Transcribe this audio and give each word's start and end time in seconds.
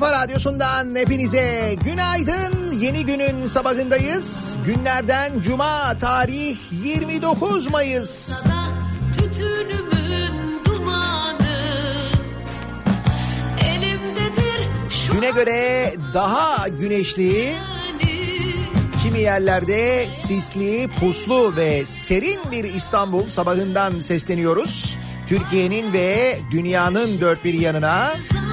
kafa 0.00 0.12
radyosundan 0.12 0.94
hepinize 0.94 1.74
günaydın. 1.84 2.70
Yeni 2.72 3.06
günün 3.06 3.46
sabahındayız. 3.46 4.56
Günlerden 4.66 5.40
cuma 5.40 5.98
tarih 5.98 6.56
29 6.72 7.70
Mayıs. 7.70 8.42
Güne 15.12 15.30
göre 15.30 15.94
daha 16.14 16.68
güneşli, 16.68 17.54
kimi 19.02 19.20
yerlerde 19.20 20.10
sisli, 20.10 20.88
puslu 21.00 21.56
ve 21.56 21.86
serin 21.86 22.40
bir 22.52 22.64
İstanbul 22.64 23.28
sabahından 23.28 23.98
sesleniyoruz. 23.98 24.96
Türkiye'nin 25.28 25.92
ve 25.92 26.38
dünyanın 26.50 27.20
dört 27.20 27.44
bir 27.44 27.54
yanına. 27.54 28.14
beri 28.14 28.47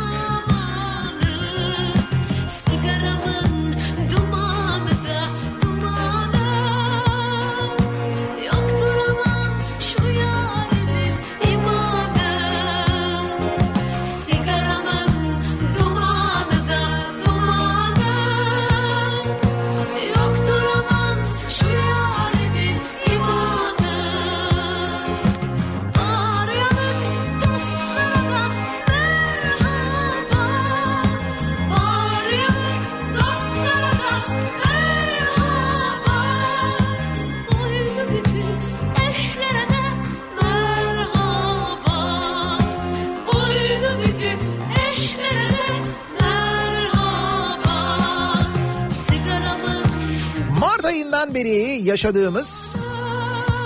yaşadığımız 51.96 52.86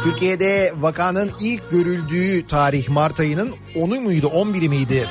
Türkiye'de 0.04 0.74
vakanın 0.80 1.32
ilk 1.40 1.72
görüldüğü 1.72 2.48
tarih 2.48 2.90
Mart 2.90 3.20
ayının 3.20 3.56
10'u 3.76 4.02
muydu 4.02 4.28
11'i 4.28 4.70
miydi? 4.70 5.08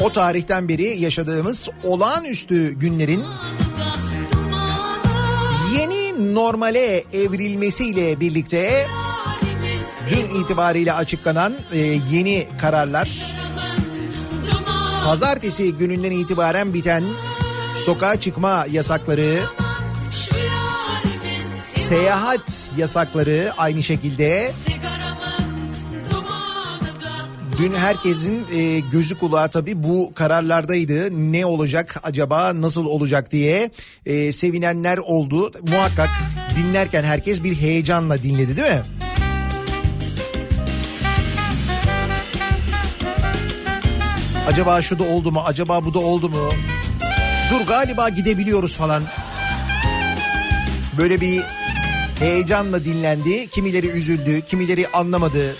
O 0.00 0.12
tarihten 0.12 0.68
beri 0.68 0.98
yaşadığımız 1.00 1.68
olağanüstü 1.84 2.72
günlerin 2.72 3.24
yeni 5.78 6.34
normale 6.34 7.04
evrilmesiyle 7.12 8.20
birlikte 8.20 8.86
dün 10.10 10.40
itibariyle 10.40 10.92
açıklanan 10.92 11.54
e, 11.72 11.78
yeni 12.12 12.48
kararlar 12.60 13.36
pazartesi 15.04 15.74
gününden 15.74 16.10
itibaren 16.12 16.74
biten 16.74 17.04
sokağa 17.84 18.20
çıkma 18.20 18.66
yasakları 18.70 19.40
seyahat 21.88 22.70
yasakları 22.76 23.52
aynı 23.58 23.82
şekilde 23.82 24.50
dün 27.58 27.74
herkesin 27.74 28.46
e, 28.52 28.78
gözü 28.78 29.18
kulağı 29.18 29.50
tabii 29.50 29.82
bu 29.82 30.12
kararlardaydı. 30.14 31.32
Ne 31.32 31.46
olacak 31.46 32.00
acaba 32.02 32.60
nasıl 32.60 32.86
olacak 32.86 33.32
diye 33.32 33.70
e, 34.06 34.32
sevinenler 34.32 34.98
oldu. 34.98 35.52
Muhakkak 35.68 36.10
dinlerken 36.56 37.02
herkes 37.02 37.44
bir 37.44 37.54
heyecanla 37.54 38.22
dinledi 38.22 38.56
değil 38.56 38.70
mi? 38.70 38.82
Acaba 44.48 44.82
şu 44.82 44.98
da 44.98 45.04
oldu 45.04 45.32
mu? 45.32 45.42
Acaba 45.46 45.84
bu 45.84 45.94
da 45.94 45.98
oldu 45.98 46.28
mu? 46.28 46.48
Dur 47.50 47.66
galiba 47.66 48.08
gidebiliyoruz 48.08 48.76
falan. 48.76 49.02
Böyle 50.98 51.20
bir 51.20 51.57
heyecanla 52.18 52.84
dinlendi. 52.84 53.46
Kimileri 53.46 53.86
üzüldü, 53.86 54.40
kimileri 54.40 54.88
anlamadı. 54.88 55.56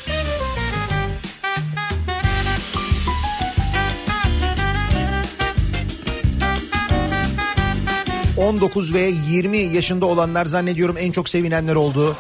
...19 8.39 8.95
ve 8.95 9.13
20 9.31 9.59
yaşında 9.59 10.07
olanlar 10.07 10.47
zannediyorum 10.47 10.97
en 10.99 11.13
çok 11.13 11.29
sevinenler 11.29 11.75
oldu. 11.75 12.17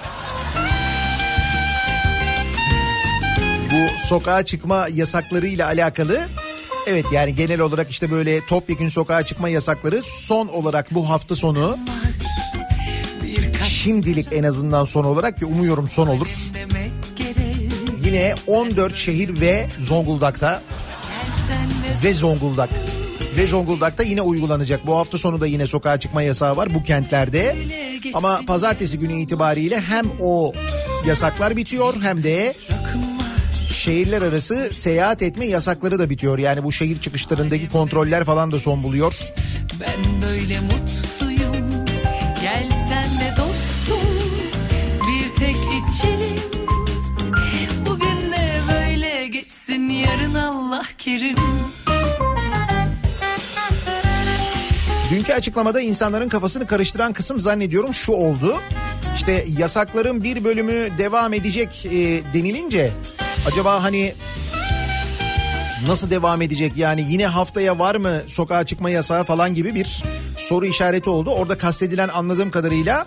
Bu 3.72 4.06
sokağa 4.06 4.44
çıkma 4.44 4.86
yasaklarıyla 4.94 5.66
alakalı... 5.66 6.20
Evet 6.86 7.06
yani 7.12 7.34
genel 7.34 7.60
olarak 7.60 7.90
işte 7.90 8.10
böyle 8.10 8.46
topyekün 8.46 8.88
sokağa 8.88 9.24
çıkma 9.24 9.48
yasakları 9.48 10.02
son 10.02 10.48
olarak 10.48 10.94
bu 10.94 11.10
hafta 11.10 11.36
sonu 11.36 11.78
şimdilik 13.78 14.28
en 14.32 14.44
azından 14.44 14.84
son 14.84 15.04
olarak 15.04 15.38
ki 15.38 15.44
umuyorum 15.44 15.88
son 15.88 16.06
olur. 16.06 16.28
Yine 18.04 18.34
14 18.46 18.96
şehir 18.96 19.40
ve 19.40 19.66
Zonguldak'ta 19.80 20.62
ve 22.04 22.14
Zonguldak 22.14 22.70
ve 23.36 23.46
Zonguldak'ta 23.46 24.02
yine 24.02 24.22
uygulanacak. 24.22 24.86
Bu 24.86 24.96
hafta 24.96 25.18
sonu 25.18 25.40
da 25.40 25.46
yine 25.46 25.66
sokağa 25.66 26.00
çıkma 26.00 26.22
yasağı 26.22 26.56
var 26.56 26.74
bu 26.74 26.82
kentlerde. 26.82 27.56
Ama 28.14 28.40
pazartesi 28.46 28.98
günü 28.98 29.20
itibariyle 29.20 29.80
hem 29.80 30.04
o 30.20 30.52
yasaklar 31.06 31.56
bitiyor 31.56 31.94
hem 32.02 32.22
de 32.22 32.54
şehirler 33.74 34.22
arası 34.22 34.68
seyahat 34.72 35.22
etme 35.22 35.46
yasakları 35.46 35.98
da 35.98 36.10
bitiyor. 36.10 36.38
Yani 36.38 36.64
bu 36.64 36.72
şehir 36.72 37.00
çıkışlarındaki 37.00 37.68
kontroller 37.68 38.24
falan 38.24 38.52
da 38.52 38.58
son 38.58 38.82
buluyor. 38.82 39.14
Ben 39.80 40.22
böyle 40.22 40.60
mutluyum. 40.60 41.17
Yarın 50.34 50.46
Allah 50.46 50.82
kerim. 50.98 51.36
Dünkü 55.10 55.32
açıklamada 55.32 55.80
insanların 55.80 56.28
kafasını 56.28 56.66
karıştıran 56.66 57.12
kısım 57.12 57.40
zannediyorum 57.40 57.94
şu 57.94 58.12
oldu. 58.12 58.60
İşte 59.14 59.44
yasakların 59.58 60.24
bir 60.24 60.44
bölümü 60.44 60.98
devam 60.98 61.32
edecek 61.32 61.86
e, 61.86 61.90
denilince 62.34 62.90
acaba 63.46 63.82
hani 63.82 64.14
nasıl 65.86 66.10
devam 66.10 66.42
edecek 66.42 66.76
yani 66.76 67.06
yine 67.10 67.26
haftaya 67.26 67.78
var 67.78 67.94
mı 67.94 68.12
sokağa 68.26 68.66
çıkma 68.66 68.90
yasağı 68.90 69.24
falan 69.24 69.54
gibi 69.54 69.74
bir 69.74 70.02
soru 70.36 70.66
işareti 70.66 71.10
oldu. 71.10 71.30
Orada 71.30 71.58
kastedilen 71.58 72.08
anladığım 72.08 72.50
kadarıyla 72.50 73.06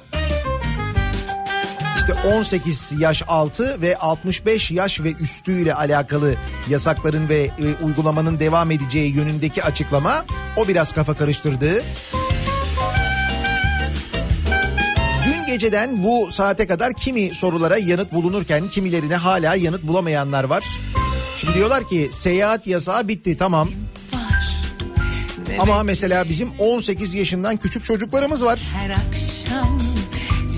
işte 2.01 2.13
18 2.13 2.93
yaş 2.99 3.23
altı 3.27 3.81
ve 3.81 3.97
65 3.97 4.71
yaş 4.71 5.01
ve 5.01 5.13
üstüyle 5.13 5.73
alakalı 5.73 6.35
yasakların 6.69 7.29
ve 7.29 7.43
e, 7.43 7.85
uygulamanın 7.85 8.39
devam 8.39 8.71
edeceği 8.71 9.15
yönündeki 9.15 9.63
açıklama 9.63 10.25
o 10.57 10.67
biraz 10.67 10.91
kafa 10.91 11.13
karıştırdı. 11.13 11.83
Dün 15.25 15.45
geceden 15.45 16.03
bu 16.03 16.31
saate 16.31 16.67
kadar 16.67 16.93
kimi 16.93 17.35
sorulara 17.35 17.77
yanıt 17.77 18.13
bulunurken 18.13 18.69
kimilerine 18.69 19.15
hala 19.15 19.55
yanıt 19.55 19.83
bulamayanlar 19.83 20.43
var. 20.43 20.65
Şimdi 21.37 21.53
diyorlar 21.53 21.87
ki 21.87 22.09
seyahat 22.11 22.67
yasağı 22.67 23.07
bitti 23.07 23.37
tamam. 23.37 23.69
Ama 25.59 25.83
mesela 25.83 26.29
bizim 26.29 26.49
18 26.59 27.13
yaşından 27.13 27.57
küçük 27.57 27.85
çocuklarımız 27.85 28.43
var. 28.43 28.59
Her 28.77 28.89
akşam 28.89 29.90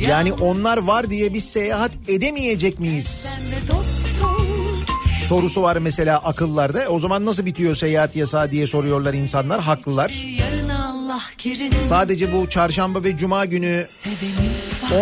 yani 0.08 0.34
onlar 0.34 0.78
var 0.78 1.10
diye 1.10 1.34
biz 1.34 1.44
seyahat 1.44 1.92
edemeyecek 2.08 2.80
miyiz? 2.80 3.38
Sorusu 5.28 5.62
var 5.62 5.78
mesela 5.78 6.18
akıllarda. 6.18 6.88
O 6.90 7.00
zaman 7.00 7.26
nasıl 7.26 7.46
bitiyor 7.46 7.76
seyahat 7.76 8.16
yasağı 8.16 8.52
diye 8.52 8.68
soruyorlar 8.68 9.14
insanlar. 9.14 9.62
Haklılar. 9.62 10.26
Sadece 11.82 12.34
bu 12.34 12.50
çarşamba 12.50 13.04
ve 13.04 13.18
cuma 13.18 13.46
günü 13.46 13.88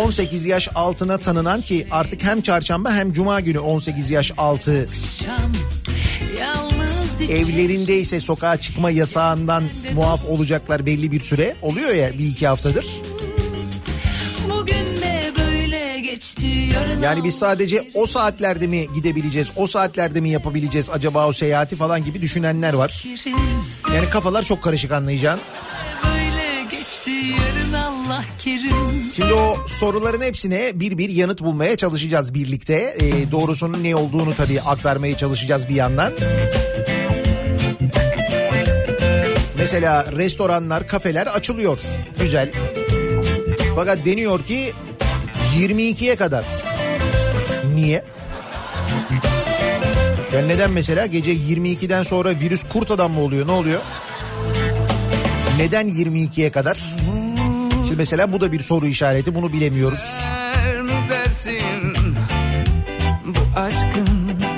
18 0.04 0.44
yaş 0.44 0.68
altına 0.74 1.18
tanınan 1.18 1.60
ki 1.60 1.86
artık 1.90 2.24
hem 2.24 2.42
çarşamba 2.42 2.92
hem 2.92 3.12
cuma 3.12 3.40
günü 3.40 3.58
18 3.58 4.10
yaş 4.10 4.32
altı 4.38 4.86
evlerinde 7.28 7.98
ise 7.98 8.20
sokağa 8.20 8.56
çıkma 8.60 8.90
yasağından 8.90 9.64
muaf 9.94 10.24
olacaklar 10.24 10.86
belli 10.86 11.12
bir 11.12 11.20
süre 11.20 11.56
oluyor 11.62 11.94
ya 11.94 12.12
bir 12.12 12.26
iki 12.26 12.46
haftadır. 12.46 12.86
Yani 17.02 17.24
biz 17.24 17.34
sadece 17.34 17.88
o 17.94 18.06
saatlerde 18.06 18.66
mi 18.66 18.86
gidebileceğiz, 18.94 19.50
o 19.56 19.66
saatlerde 19.66 20.20
mi 20.20 20.30
yapabileceğiz 20.30 20.90
acaba 20.90 21.28
o 21.28 21.32
seyahati 21.32 21.76
falan 21.76 22.04
gibi 22.04 22.20
düşünenler 22.20 22.74
var. 22.74 23.04
Yani 23.94 24.10
kafalar 24.10 24.42
çok 24.42 24.62
karışık 24.62 24.92
anlayacağın. 24.92 25.40
Şimdi 29.16 29.34
o 29.34 29.56
soruların 29.66 30.20
hepsine 30.20 30.80
bir 30.80 30.98
bir 30.98 31.08
yanıt 31.08 31.40
bulmaya 31.40 31.76
çalışacağız 31.76 32.34
birlikte. 32.34 32.96
Ee, 33.00 33.30
doğrusunun 33.30 33.84
ne 33.84 33.96
olduğunu 33.96 34.34
tabii 34.34 34.60
aktarmaya 34.60 35.16
çalışacağız 35.16 35.68
bir 35.68 35.74
yandan. 35.74 36.12
Mesela 39.58 40.12
restoranlar, 40.12 40.86
kafeler 40.86 41.26
açılıyor. 41.26 41.80
Güzel. 42.20 42.52
Fakat 43.74 44.04
deniyor 44.04 44.44
ki 44.44 44.72
22'ye 45.58 46.16
kadar. 46.16 46.44
Niye? 47.74 48.04
Yani 50.34 50.48
neden 50.48 50.70
mesela 50.70 51.06
gece 51.06 51.32
22'den 51.34 52.02
sonra 52.02 52.30
virüs 52.30 52.64
kurt 52.64 52.90
adam 52.90 53.12
mı 53.12 53.20
oluyor? 53.20 53.46
Ne 53.46 53.52
oluyor? 53.52 53.80
Neden 55.58 55.88
22'ye 55.88 56.50
kadar? 56.50 56.78
Şimdi 57.72 57.96
mesela 57.96 58.32
bu 58.32 58.40
da 58.40 58.52
bir 58.52 58.60
soru 58.60 58.86
işareti. 58.86 59.34
Bunu 59.34 59.52
bilemiyoruz. 59.52 60.24
bu 63.26 63.58
aşkın 63.60 64.08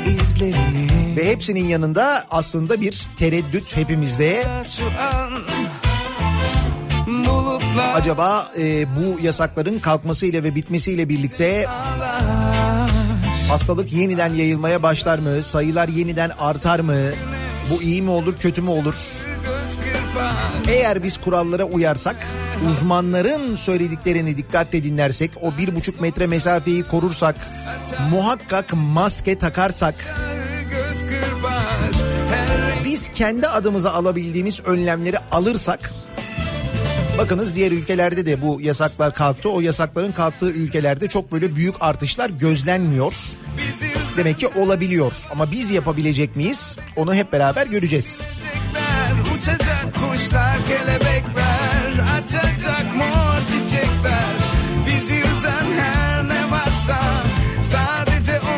izlerini 0.06 1.16
Ve 1.16 1.28
hepsinin 1.28 1.64
yanında 1.64 2.26
aslında 2.30 2.80
bir 2.80 3.06
tereddüt 3.16 3.76
hepimizde. 3.76 4.44
Acaba 7.92 8.50
e, 8.58 8.86
bu 8.96 9.20
yasakların 9.20 9.78
kalkmasıyla 9.78 10.42
ve 10.42 10.54
bitmesiyle 10.54 11.08
birlikte 11.08 11.66
hastalık 13.48 13.92
yeniden 13.92 14.34
yayılmaya 14.34 14.82
başlar 14.82 15.18
mı? 15.18 15.42
Sayılar 15.42 15.88
yeniden 15.88 16.30
artar 16.38 16.80
mı? 16.80 16.96
Bu 17.70 17.82
iyi 17.82 18.02
mi 18.02 18.10
olur, 18.10 18.34
kötü 18.38 18.62
mü 18.62 18.70
olur? 18.70 18.94
Eğer 20.68 21.02
biz 21.02 21.16
kurallara 21.16 21.64
uyarsak, 21.64 22.28
uzmanların 22.70 23.56
söylediklerini 23.56 24.36
dikkatle 24.36 24.82
dinlersek, 24.82 25.30
o 25.42 25.58
bir 25.58 25.76
buçuk 25.76 26.00
metre 26.00 26.26
mesafeyi 26.26 26.82
korursak, 26.82 27.36
muhakkak 28.10 28.72
maske 28.72 29.38
takarsak, 29.38 29.94
biz 32.84 33.08
kendi 33.12 33.48
adımıza 33.48 33.92
alabildiğimiz 33.92 34.60
önlemleri 34.60 35.18
alırsak, 35.32 35.92
bakınız 37.18 37.54
diğer 37.54 37.72
ülkelerde 37.72 38.26
de 38.26 38.42
bu 38.42 38.60
yasaklar 38.60 39.14
kalktı. 39.14 39.48
O 39.48 39.60
yasakların 39.60 40.12
kalktığı 40.12 40.50
ülkelerde 40.50 41.08
çok 41.08 41.32
böyle 41.32 41.56
büyük 41.56 41.74
artışlar 41.80 42.30
gözlenmiyor. 42.30 43.14
Demek 44.16 44.38
ki 44.40 44.46
olabiliyor 44.46 45.12
ama 45.30 45.50
biz 45.50 45.70
yapabilecek 45.70 46.36
miyiz? 46.36 46.76
Onu 46.96 47.14
hep 47.14 47.32
beraber 47.32 47.66
göreceğiz. 47.66 48.24
Uçacak 49.34 49.94
kuşlar, 49.94 50.56
kelebekler, 50.66 51.92
açacak 52.16 52.96
mor 52.96 53.38
çiçekler. 53.46 54.34
Bizi 54.86 55.14
üzen 55.14 55.80
her 55.80 56.28
ne 56.28 56.50
varsa 56.50 57.00
sadece 57.72 58.40
onlar 58.40 58.53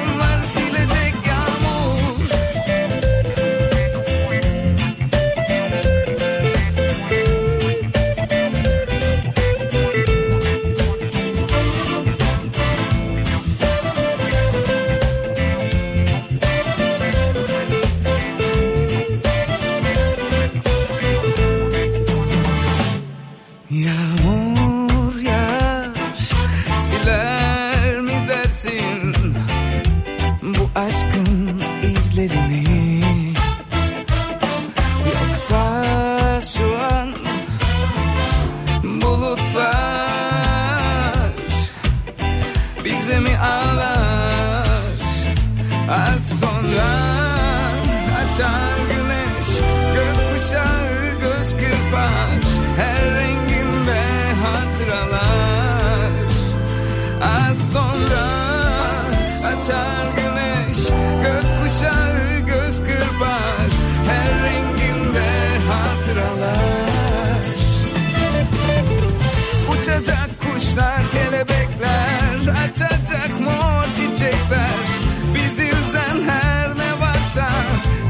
açacak 72.76 73.40
mor 73.40 73.84
çiçekler. 73.96 74.86
Bizi 75.34 75.62
üzen 75.62 76.22
her 76.28 76.68
ne 76.78 77.00
varsa 77.00 77.48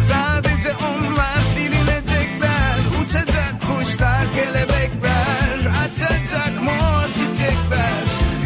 sadece 0.09 0.69
onlar 0.69 1.41
silinecekler. 1.55 2.77
Uçacak 3.03 3.55
kuşlar, 3.61 4.33
kelebekler, 4.35 5.59
açacak 5.85 6.63
mor 6.63 7.07
çiçekler. 7.09 8.03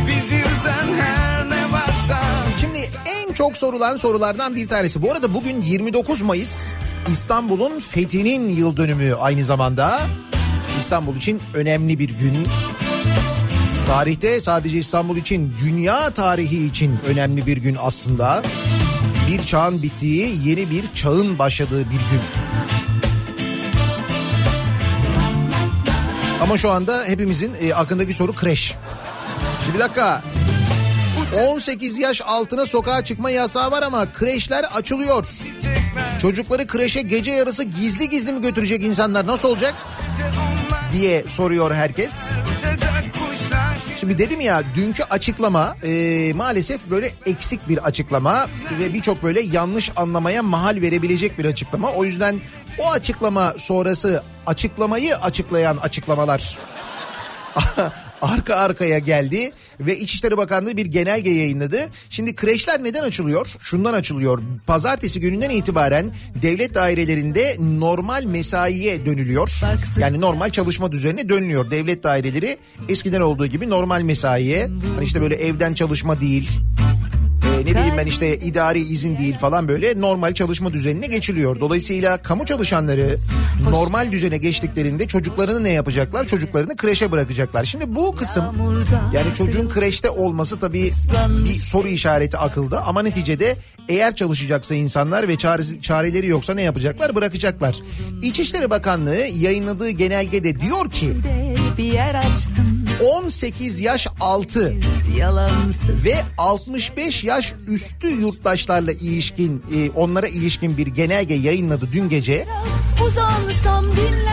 Bizi 0.07 0.37
üzen 0.37 1.03
her 1.03 1.51
ne 1.51 1.73
varsa. 1.73 2.21
Şimdi 2.61 2.89
en 3.07 3.33
çok 3.33 3.57
sorulan 3.57 3.97
sorulardan 3.97 4.57
bir 4.57 4.69
tanesi. 4.69 5.03
Bu 5.03 5.13
arada 5.13 5.35
bugün 5.35 5.61
29 5.63 6.23
Mayıs 6.23 6.73
İstanbul'un 7.11 7.81
fethinin 7.81 8.49
yıl 8.49 8.77
dönümü 8.77 9.15
aynı 9.15 9.45
zamanda. 9.45 10.01
İstanbul 10.79 11.17
için 11.17 11.41
önemli 11.55 11.99
bir 11.99 12.09
gün. 12.09 12.47
Tarihte 13.91 14.41
sadece 14.41 14.79
İstanbul 14.79 15.17
için 15.17 15.55
dünya 15.59 16.11
tarihi 16.11 16.67
için 16.67 16.99
önemli 17.07 17.47
bir 17.47 17.57
gün 17.57 17.77
aslında. 17.81 18.43
Bir 19.29 19.43
çağın 19.43 19.83
bittiği 19.83 20.49
yeni 20.49 20.71
bir 20.71 20.95
çağın 20.95 21.39
başladığı 21.39 21.81
bir 21.81 21.91
gün. 21.91 22.21
Ama 26.43 26.57
şu 26.57 26.71
anda 26.71 27.05
hepimizin 27.05 27.55
e, 27.61 27.75
aklındaki 27.75 28.15
soru 28.15 28.33
kreş. 28.33 28.75
Şimdi 29.65 29.75
bir 29.75 29.81
dakika. 29.81 30.23
18 31.49 31.99
yaş 31.99 32.23
altına 32.27 32.67
sokağa 32.67 33.05
çıkma 33.05 33.31
yasağı 33.31 33.71
var 33.71 33.83
ama 33.83 34.13
kreşler 34.13 34.65
açılıyor. 34.65 35.27
Çocukları 36.19 36.67
kreşe 36.67 37.03
gece 37.03 37.31
yarısı 37.31 37.65
gizli 37.65 38.09
gizli 38.09 38.33
mi 38.33 38.41
götürecek 38.41 38.83
insanlar 38.83 39.27
nasıl 39.27 39.49
olacak? 39.49 39.75
diye 40.93 41.25
soruyor 41.29 41.75
herkes. 41.75 42.33
Şimdi 44.01 44.19
dedim 44.19 44.41
ya 44.41 44.63
dünkü 44.75 45.03
açıklama 45.03 45.77
e, 45.83 46.33
maalesef 46.33 46.91
böyle 46.91 47.13
eksik 47.27 47.69
bir 47.69 47.79
açıklama 47.79 48.47
ve 48.81 48.95
birçok 48.95 49.23
böyle 49.23 49.41
yanlış 49.41 49.91
anlamaya 49.97 50.43
mahal 50.43 50.81
verebilecek 50.81 51.39
bir 51.39 51.45
açıklama. 51.45 51.93
O 51.93 52.05
yüzden 52.05 52.41
o 52.79 52.91
açıklama 52.91 53.55
sonrası 53.57 54.23
açıklamayı 54.47 55.17
açıklayan 55.17 55.77
açıklamalar 55.77 56.59
arka 58.23 58.55
arkaya 58.55 58.99
geldi 58.99 59.53
ve 59.81 59.99
İçişleri 59.99 60.37
Bakanlığı 60.37 60.77
bir 60.77 60.87
genelge 60.87 61.31
yayınladı. 61.31 61.89
Şimdi 62.11 62.35
kreşler 62.35 62.85
neden 62.85 63.03
açılıyor? 63.03 63.57
Şundan 63.61 63.95
açılıyor. 63.95 64.43
Pazartesi 64.67 65.21
gününden 65.21 65.51
itibaren 65.51 66.15
devlet 66.43 66.75
dairelerinde 66.75 67.57
normal 67.61 68.25
mesaiye 68.25 69.07
dönülüyor. 69.07 69.61
Yani 69.99 70.21
normal 70.21 70.51
çalışma 70.51 70.93
düzenine 70.93 71.29
dönülüyor. 71.29 71.71
Devlet 71.71 72.03
daireleri 72.03 72.59
eskiden 72.89 73.21
olduğu 73.21 73.47
gibi 73.47 73.71
normal 73.71 74.03
mesaiye. 74.03 74.69
Hani 74.95 75.05
işte 75.05 75.21
böyle 75.21 75.35
evden 75.35 75.75
çalışma 75.75 76.21
değil. 76.21 76.51
Ee, 77.61 77.65
ne 77.65 77.71
bileyim 77.71 77.95
ben 77.97 78.07
işte 78.07 78.37
idari 78.37 78.81
izin 78.81 79.19
değil 79.19 79.39
falan 79.39 79.69
böyle 79.69 80.01
normal 80.01 80.33
çalışma 80.35 80.73
düzenine 80.73 81.07
geçiliyor. 81.07 81.61
Dolayısıyla 81.61 82.17
kamu 82.23 82.45
çalışanları 82.47 83.17
normal 83.71 84.13
düzene 84.13 84.39
geçtiklerinde 84.39 85.07
çocuklarını 85.07 85.65
ne 85.65 85.71
yapacaklar? 85.71 86.25
Çocuklarını 86.25 86.77
kreşe 86.77 87.13
bırakacaklar. 87.13 87.65
Şimdi 87.65 87.95
bu 87.97 88.15
kısım 88.17 88.45
yani 89.13 89.35
çocuğun 89.35 89.69
kreşte 89.69 90.11
olması 90.11 90.61
tabii 90.61 90.91
bir 91.45 91.55
soru 91.55 91.89
işareti 91.89 92.37
akılda 92.37 92.87
ama 92.87 93.03
neticede 93.03 93.57
eğer 93.89 94.15
çalışacaksa 94.15 94.75
insanlar 94.75 95.29
ve 95.29 95.39
çare, 95.39 95.63
çareleri 95.83 96.29
yoksa 96.29 96.55
ne 96.55 96.63
yapacaklar? 96.63 97.15
Bırakacaklar. 97.15 97.77
İçişleri 98.23 98.71
Bakanlığı 98.71 99.27
yayınladığı 99.39 99.91
genelgede 99.91 100.61
diyor 100.61 100.91
ki 100.91 101.13
bir 101.81 101.93
yer 101.93 102.15
açtın. 102.15 102.89
18 103.15 103.81
yaş 103.81 104.07
altı 104.21 104.75
Yalansız 105.17 106.05
ve 106.07 106.15
65 106.39 107.25
yaş 107.25 107.55
üstü 107.67 108.09
yurttaşlarla 108.09 108.93
ilişkin 108.93 109.63
e, 109.75 109.91
onlara 109.91 110.29
ilişkin 110.29 110.77
bir 110.77 110.87
genelge 110.87 111.35
yayınladı 111.35 111.89
dün 111.93 112.09
gece. 112.09 112.47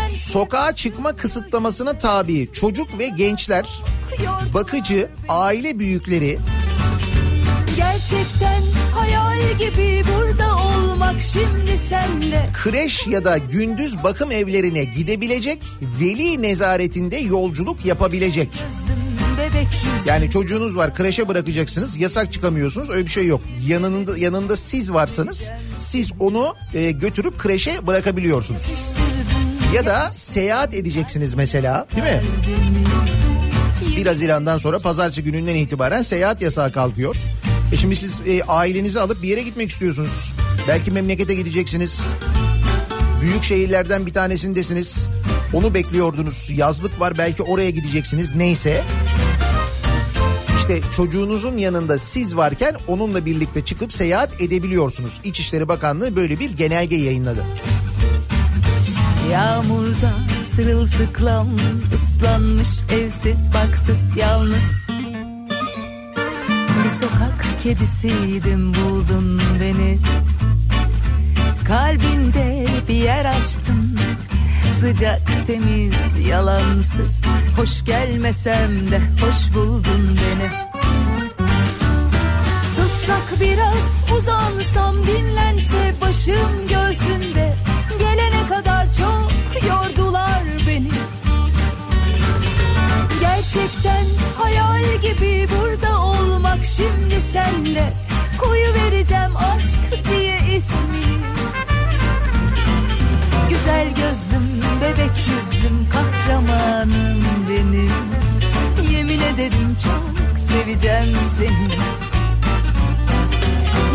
Sokağa 0.09 0.73
çıkma 0.73 1.15
kısıtlamasına 1.15 1.97
tabi 1.97 2.49
çocuk 2.53 2.99
ve 2.99 3.07
gençler, 3.07 3.65
bakıcı, 4.53 5.09
aile 5.29 5.79
büyükleri. 5.79 6.39
Gerçekten 7.75 8.63
hayal 8.95 9.57
gibi 9.59 10.03
burada 10.07 10.55
olmak 10.97 11.21
şimdi 11.21 11.77
sende 11.77 12.49
kreş 12.63 13.07
ya 13.07 13.25
da 13.25 13.37
gündüz 13.37 14.03
bakım 14.03 14.31
evlerine 14.31 14.83
gidebilecek, 14.83 15.63
veli 16.01 16.41
nezaretinde 16.41 17.17
yolculuk 17.17 17.85
yapabilecek. 17.85 18.49
Yani 20.05 20.29
çocuğunuz 20.29 20.75
var 20.75 20.95
kreşe 20.95 21.27
bırakacaksınız 21.27 21.97
yasak 21.97 22.33
çıkamıyorsunuz 22.33 22.89
öyle 22.89 23.05
bir 23.05 23.11
şey 23.11 23.27
yok. 23.27 23.41
Yanında 23.67 24.17
yanında 24.17 24.55
siz 24.55 24.93
varsanız 24.93 25.51
siz 25.79 26.11
onu 26.19 26.55
e, 26.73 26.91
götürüp 26.91 27.39
kreşe 27.39 27.87
bırakabiliyorsunuz. 27.87 28.93
Ya 29.75 29.85
da 29.85 30.09
seyahat 30.09 30.73
edeceksiniz 30.73 31.33
mesela 31.33 31.87
değil 31.95 32.15
mi? 32.15 32.21
1 33.97 34.05
Haziran'dan 34.05 34.57
sonra 34.57 34.79
pazartesi 34.79 35.23
gününden 35.23 35.55
itibaren 35.55 36.01
seyahat 36.01 36.41
yasağı 36.41 36.71
kalkıyor. 36.71 37.15
E 37.71 37.77
şimdi 37.77 37.95
siz 37.95 38.21
e, 38.27 38.43
ailenizi 38.43 38.99
alıp 38.99 39.23
bir 39.23 39.27
yere 39.27 39.41
gitmek 39.41 39.69
istiyorsunuz. 39.69 40.33
Belki 40.67 40.91
memlekete 40.91 41.35
gideceksiniz. 41.35 42.01
Büyük 43.21 43.43
şehirlerden 43.43 44.05
bir 44.05 44.13
tanesindesiniz. 44.13 45.07
Onu 45.53 45.73
bekliyordunuz. 45.73 46.49
Yazlık 46.55 46.99
var 46.99 47.17
belki 47.17 47.43
oraya 47.43 47.69
gideceksiniz 47.69 48.35
neyse. 48.35 48.83
İşte 50.59 50.81
çocuğunuzun 50.95 51.57
yanında 51.57 51.97
siz 51.97 52.35
varken 52.35 52.75
onunla 52.87 53.25
birlikte 53.25 53.65
çıkıp 53.65 53.93
seyahat 53.93 54.41
edebiliyorsunuz. 54.41 55.21
İçişleri 55.23 55.67
Bakanlığı 55.67 56.15
böyle 56.15 56.39
bir 56.39 56.51
genelge 56.51 56.95
yayınladı. 56.95 57.43
Yağmurda 59.31 60.11
sırılsıklam 60.43 61.47
ıslanmış 61.95 62.69
evsiz 62.91 63.39
baksız 63.53 64.17
yalnız 64.17 64.63
Bir 66.83 66.89
sokak 66.89 67.45
kedisiydim 67.63 68.73
buldun 68.73 69.41
beni. 69.61 69.97
Kalbinde 71.67 72.65
bir 72.87 72.93
yer 72.93 73.25
açtın 73.25 73.97
Sıcak 74.79 75.47
temiz 75.47 76.27
yalansız. 76.27 77.21
Hoş 77.57 77.85
gelmesem 77.85 78.91
de 78.91 79.01
hoş 79.21 79.55
buldun 79.55 80.17
beni. 80.17 80.49
Sussak 82.75 83.39
biraz 83.41 84.17
uzansam 84.17 84.95
dinlense 85.07 85.93
başım 86.01 86.67
göğsünde. 86.69 87.55
Gelene 87.99 88.47
kadar 88.49 88.85
çok 88.85 89.63
yordular 89.69 89.96
Gerçekten 93.53 94.05
hayal 94.37 94.83
gibi 95.01 95.47
burada 95.49 96.01
olmak 96.01 96.65
şimdi 96.65 97.21
sende 97.21 97.93
Koyu 98.39 98.73
vereceğim 98.73 99.37
aşk 99.37 100.09
diye 100.11 100.37
ismini 100.37 101.17
Güzel 103.49 103.87
gözlüm 103.87 104.61
bebek 104.81 105.11
yüzlüm 105.27 105.87
kahramanım 105.89 107.23
benim. 107.49 107.91
Yemin 108.91 109.19
ederim 109.19 109.77
çok 109.83 110.39
seveceğim 110.39 111.17
seni. 111.37 111.77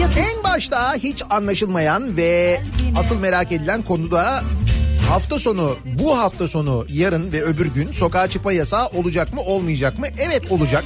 Yatış 0.01 0.19
En 0.19 0.45
başta 0.45 0.95
hiç 0.95 1.23
anlaşılmayan 1.31 2.17
ve 2.17 2.63
asıl 2.97 3.19
merak 3.19 3.53
edilen 3.53 3.83
konuda 3.83 4.43
hafta 5.09 5.39
sonu 5.39 5.77
bu 5.99 6.19
hafta 6.19 6.49
sonu 6.49 6.87
yarın 6.89 7.33
ve 7.33 7.43
öbür 7.43 7.67
gün 7.67 7.93
sokağa 7.93 8.29
çıkma 8.29 8.53
yasağı 8.53 8.87
olacak 8.87 9.35
mı 9.35 9.41
olmayacak 9.41 9.99
mı? 9.99 10.07
Evet 10.19 10.53
olacak. 10.53 10.85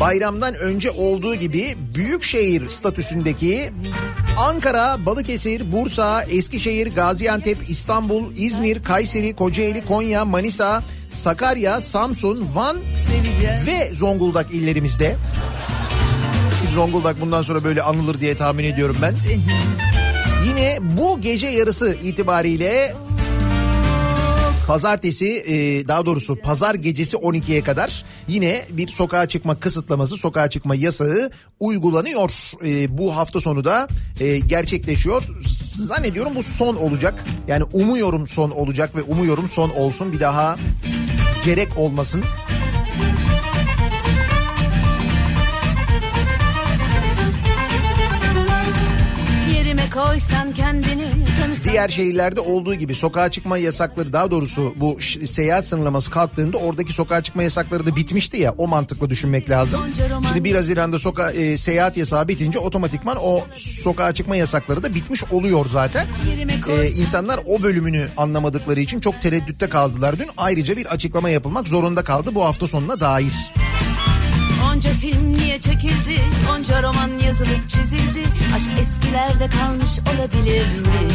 Bayramdan 0.00 0.54
önce 0.54 0.90
olduğu 0.90 1.34
gibi 1.34 1.76
büyükşehir 1.94 2.68
statüsündeki 2.68 3.70
Ankara, 4.38 5.06
Balıkesir, 5.06 5.72
Bursa, 5.72 6.22
Eskişehir, 6.22 6.94
Gaziantep, 6.94 7.70
İstanbul, 7.70 8.36
İzmir, 8.36 8.82
Kayseri, 8.82 9.36
Kocaeli, 9.36 9.84
Konya, 9.84 10.24
Manisa, 10.24 10.82
Sakarya, 11.10 11.80
Samsun, 11.80 12.46
Van 12.54 12.76
ve 13.66 13.94
Zonguldak 13.94 14.50
illerimizde. 14.50 15.16
Zonguldak 16.74 17.20
bundan 17.20 17.42
sonra 17.42 17.64
böyle 17.64 17.82
anılır 17.82 18.20
diye 18.20 18.36
tahmin 18.36 18.64
ediyorum 18.64 18.96
ben. 19.02 19.10
seni 19.10 19.40
Yine 20.44 20.78
bu 20.80 21.20
gece 21.20 21.46
yarısı 21.46 21.96
itibariyle 22.02 22.94
pazartesi 24.66 25.26
e, 25.26 25.88
daha 25.88 26.06
doğrusu 26.06 26.36
pazar 26.36 26.74
gecesi 26.74 27.16
12'ye 27.16 27.62
kadar 27.62 28.04
yine 28.28 28.64
bir 28.70 28.88
sokağa 28.88 29.26
çıkma 29.28 29.60
kısıtlaması 29.60 30.16
sokağa 30.16 30.50
çıkma 30.50 30.74
yasağı 30.74 31.30
uygulanıyor. 31.60 32.30
E, 32.66 32.98
bu 32.98 33.16
hafta 33.16 33.40
sonu 33.40 33.64
da 33.64 33.88
e, 34.20 34.38
gerçekleşiyor. 34.38 35.22
Zannediyorum 35.76 36.32
bu 36.34 36.42
son 36.42 36.76
olacak. 36.76 37.24
Yani 37.48 37.64
umuyorum 37.72 38.26
son 38.26 38.50
olacak 38.50 38.96
ve 38.96 39.02
umuyorum 39.02 39.48
son 39.48 39.70
olsun 39.70 40.12
bir 40.12 40.20
daha 40.20 40.56
gerek 41.44 41.68
olmasın. 41.78 42.24
Kendini 50.52 51.06
Diğer 51.64 51.88
şehirlerde 51.88 52.40
olduğu 52.40 52.74
gibi 52.74 52.94
sokağa 52.94 53.30
çıkma 53.30 53.58
yasakları 53.58 54.12
daha 54.12 54.30
doğrusu 54.30 54.74
bu 54.76 54.98
seyahat 55.26 55.64
sınırlaması 55.64 56.10
kalktığında 56.10 56.58
oradaki 56.58 56.92
sokağa 56.92 57.22
çıkma 57.22 57.42
yasakları 57.42 57.86
da 57.86 57.96
bitmişti 57.96 58.36
ya 58.36 58.54
o 58.58 58.68
mantıkla 58.68 59.10
düşünmek 59.10 59.50
lazım. 59.50 59.80
Şimdi 60.28 60.44
1 60.44 60.54
Haziran'da 60.54 60.98
soka 60.98 61.30
e, 61.30 61.56
seyahat 61.56 61.96
yasağı 61.96 62.28
bitince 62.28 62.58
otomatikman 62.58 63.16
o 63.20 63.44
sokağa 63.54 64.14
çıkma 64.14 64.36
yasakları 64.36 64.82
da 64.82 64.94
bitmiş 64.94 65.24
oluyor 65.24 65.66
zaten. 65.70 66.06
koysan 66.64 67.00
insanlar 67.00 67.40
o 67.46 67.62
bölümünü 67.62 68.06
anlamadıkları 68.16 68.80
için 68.80 69.00
çok 69.00 69.22
tereddütte 69.22 69.68
kaldılar 69.68 70.18
dün. 70.18 70.28
Ayrıca 70.36 70.76
bir 70.76 70.86
açıklama 70.86 71.30
yapılmak 71.30 71.68
zorunda 71.68 72.04
kaldı 72.04 72.34
bu 72.34 72.44
hafta 72.44 72.66
sonuna 72.66 73.00
dair. 73.00 73.32
Onca 74.74 74.90
film 74.90 75.36
niye 75.36 75.60
çekildi? 75.60 76.20
Onca 76.52 76.82
roman 76.82 77.10
yazılıp 77.26 77.68
çizildi. 77.68 78.22
Aşk 78.54 78.70
eskilerde 78.80 79.48
kalmış 79.48 79.90
olabilir 79.98 80.66
mi? 80.66 81.08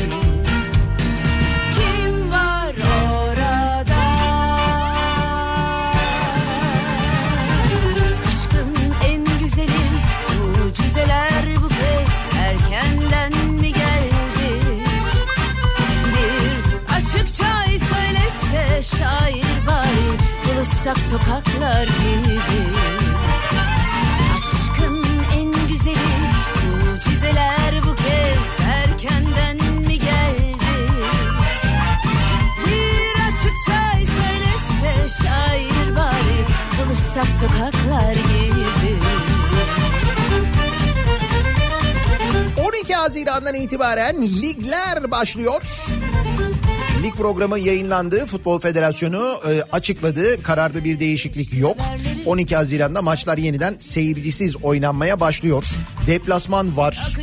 Kim 1.75 2.31
var 2.31 2.75
orada? 3.01 4.01
Aşkın 8.31 8.75
en 9.05 9.39
güzeli 9.39 9.71
Mucizeler 10.37 11.55
bu 11.63 11.69
kez 11.69 12.39
Erkenden 12.39 13.47
mi 13.51 13.73
geldi? 13.73 14.83
Bir 16.13 16.93
açık 16.95 17.33
çay 17.33 17.79
söylese 17.79 18.81
şair 18.97 19.67
bari 19.67 20.09
Buluşsak 20.47 20.99
sokaklar 20.99 21.87
gibi 21.87 23.08
Buluşsak 37.19 37.49
sokaklar 37.51 38.13
gibi 38.13 38.97
12 42.67 42.95
Haziran'dan 42.95 43.55
itibaren 43.55 44.21
ligler 44.21 45.11
başlıyor. 45.11 45.61
Lig 47.03 47.15
programı 47.15 47.59
yayınlandı. 47.59 48.25
Futbol 48.25 48.59
Federasyonu 48.59 49.41
e, 49.49 49.61
açıkladı. 49.71 50.43
Kararda 50.43 50.83
bir 50.83 50.99
değişiklik 50.99 51.53
yok. 51.53 51.77
12 52.25 52.55
Haziran'da 52.55 53.01
maçlar 53.01 53.37
yeniden 53.37 53.75
seyircisiz 53.79 54.55
oynanmaya 54.55 55.19
başlıyor. 55.19 55.65
Deplasman 56.07 56.77
var. 56.77 57.15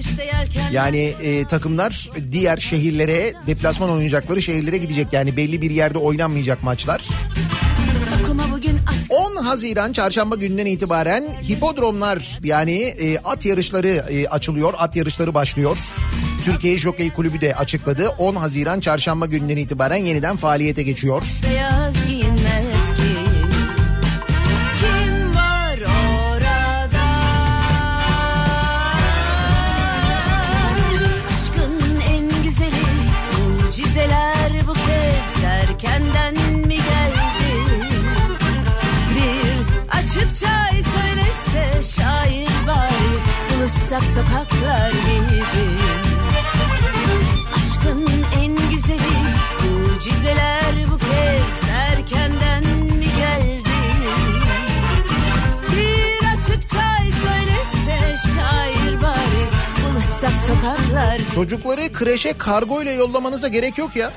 Yani 0.72 1.14
e, 1.22 1.44
takımlar 1.44 2.10
diğer 2.32 2.56
şehirlere, 2.56 3.34
deplasman 3.46 3.90
oynayacakları 3.90 4.42
şehirlere 4.42 4.78
gidecek. 4.78 5.12
Yani 5.12 5.36
belli 5.36 5.62
bir 5.62 5.70
yerde 5.70 5.98
oynanmayacak 5.98 6.62
maçlar. 6.62 7.02
Haziran 9.46 9.92
çarşamba 9.92 10.34
günden 10.34 10.66
itibaren 10.66 11.24
hipodromlar 11.48 12.38
yani 12.44 12.82
e, 12.82 13.18
at 13.18 13.46
yarışları 13.46 13.88
e, 13.88 14.28
açılıyor. 14.28 14.74
At 14.78 14.96
yarışları 14.96 15.34
başlıyor. 15.34 15.78
Türkiye 16.44 16.78
Jokey 16.78 17.10
Kulübü 17.10 17.40
de 17.40 17.54
açıkladı. 17.54 18.08
10 18.08 18.34
Haziran 18.34 18.80
çarşamba 18.80 19.26
günden 19.26 19.56
itibaren 19.56 20.04
yeniden 20.04 20.36
faaliyete 20.36 20.82
geçiyor. 20.82 21.22
Beyaz 21.50 21.94
Buluşsak 43.90 44.04
sokaklar 44.04 44.90
gibi 44.90 45.66
Aşkın 47.56 48.08
en 48.40 48.70
güzeli 48.70 49.00
mucizeler 49.64 50.74
bu 50.92 50.98
kez 50.98 51.70
erkenden 51.70 52.64
mi 52.96 53.04
geldi? 53.18 53.70
Bir 55.72 56.26
açıkça 56.36 56.96
söylese 57.22 58.16
şair 58.16 59.02
bari 59.02 59.46
buluşsak 59.82 60.38
sokaklar 60.38 61.20
Çocukları 61.34 61.92
kreşe 61.92 62.32
kargo 62.38 62.82
ile 62.82 62.92
yollamanıza 62.92 63.48
gerek 63.48 63.78
yok 63.78 63.96
ya. 63.96 64.12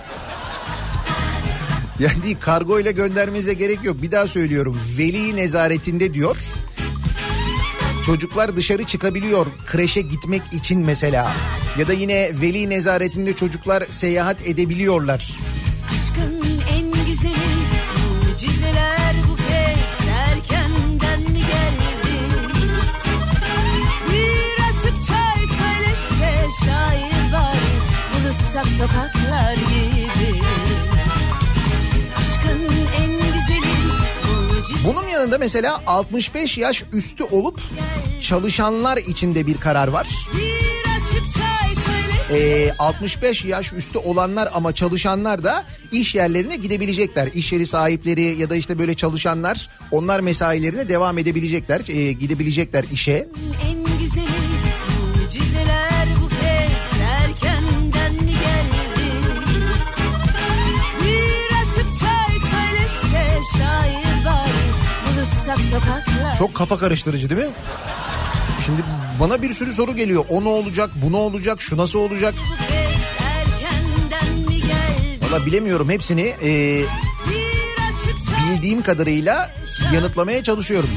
Yani 2.00 2.40
kargo 2.40 2.80
ile 2.80 2.92
göndermenize 2.92 3.54
gerek 3.54 3.84
yok. 3.84 4.02
Bir 4.02 4.12
daha 4.12 4.28
söylüyorum. 4.28 4.80
Veli 4.98 5.36
nezaretinde 5.36 6.14
diyor. 6.14 6.38
Çocuklar 8.10 8.56
dışarı 8.56 8.84
çıkabiliyor 8.84 9.48
kreşe 9.66 10.02
gitmek 10.02 10.42
için 10.54 10.80
mesela. 10.80 11.32
Ya 11.78 11.88
da 11.88 11.94
yine 11.94 12.32
veli 12.42 12.70
nezaretinde 12.70 13.34
çocuklar 13.34 13.84
seyahat 13.90 14.48
edebiliyorlar. 14.48 15.32
Aşkın 15.94 16.42
en 16.72 17.06
güzeli 17.06 17.34
mucizeler 18.30 19.16
bu 19.30 19.36
kez 19.36 20.08
erkenden 20.28 21.20
mi 21.20 21.40
geldi? 21.40 22.20
Bir 24.12 24.64
açıkça 24.64 25.34
söylese 25.36 26.48
şair 26.66 27.34
bari 27.34 27.74
buluşsak 28.14 28.68
sokaklar 28.68 29.54
gibi. 29.54 29.99
Bunun 34.86 35.08
yanında 35.08 35.38
mesela 35.38 35.82
65 35.88 36.58
yaş 36.58 36.84
üstü 36.94 37.24
olup 37.24 37.62
çalışanlar 38.22 38.98
için 38.98 39.36
de 39.36 39.48
bir 39.48 39.58
karar 39.58 39.88
var. 39.88 40.08
Ee, 42.32 42.72
65 42.80 43.46
yaş 43.46 43.74
üstü 43.74 43.98
olanlar 43.98 44.50
ama 44.54 44.74
çalışanlar 44.74 45.44
da 45.44 45.66
iş 45.92 46.16
yerlerine 46.16 46.56
gidebilecekler. 46.56 47.30
İş 47.34 47.54
yeri 47.54 47.66
sahipleri 47.68 48.22
ya 48.22 48.50
da 48.50 48.56
işte 48.56 48.80
böyle 48.80 48.94
çalışanlar 48.94 49.70
onlar 49.92 50.20
mesailerine 50.20 50.90
devam 50.90 51.18
edebilecekler, 51.18 51.82
e, 51.88 52.12
gidebilecekler 52.12 52.84
işe. 52.92 53.28
en 53.70 53.98
güzeli 54.00 54.39
Çok 66.38 66.56
kafa 66.56 66.78
karıştırıcı 66.78 67.30
değil 67.30 67.42
mi? 67.42 67.54
Şimdi 68.66 68.82
bana 69.20 69.42
bir 69.42 69.54
sürü 69.54 69.74
soru 69.74 69.96
geliyor. 69.96 70.26
O 70.30 70.44
ne 70.44 70.48
olacak, 70.50 70.90
bu 70.96 71.12
ne 71.12 71.18
olacak, 71.18 71.62
şu 71.62 71.78
nasıl 71.78 72.00
olacak? 72.00 72.34
Valla 75.22 75.46
bilemiyorum 75.46 75.90
hepsini 75.90 76.36
e, 76.44 76.82
bildiğim 78.44 78.82
kadarıyla 78.82 79.52
yanıtlamaya 79.94 80.44
çalışıyorum. 80.44 80.90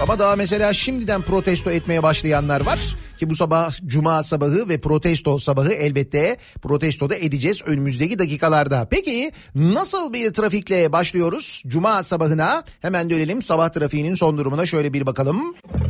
Ama 0.00 0.18
daha 0.18 0.36
mesela 0.36 0.72
şimdiden 0.72 1.22
protesto 1.22 1.70
etmeye 1.70 2.02
başlayanlar 2.02 2.60
var. 2.60 2.96
Ki 3.18 3.30
bu 3.30 3.36
sabah 3.36 3.72
cuma 3.86 4.22
sabahı 4.22 4.68
ve 4.68 4.80
protesto 4.80 5.38
sabahı 5.38 5.72
elbette 5.72 6.36
protesto 6.62 7.10
da 7.10 7.16
edeceğiz 7.16 7.62
önümüzdeki 7.66 8.18
dakikalarda. 8.18 8.88
Peki 8.90 9.32
nasıl 9.54 10.12
bir 10.12 10.32
trafikle 10.32 10.92
başlıyoruz 10.92 11.62
cuma 11.66 12.02
sabahına? 12.02 12.64
Hemen 12.80 13.10
dönelim 13.10 13.42
sabah 13.42 13.68
trafiğinin 13.68 14.14
son 14.14 14.38
durumuna 14.38 14.66
şöyle 14.66 14.92
bir 14.92 15.06
bakalım. 15.06 15.54
Kafa 15.64 15.85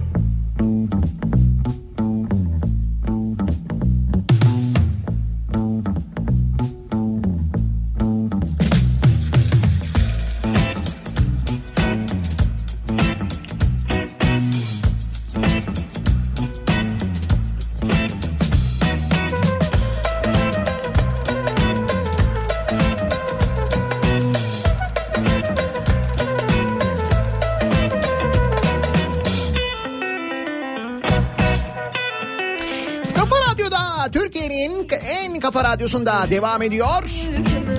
radyosunda 35.86 36.30
devam 36.30 36.62
ediyor. 36.62 37.02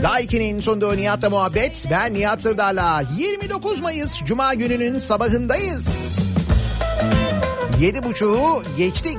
Daiki'nin 0.04 0.62
sunduğu 0.62 0.98
Nihat'la 0.98 1.30
muhabbet. 1.30 1.86
Ben 1.92 2.14
Nihat 2.14 2.42
Sırdar'la 2.42 3.04
29 3.18 3.82
Mayıs 3.82 4.24
Cuma 4.24 4.54
gününün 4.54 5.00
sabahındayız. 5.00 6.20
Yedi 7.80 8.04
buçuğu 8.04 8.64
geçtik. 8.78 9.18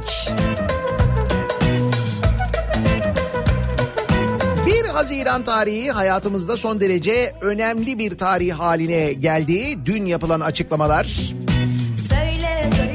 1 4.66 4.88
Haziran 4.88 5.44
tarihi 5.44 5.90
hayatımızda 5.90 6.56
son 6.56 6.80
derece 6.80 7.34
önemli 7.40 7.98
bir 7.98 8.18
tarih 8.18 8.52
haline 8.52 9.12
geldi. 9.12 9.78
Dün 9.86 10.06
yapılan 10.06 10.40
açıklamalar 10.40 11.34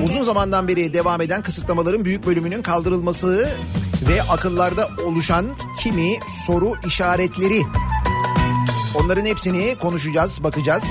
Uzun 0.04 0.22
zamandan 0.22 0.68
beri 0.68 0.94
devam 0.94 1.22
eden 1.22 1.42
kısıtlamaların 1.42 2.06
büyük 2.06 2.26
bölümünün 2.26 2.62
kaldırılması 2.62 3.50
ve 4.02 4.22
akıllarda 4.22 4.90
oluşan 5.06 5.46
kimi 5.80 6.20
soru 6.46 6.74
işaretleri. 6.88 7.62
Onların 8.96 9.26
hepsini 9.26 9.76
konuşacağız, 9.76 10.44
bakacağız. 10.44 10.84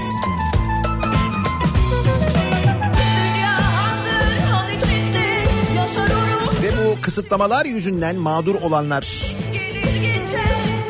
Ve 6.62 6.70
bu 6.78 7.00
kısıtlamalar 7.00 7.64
yüzünden 7.64 8.16
mağdur 8.16 8.54
olanlar, 8.54 9.34
gelir 9.52 9.82
geçer 9.82 10.46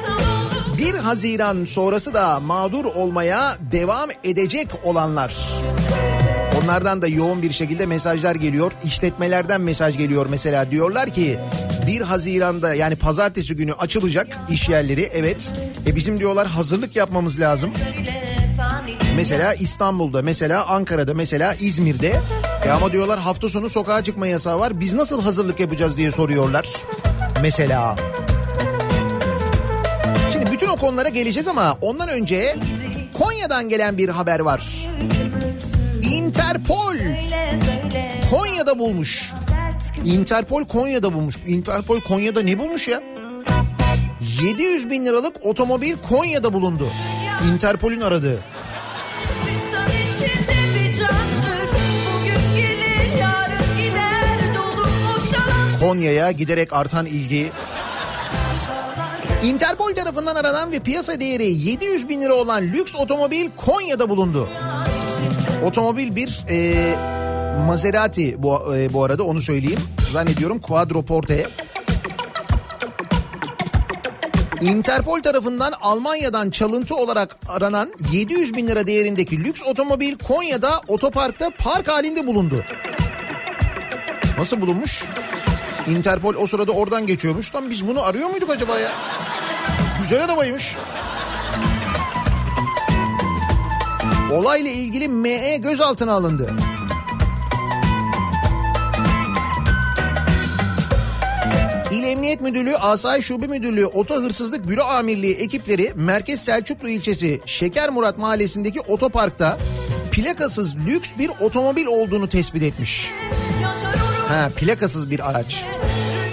sonunda 0.06 0.78
1 0.78 0.94
Haziran 0.94 1.64
sonrası 1.64 2.14
da 2.14 2.40
mağdur 2.40 2.84
olmaya 2.84 3.58
devam 3.72 4.10
edecek 4.24 4.68
olanlar. 4.84 5.36
Onlardan 6.62 7.02
da 7.02 7.08
yoğun 7.08 7.42
bir 7.42 7.52
şekilde 7.52 7.86
mesajlar 7.86 8.34
geliyor. 8.34 8.72
İşletmelerden 8.84 9.60
mesaj 9.60 9.98
geliyor 9.98 10.26
mesela 10.30 10.70
diyorlar 10.70 11.10
ki 11.10 11.38
1 11.86 12.00
Haziran'da 12.00 12.74
yani 12.74 12.96
pazartesi 12.96 13.56
günü 13.56 13.72
açılacak 13.72 14.38
iş 14.50 14.68
yerleri 14.68 15.10
evet. 15.12 15.52
E 15.86 15.96
bizim 15.96 16.18
diyorlar 16.20 16.46
hazırlık 16.48 16.96
yapmamız 16.96 17.40
lazım. 17.40 17.72
Mesela 19.16 19.54
İstanbul'da, 19.54 20.22
mesela 20.22 20.66
Ankara'da, 20.66 21.14
mesela 21.14 21.54
İzmir'de. 21.54 22.20
E 22.66 22.70
ama 22.70 22.92
diyorlar 22.92 23.20
hafta 23.20 23.48
sonu 23.48 23.68
sokağa 23.68 24.02
çıkma 24.02 24.26
yasağı 24.26 24.60
var. 24.60 24.80
Biz 24.80 24.94
nasıl 24.94 25.22
hazırlık 25.22 25.60
yapacağız 25.60 25.96
diye 25.96 26.10
soruyorlar. 26.10 26.68
Mesela. 27.42 27.96
Şimdi 30.32 30.52
bütün 30.52 30.66
o 30.66 30.76
konulara 30.76 31.08
geleceğiz 31.08 31.48
ama 31.48 31.78
ondan 31.80 32.08
önce 32.08 32.56
Konya'dan 33.18 33.68
gelen 33.68 33.98
bir 33.98 34.08
haber 34.08 34.40
var. 34.40 34.88
Interpol 36.32 36.96
Konya'da 38.30 38.78
bulmuş. 38.78 39.32
Interpol 40.04 40.64
Konya'da 40.64 41.12
bulmuş. 41.12 41.36
Interpol 41.46 42.00
Konya'da 42.00 42.42
ne 42.42 42.58
bulmuş 42.58 42.88
ya? 42.88 43.02
700 44.42 44.90
bin 44.90 45.06
liralık 45.06 45.46
otomobil 45.46 45.96
Konya'da 46.08 46.52
bulundu. 46.52 46.88
Interpol'ün 47.52 48.00
aradığı. 48.00 48.38
Konya'ya 55.80 56.30
giderek 56.30 56.72
artan 56.72 57.06
ilgi. 57.06 57.52
Interpol 59.42 59.94
tarafından 59.94 60.36
aranan 60.36 60.72
ve 60.72 60.78
piyasa 60.78 61.20
değeri 61.20 61.52
700 61.52 62.08
bin 62.08 62.20
lira 62.20 62.34
olan 62.34 62.62
lüks 62.62 62.96
otomobil 62.96 63.50
Konya'da 63.56 64.08
bulundu. 64.08 64.48
Otomobil 65.64 66.16
bir 66.16 66.42
e, 66.50 66.96
Maserati 67.66 68.42
bu, 68.42 68.76
e, 68.76 68.92
bu 68.92 69.04
arada 69.04 69.22
onu 69.22 69.42
söyleyeyim. 69.42 69.80
Zannediyorum 70.12 70.60
Quadroporte. 70.60 71.46
Interpol 74.60 75.22
tarafından 75.22 75.72
Almanya'dan 75.80 76.50
çalıntı 76.50 76.96
olarak 76.96 77.36
aranan 77.48 77.92
700 78.12 78.54
bin 78.56 78.68
lira 78.68 78.86
değerindeki 78.86 79.44
lüks 79.44 79.62
otomobil 79.62 80.18
Konya'da 80.18 80.80
otoparkta 80.88 81.50
park 81.58 81.88
halinde 81.88 82.26
bulundu. 82.26 82.64
Nasıl 84.38 84.60
bulunmuş? 84.60 85.04
Interpol 85.86 86.34
o 86.34 86.46
sırada 86.46 86.72
oradan 86.72 87.06
geçiyormuş. 87.06 87.54
Lan 87.54 87.70
biz 87.70 87.88
bunu 87.88 88.02
arıyor 88.02 88.30
muyduk 88.30 88.50
acaba 88.50 88.78
ya? 88.78 88.90
Güzel 89.98 90.24
arabaymış. 90.24 90.76
Olayla 94.32 94.70
ilgili 94.70 95.08
ME 95.08 95.56
gözaltına 95.56 96.12
alındı. 96.12 96.56
İl 101.90 102.04
Emniyet 102.04 102.40
Müdürlüğü, 102.40 102.76
Asayiş 102.76 103.26
Şube 103.26 103.46
Müdürlüğü, 103.46 103.86
Oto 103.86 104.14
Hırsızlık 104.14 104.68
Büro 104.68 104.82
Amirliği 104.82 105.34
ekipleri 105.34 105.92
Merkez 105.94 106.44
Selçuklu 106.44 106.88
ilçesi 106.88 107.40
Şeker 107.46 107.90
Murat 107.90 108.18
Mahallesi'ndeki 108.18 108.80
otoparkta 108.80 109.58
plakasız 110.12 110.76
lüks 110.76 111.10
bir 111.18 111.30
otomobil 111.40 111.86
olduğunu 111.86 112.28
tespit 112.28 112.62
etmiş. 112.62 113.10
Ha, 114.28 114.50
plakasız 114.56 115.10
bir 115.10 115.30
araç. 115.30 115.64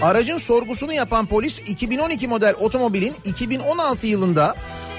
Aracın 0.01 0.37
sorgusunu 0.37 0.93
yapan 0.93 1.25
polis 1.25 1.59
2012 1.59 2.27
model 2.27 2.55
otomobilin 2.59 3.15
2016 3.25 4.07
yılında 4.07 4.55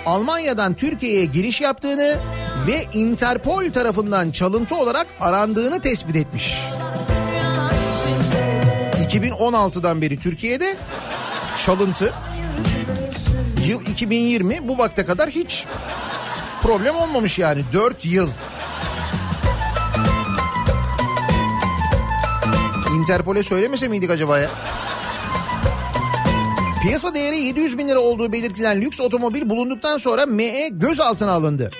Almanya'dan 0.06 0.74
Türkiye'ye 0.74 1.24
giriş 1.24 1.60
yaptığını 1.60 2.18
ve 2.66 2.84
Interpol 2.92 3.72
tarafından 3.72 4.30
çalıntı 4.30 4.76
olarak 4.76 5.06
arandığını 5.20 5.80
tespit 5.80 6.16
etmiş. 6.16 6.54
2016'dan 9.10 10.02
beri 10.02 10.18
Türkiye'de 10.18 10.76
çalıntı. 11.66 12.14
Yıl 13.66 13.86
2020 13.86 14.68
bu 14.68 14.78
vakte 14.78 15.04
kadar 15.04 15.30
hiç 15.30 15.66
problem 16.62 16.96
olmamış 16.96 17.38
yani 17.38 17.64
4 17.72 18.06
yıl. 18.06 18.30
Interpol'e 22.94 23.42
söylemese 23.42 23.88
miydik 23.88 24.10
acaba 24.10 24.38
ya? 24.38 24.50
Piyasa 26.82 27.14
değeri 27.14 27.36
700 27.36 27.78
bin 27.78 27.88
lira 27.88 28.00
olduğu 28.00 28.32
belirtilen 28.32 28.80
lüks 28.80 29.00
otomobil 29.00 29.50
bulunduktan 29.50 29.98
sonra 29.98 30.26
ME 30.26 30.68
gözaltına 30.68 31.32
alındı. 31.32 31.70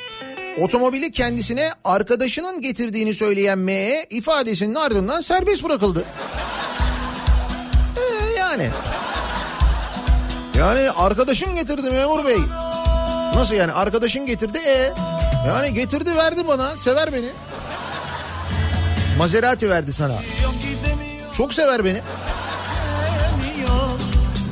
Otomobili 0.59 1.13
kendisine 1.13 1.71
arkadaşının 1.85 2.61
getirdiğini 2.61 3.15
söyleyen 3.15 3.59
ME 3.59 4.07
ifadesinin 4.11 4.75
ardından 4.75 5.21
serbest 5.21 5.65
bırakıldı. 5.65 6.05
Ee, 7.97 8.39
yani. 8.39 8.71
Yani 10.59 10.91
arkadaşın 10.91 11.55
getirdi 11.55 11.91
memur 11.91 12.25
bey. 12.25 12.39
Nasıl 13.35 13.55
yani 13.55 13.73
arkadaşın 13.73 14.27
getirdi 14.27 14.59
e 14.59 14.93
yani 15.47 15.75
getirdi 15.75 16.17
verdi 16.17 16.49
bana 16.49 16.77
sever 16.77 17.13
beni. 17.13 17.29
Maserati 19.19 19.71
verdi 19.71 19.93
sana. 19.93 20.15
Çok 21.33 21.55
sever 21.55 21.85
beni. 21.85 22.01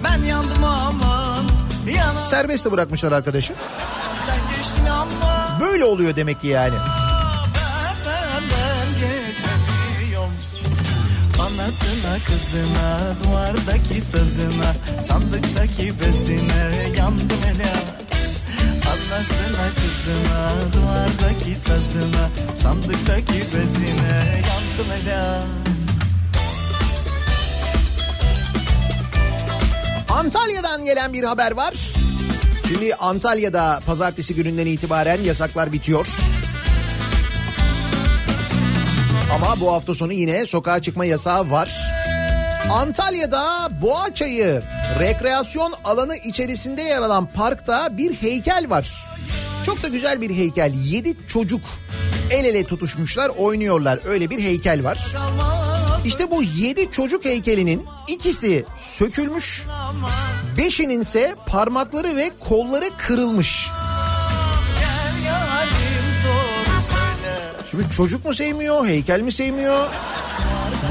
Ben 0.05 0.23
yandım 0.25 0.65
aman 0.65 1.45
Serbest 2.31 2.65
de 2.65 2.73
bırakmışlar 2.73 3.13
arkadaşı. 3.13 3.53
geçtin 4.57 4.87
ama 4.87 5.38
Böyle 5.61 5.85
oluyor 5.85 6.17
demek 6.17 6.41
ki 6.41 6.47
yani. 6.47 6.75
Anasına 11.41 12.19
kızına 12.27 12.99
duvardaki 13.25 14.01
sazına 14.01 14.75
Sandıktaki 15.03 16.01
bezine 16.01 16.93
yandım 16.99 17.39
hele 17.45 17.73
Anasına 18.87 19.69
kızına 19.75 20.51
duvardaki 20.73 21.55
sazına 21.55 22.29
Sandıktaki 22.57 23.33
bezine 23.33 24.43
yandım 24.49 24.93
hele 24.93 25.41
Antalya'dan 30.09 30.85
gelen 30.85 31.13
bir 31.13 31.25
haber 31.25 31.53
var. 31.53 31.75
Şimdi 32.69 32.95
Antalya'da 32.95 33.81
pazartesi 33.87 34.35
gününden 34.35 34.67
itibaren 34.67 35.23
yasaklar 35.23 35.73
bitiyor. 35.73 36.07
Ama 39.35 39.61
bu 39.61 39.73
hafta 39.73 39.95
sonu 39.95 40.13
yine 40.13 40.47
sokağa 40.47 40.83
çıkma 40.83 41.05
yasağı 41.05 41.51
var. 41.51 41.73
Antalya'da 42.71 43.69
Boğaçayı 43.83 44.63
rekreasyon 45.01 45.75
alanı 45.85 46.17
içerisinde 46.17 46.83
yer 46.83 47.03
alan 47.03 47.27
parkta 47.27 47.99
bir 47.99 48.15
heykel 48.15 48.67
var. 48.69 49.07
Çok 49.67 49.83
da 49.83 49.89
güzel 49.89 50.21
bir 50.21 50.31
heykel. 50.31 50.73
Yedi 50.85 51.15
çocuk 51.29 51.61
el 52.31 52.45
ele 52.45 52.65
tutuşmuşlar 52.65 53.29
oynuyorlar. 53.29 53.99
Öyle 54.05 54.31
bir 54.31 54.39
heykel 54.39 54.85
var. 54.85 54.99
İşte 56.05 56.31
bu 56.31 56.43
yedi 56.43 56.91
çocuk 56.91 57.25
heykelinin 57.25 57.87
ikisi 58.09 58.65
sökülmüş. 58.77 59.63
Beşinin 60.59 61.01
ise 61.01 61.35
parmakları 61.47 62.17
ve 62.17 62.31
kolları 62.49 62.85
kırılmış. 62.99 63.69
Şimdi 67.71 67.91
çocuk 67.91 68.25
mu 68.25 68.35
sevmiyor, 68.35 68.87
heykel 68.87 69.21
mi 69.21 69.33
sevmiyor? 69.33 69.87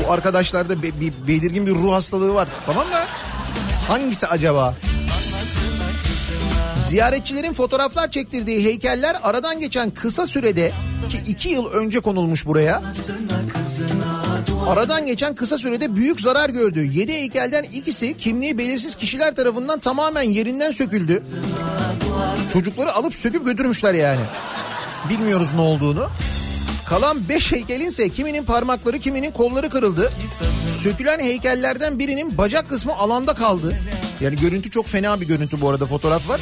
Bu 0.07 0.11
arkadaşlarda 0.11 0.83
be- 0.83 1.01
bir 1.01 1.13
belirgin 1.27 1.65
bir 1.65 1.71
ruh 1.75 1.91
hastalığı 1.91 2.33
var. 2.33 2.47
Tamam 2.65 2.87
mı? 2.87 2.99
Hangisi 3.87 4.27
acaba? 4.27 4.75
Ziyaretçilerin 6.89 7.53
fotoğraflar 7.53 8.11
çektirdiği 8.11 8.65
heykeller 8.65 9.17
aradan 9.23 9.59
geçen 9.59 9.89
kısa 9.89 10.27
sürede 10.27 10.71
ki 11.09 11.19
iki 11.27 11.49
yıl 11.49 11.65
önce 11.65 11.99
konulmuş 11.99 12.45
buraya. 12.45 12.81
Aradan 14.67 15.05
geçen 15.05 15.35
kısa 15.35 15.57
sürede 15.57 15.95
büyük 15.95 16.21
zarar 16.21 16.49
gördü. 16.49 16.89
Yedi 16.93 17.13
heykelden 17.13 17.63
ikisi 17.63 18.17
kimliği 18.17 18.57
belirsiz 18.57 18.95
kişiler 18.95 19.35
tarafından 19.35 19.79
tamamen 19.79 20.21
yerinden 20.21 20.71
söküldü. 20.71 21.23
Çocukları 22.53 22.93
alıp 22.93 23.15
söküp 23.15 23.45
götürmüşler 23.45 23.93
yani. 23.93 24.21
Bilmiyoruz 25.09 25.53
ne 25.53 25.61
olduğunu. 25.61 26.09
Kalan 26.89 27.29
beş 27.29 27.51
heykelin 27.51 27.85
ise 27.85 28.09
kiminin 28.09 28.43
parmakları 28.43 28.99
kiminin 28.99 29.31
kolları 29.31 29.69
kırıldı. 29.69 30.11
Sökülen 30.81 31.19
heykellerden 31.19 31.99
birinin 31.99 32.37
bacak 32.37 32.69
kısmı 32.69 32.95
alanda 32.95 33.33
kaldı. 33.33 33.75
Yani 34.21 34.35
görüntü 34.35 34.71
çok 34.71 34.87
fena 34.87 35.21
bir 35.21 35.27
görüntü 35.27 35.61
bu 35.61 35.69
arada 35.69 35.85
fotoğraf 35.85 36.29
var. 36.29 36.41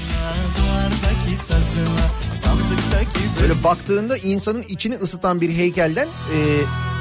Böyle 3.41 3.63
baktığında 3.63 4.17
insanın 4.17 4.63
içini 4.69 4.95
ısıtan 4.95 5.41
bir 5.41 5.49
heykelden 5.49 6.07
e, 6.07 6.39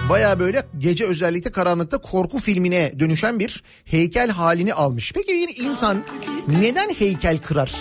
baya 0.08 0.38
böyle 0.38 0.66
gece 0.78 1.04
özellikle 1.04 1.52
karanlıkta 1.52 1.98
korku 1.98 2.38
filmine 2.38 2.92
dönüşen 2.98 3.38
bir 3.38 3.62
heykel 3.84 4.30
halini 4.30 4.74
almış. 4.74 5.12
Peki 5.12 5.32
bir 5.34 5.64
insan 5.64 6.04
neden 6.48 6.88
heykel 6.94 7.38
kırar? 7.38 7.72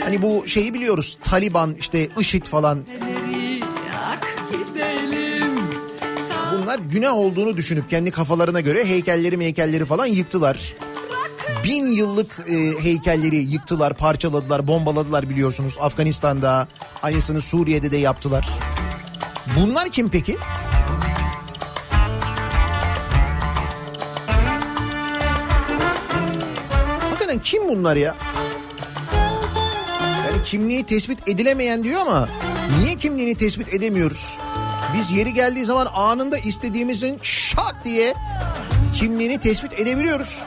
Hani 0.00 0.22
bu 0.22 0.44
şeyi 0.46 0.74
biliyoruz 0.74 1.18
Taliban 1.22 1.74
işte 1.80 2.08
IŞİD 2.18 2.44
falan 2.46 2.78
bunlar 6.62 6.78
günah 6.78 7.14
olduğunu 7.14 7.56
düşünüp 7.56 7.90
kendi 7.90 8.10
kafalarına 8.10 8.60
göre 8.60 8.84
heykelleri 8.84 9.40
heykelleri 9.40 9.84
falan 9.84 10.06
yıktılar. 10.06 10.74
Bin 11.64 11.86
yıllık 11.86 12.38
e, 12.48 12.82
heykelleri 12.82 13.36
yıktılar, 13.36 13.94
parçaladılar, 13.94 14.66
bombaladılar 14.66 15.30
biliyorsunuz. 15.30 15.76
Afganistan'da, 15.80 16.68
aynısını 17.02 17.40
Suriye'de 17.40 17.92
de 17.92 17.96
yaptılar. 17.96 18.48
Bunlar 19.60 19.90
kim 19.90 20.08
peki? 20.08 20.36
Hakikaten 27.00 27.38
kim 27.42 27.68
bunlar 27.68 27.96
ya? 27.96 28.16
Yani 30.26 30.44
kimliği 30.44 30.86
tespit 30.86 31.28
edilemeyen 31.28 31.84
diyor 31.84 32.00
ama 32.00 32.28
niye 32.78 32.96
kimliğini 32.96 33.34
tespit 33.34 33.74
edemiyoruz? 33.74 34.38
Biz 34.96 35.12
yeri 35.12 35.34
geldiği 35.34 35.64
zaman 35.64 35.88
anında 35.94 36.38
istediğimizin 36.38 37.18
şak 37.22 37.84
diye 37.84 38.14
kimliğini 38.94 39.40
tespit 39.40 39.80
edebiliyoruz. 39.80 40.38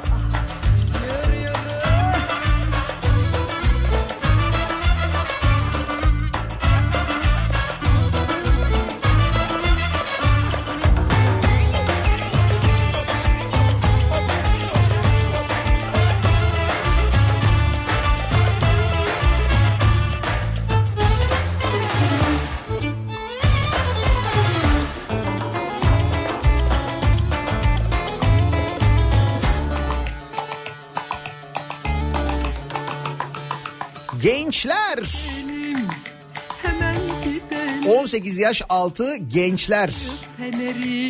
Gençler. 34.66 35.00
Hemen 36.62 36.96
gidelim 37.24 38.00
18 38.00 38.38
yaş 38.38 38.62
altı 38.70 39.16
gençler. 39.16 39.90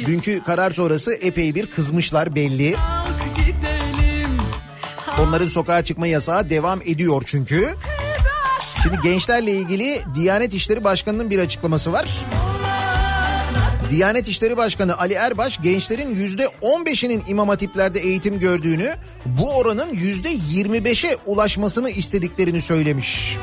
Dünkü 0.05 0.43
karar 0.43 0.71
sonrası 0.71 1.13
epey 1.13 1.55
bir 1.55 1.65
kızmışlar 1.65 2.35
belli. 2.35 2.75
Onların 5.19 5.47
sokağa 5.47 5.83
çıkma 5.83 6.07
yasağı 6.07 6.49
devam 6.49 6.81
ediyor 6.81 7.23
çünkü. 7.25 7.75
Şimdi 8.83 8.97
gençlerle 9.03 9.51
ilgili 9.51 10.01
Diyanet 10.15 10.53
İşleri 10.53 10.83
Başkanı'nın 10.83 11.29
bir 11.29 11.39
açıklaması 11.39 11.91
var. 11.91 12.09
Diyanet 13.89 14.27
İşleri 14.27 14.57
Başkanı 14.57 14.97
Ali 14.97 15.13
Erbaş 15.13 15.61
gençlerin 15.61 16.15
yüzde 16.15 16.45
15'inin 16.61 17.23
imam 17.27 17.49
hatiplerde 17.49 17.99
eğitim 17.99 18.39
gördüğünü, 18.39 18.95
bu 19.25 19.57
oranın 19.57 19.93
yüzde 19.93 20.33
25'e 20.33 21.17
ulaşmasını 21.25 21.89
istediklerini 21.89 22.61
söylemiş. 22.61 23.37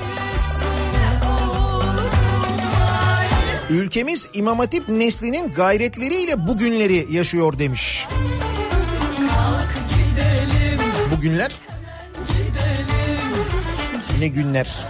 Ülkemiz 3.70 4.28
imam 4.34 4.58
hatip 4.58 4.88
neslinin 4.88 5.52
gayretleriyle 5.52 6.46
bugünleri 6.46 7.06
yaşıyor 7.10 7.58
demiş. 7.58 8.08
Bugünler? 11.16 11.52
Ne 14.18 14.28
günler? 14.28 14.86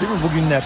Değil 0.00 0.12
mi 0.12 0.18
bugünler? 0.22 0.64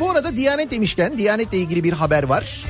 Bu 0.00 0.10
arada 0.10 0.36
Diyanet 0.36 0.70
demişken 0.70 1.18
Diyanet'le 1.18 1.52
ilgili 1.52 1.84
bir 1.84 1.92
haber 1.92 2.22
var. 2.22 2.64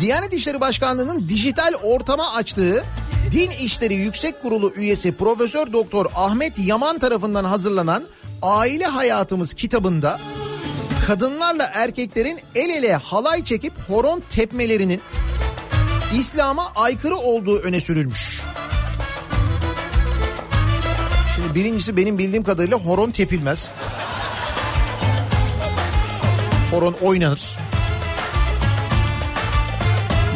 Diyanet 0.00 0.32
İşleri 0.32 0.60
Başkanlığı'nın 0.60 1.28
dijital 1.28 1.72
ortama 1.82 2.32
açtığı 2.32 2.84
Din 3.32 3.50
İşleri 3.50 3.94
Yüksek 3.94 4.42
Kurulu 4.42 4.72
üyesi 4.76 5.12
Profesör 5.12 5.72
Doktor 5.72 6.06
Ahmet 6.14 6.58
Yaman 6.58 6.98
tarafından 6.98 7.44
hazırlanan 7.44 8.04
Aile 8.42 8.86
Hayatımız 8.86 9.54
kitabında 9.54 10.20
kadınlarla 11.06 11.70
erkeklerin 11.74 12.40
el 12.54 12.70
ele 12.70 12.94
halay 12.94 13.44
çekip 13.44 13.72
horon 13.88 14.22
tepmelerinin 14.30 15.00
İslam'a 16.14 16.72
aykırı 16.76 17.16
olduğu 17.16 17.58
öne 17.58 17.80
sürülmüş. 17.80 18.42
Şimdi 21.34 21.54
birincisi 21.54 21.96
benim 21.96 22.18
bildiğim 22.18 22.44
kadarıyla 22.44 22.78
horon 22.78 23.10
tepilmez. 23.10 23.70
Horon 26.74 26.94
oynanır. 27.02 27.58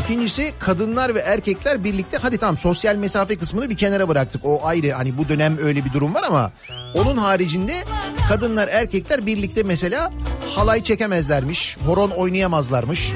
İkincisi 0.05 0.53
kadınlar 0.59 1.14
ve 1.14 1.18
erkekler 1.18 1.85
birlikte 1.85 2.16
hadi 2.16 2.38
tamam 2.38 2.57
sosyal 2.57 2.96
mesafe 2.96 3.37
kısmını 3.37 3.70
bir 3.70 3.77
kenara 3.77 4.09
bıraktık. 4.09 4.44
O 4.44 4.66
ayrı 4.66 4.92
hani 4.92 5.18
bu 5.18 5.29
dönem 5.29 5.59
öyle 5.62 5.85
bir 5.85 5.92
durum 5.92 6.14
var 6.14 6.22
ama 6.22 6.53
onun 6.94 7.16
haricinde 7.16 7.85
kadınlar 8.29 8.68
erkekler 8.68 9.27
birlikte 9.27 9.62
mesela 9.62 10.12
halay 10.55 10.83
çekemezlermiş. 10.83 11.77
Horon 11.87 12.11
oynayamazlarmış. 12.11 13.12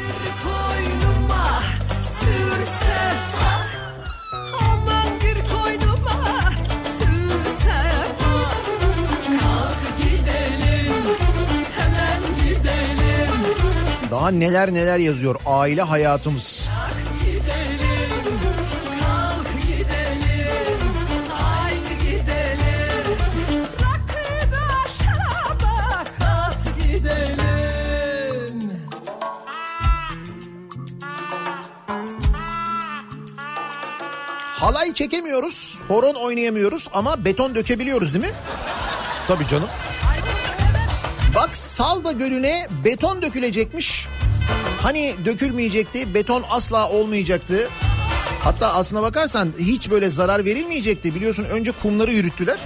Daha 14.22 14.30
neler 14.30 14.74
neler 14.74 14.98
yazıyor 14.98 15.37
aile 15.46 15.82
hayatımız. 15.82 16.68
Halay 34.46 34.94
çekemiyoruz, 34.94 35.80
horon 35.88 36.14
oynayamıyoruz 36.14 36.88
ama 36.92 37.24
beton 37.24 37.54
dökebiliyoruz 37.54 38.14
değil 38.14 38.24
mi? 38.24 38.32
Tabii 39.28 39.46
canım. 39.46 39.68
Bak 41.35 41.57
Salda 41.57 42.12
Gölü'ne 42.12 42.66
beton 42.85 43.23
dökülecekmiş. 43.23 44.07
Hani 44.83 45.14
dökülmeyecekti, 45.25 46.14
beton 46.14 46.45
asla 46.51 46.88
olmayacaktı. 46.90 47.68
Hatta 48.45 48.73
aslına 48.75 49.03
bakarsan 49.03 49.53
hiç 49.59 49.90
böyle 49.90 50.11
zarar 50.11 50.45
verilmeyecekti. 50.45 51.14
Biliyorsun 51.14 51.45
önce 51.45 51.71
kumları 51.71 52.12
yürüttüler. 52.12 52.59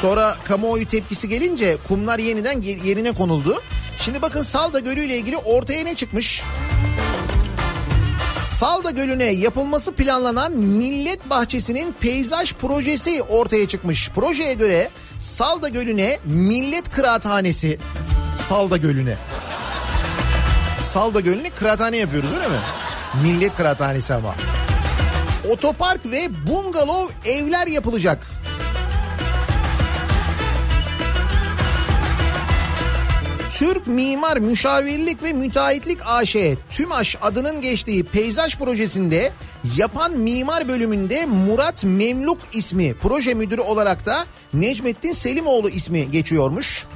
Sonra 0.00 0.36
kamuoyu 0.44 0.88
tepkisi 0.88 1.28
gelince 1.28 1.76
kumlar 1.88 2.18
yeniden 2.18 2.62
ye- 2.62 2.78
yerine 2.84 3.12
konuldu. 3.12 3.62
Şimdi 4.00 4.22
bakın 4.22 4.42
Salda 4.42 4.78
Gölü 4.80 5.00
ile 5.00 5.16
ilgili 5.18 5.36
ortaya 5.36 5.84
ne 5.84 5.94
çıkmış? 5.94 6.42
Salda 8.38 8.90
Gölü'ne 8.90 9.24
yapılması 9.24 9.92
planlanan 9.92 10.52
Millet 10.52 11.30
Bahçesi'nin 11.30 11.94
peyzaj 12.00 12.52
projesi 12.52 13.22
ortaya 13.22 13.68
çıkmış. 13.68 14.10
Projeye 14.10 14.54
göre 14.54 14.90
Salda 15.22 15.68
Gölü'ne 15.68 16.18
Millet 16.24 16.90
Kıraathanesi 16.90 17.78
Salda 18.48 18.76
Gölü'ne. 18.76 19.16
Salda 20.80 21.20
Gölü'ne 21.20 21.50
kıraathane 21.50 21.96
yapıyoruz 21.96 22.32
öyle 22.32 22.48
mi? 22.48 22.54
Millet 23.22 23.56
Kıraathanesi 23.56 24.14
ama. 24.14 24.34
Otopark 25.50 26.06
ve 26.06 26.28
bungalov 26.46 27.08
evler 27.24 27.66
yapılacak. 27.66 28.26
Türk 33.62 33.86
Mimar 33.86 34.36
Müşavirlik 34.36 35.22
ve 35.22 35.32
Müteahhitlik 35.32 35.98
AŞ 36.04 36.36
TÜMAŞ 36.70 37.16
adının 37.22 37.60
geçtiği 37.60 38.04
peyzaj 38.04 38.58
projesinde 38.58 39.32
yapan 39.76 40.18
mimar 40.18 40.68
bölümünde 40.68 41.26
Murat 41.26 41.84
Memluk 41.84 42.38
ismi 42.52 42.94
proje 42.94 43.34
müdürü 43.34 43.60
olarak 43.60 44.06
da 44.06 44.26
Necmettin 44.54 45.12
Selimoğlu 45.12 45.70
ismi 45.70 46.10
geçiyormuş. 46.10 46.86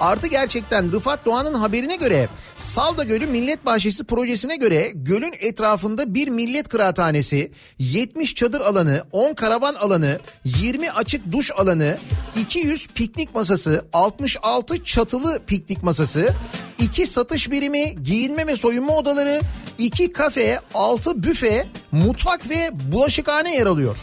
Artı 0.00 0.26
gerçekten 0.26 0.92
Rıfat 0.92 1.24
Doğan'ın 1.24 1.54
haberine 1.54 1.96
göre 1.96 2.28
Salda 2.56 3.04
Gölü 3.04 3.26
Millet 3.26 3.66
Bahçesi 3.66 4.04
projesine 4.04 4.56
göre 4.56 4.92
gölün 4.94 5.34
etrafında 5.40 6.14
bir 6.14 6.28
millet 6.28 6.68
kıraathanesi, 6.68 7.52
70 7.78 8.34
çadır 8.34 8.60
alanı, 8.60 9.04
10 9.12 9.34
karavan 9.34 9.74
alanı, 9.74 10.18
20 10.44 10.90
açık 10.90 11.32
duş 11.32 11.50
alanı, 11.56 11.98
200 12.36 12.86
piknik 12.86 13.34
masası, 13.34 13.84
66 13.92 14.84
çatılı 14.84 15.40
piknik 15.46 15.82
masası, 15.82 16.34
2 16.78 17.06
satış 17.06 17.50
birimi, 17.50 18.02
giyinme 18.02 18.46
ve 18.46 18.56
soyunma 18.56 18.96
odaları, 18.96 19.40
2 19.78 20.12
kafe, 20.12 20.60
6 20.74 21.22
büfe, 21.22 21.66
mutfak 21.92 22.50
ve 22.50 22.70
bulaşıkhane 22.92 23.54
yer 23.54 23.66
alıyor. 23.66 23.98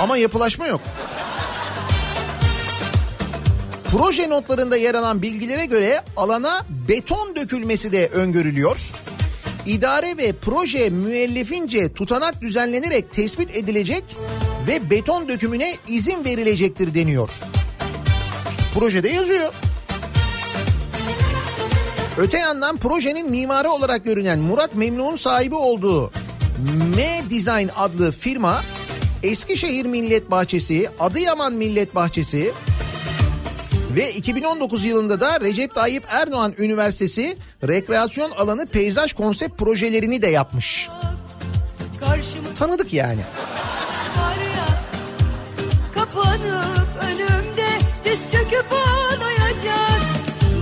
Ama 0.00 0.16
yapılaşma 0.16 0.66
yok. 0.66 0.80
Proje 3.92 4.28
notlarında 4.28 4.76
yer 4.76 4.94
alan 4.94 5.22
bilgilere 5.22 5.64
göre 5.64 6.02
alana 6.16 6.66
beton 6.88 7.36
dökülmesi 7.36 7.92
de 7.92 8.08
öngörülüyor. 8.08 8.80
İdare 9.66 10.16
ve 10.18 10.32
proje 10.32 10.90
müellefince 10.90 11.92
tutanak 11.92 12.40
düzenlenerek 12.42 13.10
tespit 13.10 13.56
edilecek 13.56 14.04
ve 14.66 14.90
beton 14.90 15.28
dökümüne 15.28 15.74
izin 15.88 16.24
verilecektir 16.24 16.94
deniyor. 16.94 17.30
Projede 18.74 19.08
yazıyor. 19.08 19.52
Öte 22.18 22.38
yandan 22.38 22.76
projenin 22.76 23.30
mimarı 23.30 23.70
olarak 23.70 24.04
görünen 24.04 24.38
Murat 24.38 24.74
Memnun'un 24.74 25.16
sahibi 25.16 25.54
olduğu 25.54 26.12
M 26.96 27.30
Design 27.30 27.68
adlı 27.76 28.12
firma 28.12 28.62
Eskişehir 29.22 29.86
Millet 29.86 30.30
Bahçesi, 30.30 30.88
Adıyaman 31.00 31.52
Millet 31.52 31.94
Bahçesi, 31.94 32.52
ve 33.96 34.12
2019 34.12 34.84
yılında 34.84 35.20
da 35.20 35.40
Recep 35.40 35.74
Tayyip 35.74 36.04
Erdoğan 36.08 36.54
Üniversitesi 36.58 37.36
rekreasyon 37.68 38.30
alanı 38.30 38.66
peyzaj 38.66 39.12
konsept 39.12 39.58
projelerini 39.58 40.22
de 40.22 40.26
yapmış. 40.26 40.88
Karşıma 42.00 42.54
Tanıdık 42.54 42.92
yani. 42.92 43.20
ya 44.56 44.66
Kapanıp 45.94 46.88
önümde 47.02 47.68
Diz 48.04 48.32
çöküp 48.32 48.66
ağlayacak 48.72 50.00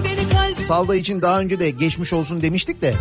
Beni 0.04 0.28
kalbim 0.30 0.54
Salda 0.54 0.94
için 0.94 1.22
daha 1.22 1.40
önce 1.40 1.60
de 1.60 1.70
geçmiş 1.70 2.12
olsun 2.12 2.42
demiştik 2.42 2.82
de 2.82 2.94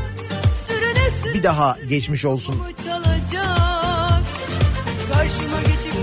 sürüne 0.55 1.09
sürüne 1.09 1.33
bir 1.33 1.43
daha 1.43 1.77
geçmiş 1.89 2.25
olsun. 2.25 2.55
çalacak 2.83 4.23
Karşıma 5.13 5.61
geçip 5.61 5.96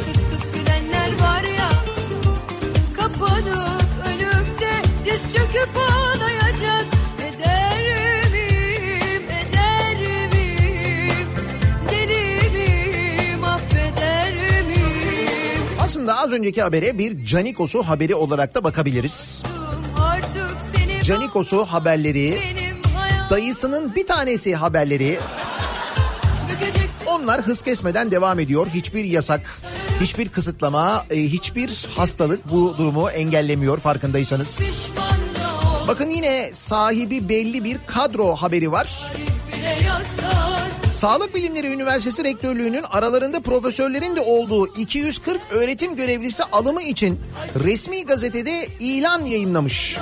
Aslında 15.81 16.19
az 16.19 16.33
önceki 16.33 16.63
habere 16.63 16.99
bir 16.99 17.27
Canikos'u 17.27 17.83
haberi 17.83 18.15
olarak 18.15 18.55
da 18.55 18.65
bakabiliriz. 18.65 19.43
Canikos'u 21.05 21.65
haberleri, 21.65 22.41
dayısının 23.31 23.95
bir 23.95 24.07
tanesi 24.07 24.57
haberleri. 24.57 25.19
Onlar 27.07 27.41
hız 27.43 27.63
kesmeden 27.63 28.11
devam 28.11 28.39
ediyor. 28.39 28.67
Hiçbir 28.75 29.05
yasak, 29.05 29.61
hiçbir 30.01 30.29
kısıtlama, 30.29 31.07
e, 31.11 31.17
hiçbir 31.17 31.87
hastalık 31.97 32.51
bu 32.51 32.79
durumu 32.79 33.11
engellemiyor 33.11 33.79
farkındaysanız. 33.79 34.61
Bakın 35.89 36.11
yine 36.11 36.51
sahibi 36.53 37.29
belli 37.29 37.65
bir 37.65 37.79
kadro 37.87 38.37
haberi 38.37 38.73
var. 38.73 39.11
Sağlık 40.87 41.35
Bilimleri 41.35 41.73
Üniversitesi 41.73 42.25
Rektörlüğü'nün 42.25 42.85
aralarında 42.91 43.41
profesörlerin 43.41 44.17
de 44.17 44.21
olduğu 44.21 44.67
240 44.67 45.41
öğretim 45.51 45.97
görevlisi 45.97 46.45
alımı 46.45 46.83
için 46.83 47.21
resmi 47.65 48.05
gazetede 48.05 48.69
ilan 48.81 49.27
yayınlamış. 49.27 49.97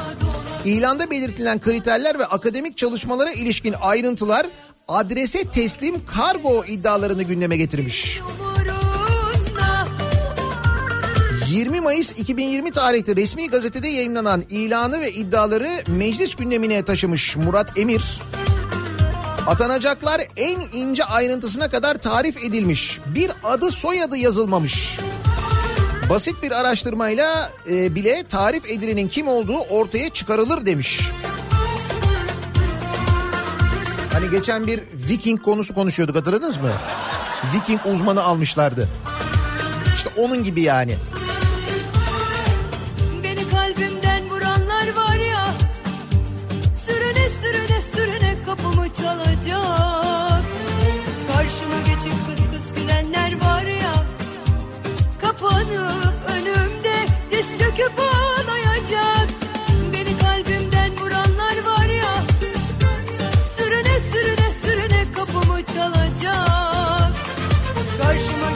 İlanda 0.65 1.11
belirtilen 1.11 1.61
kriterler 1.61 2.19
ve 2.19 2.27
akademik 2.27 2.77
çalışmalara 2.77 3.33
ilişkin 3.33 3.75
ayrıntılar 3.83 4.47
adrese 4.89 5.45
teslim 5.45 5.95
kargo 6.07 6.65
iddialarını 6.65 7.23
gündeme 7.23 7.57
getirmiş. 7.57 8.21
Umurunda 8.21 8.82
20 11.53 11.81
Mayıs 11.81 12.11
2020 12.11 12.71
tarihli 12.71 13.17
resmi 13.17 13.51
gazetede 13.51 13.89
yayınlanan 13.89 14.45
ilanı 14.51 15.01
ve 15.01 15.13
iddiaları 15.13 15.71
meclis 15.87 16.35
gündemine 16.35 16.83
taşımış 16.83 17.37
Murat 17.37 17.79
Emir. 17.79 18.21
Atanacaklar 19.47 20.21
en 20.37 20.61
ince 20.73 21.05
ayrıntısına 21.05 21.69
kadar 21.69 21.99
tarif 21.99 22.45
edilmiş. 22.45 22.99
Bir 23.07 23.31
adı 23.45 23.71
soyadı 23.71 24.17
yazılmamış. 24.17 24.99
Basit 26.11 26.43
bir 26.43 26.51
araştırmayla 26.51 27.53
e, 27.71 27.95
bile 27.95 28.23
tarif 28.29 28.67
edilenin 28.67 29.09
kim 29.09 29.29
olduğu 29.29 29.59
ortaya 29.59 30.11
çıkarılır 30.11 30.67
demiş. 30.67 31.01
Hani 34.13 34.31
geçen 34.31 34.67
bir 34.67 34.81
Viking 35.09 35.43
konusu 35.43 35.75
konuşuyorduk 35.75 36.17
hatırladınız 36.17 36.57
mı? 36.57 36.71
Viking 37.55 37.81
uzmanı 37.87 38.23
almışlardı. 38.23 38.89
İşte 39.97 40.11
onun 40.17 40.45
gibi 40.45 40.63
yani. 40.63 40.97
Kapımı 48.57 48.95
çalacak. 48.95 50.45
Karşıma 51.33 51.79
geçip 51.87 52.27
kıs 52.27 52.51
kıs 52.51 52.75
gülenler 52.75 53.33
var 53.41 53.63
ya. 53.63 53.95
Kapanıp 55.21 56.15
önümde 56.29 57.07
diz 57.31 57.59
çöküp 57.59 57.93
ağlayacak. 57.99 59.29
Beni 59.93 60.19
kalbimden 60.19 60.91
vuranlar 61.01 61.57
var 61.67 61.87
ya. 61.87 62.15
Sürüne 63.45 64.01
sürüne 64.01 64.51
sürüne 64.53 65.13
kapımı 65.13 65.63
çalacak. 65.75 67.13
Karşıma 68.03 68.52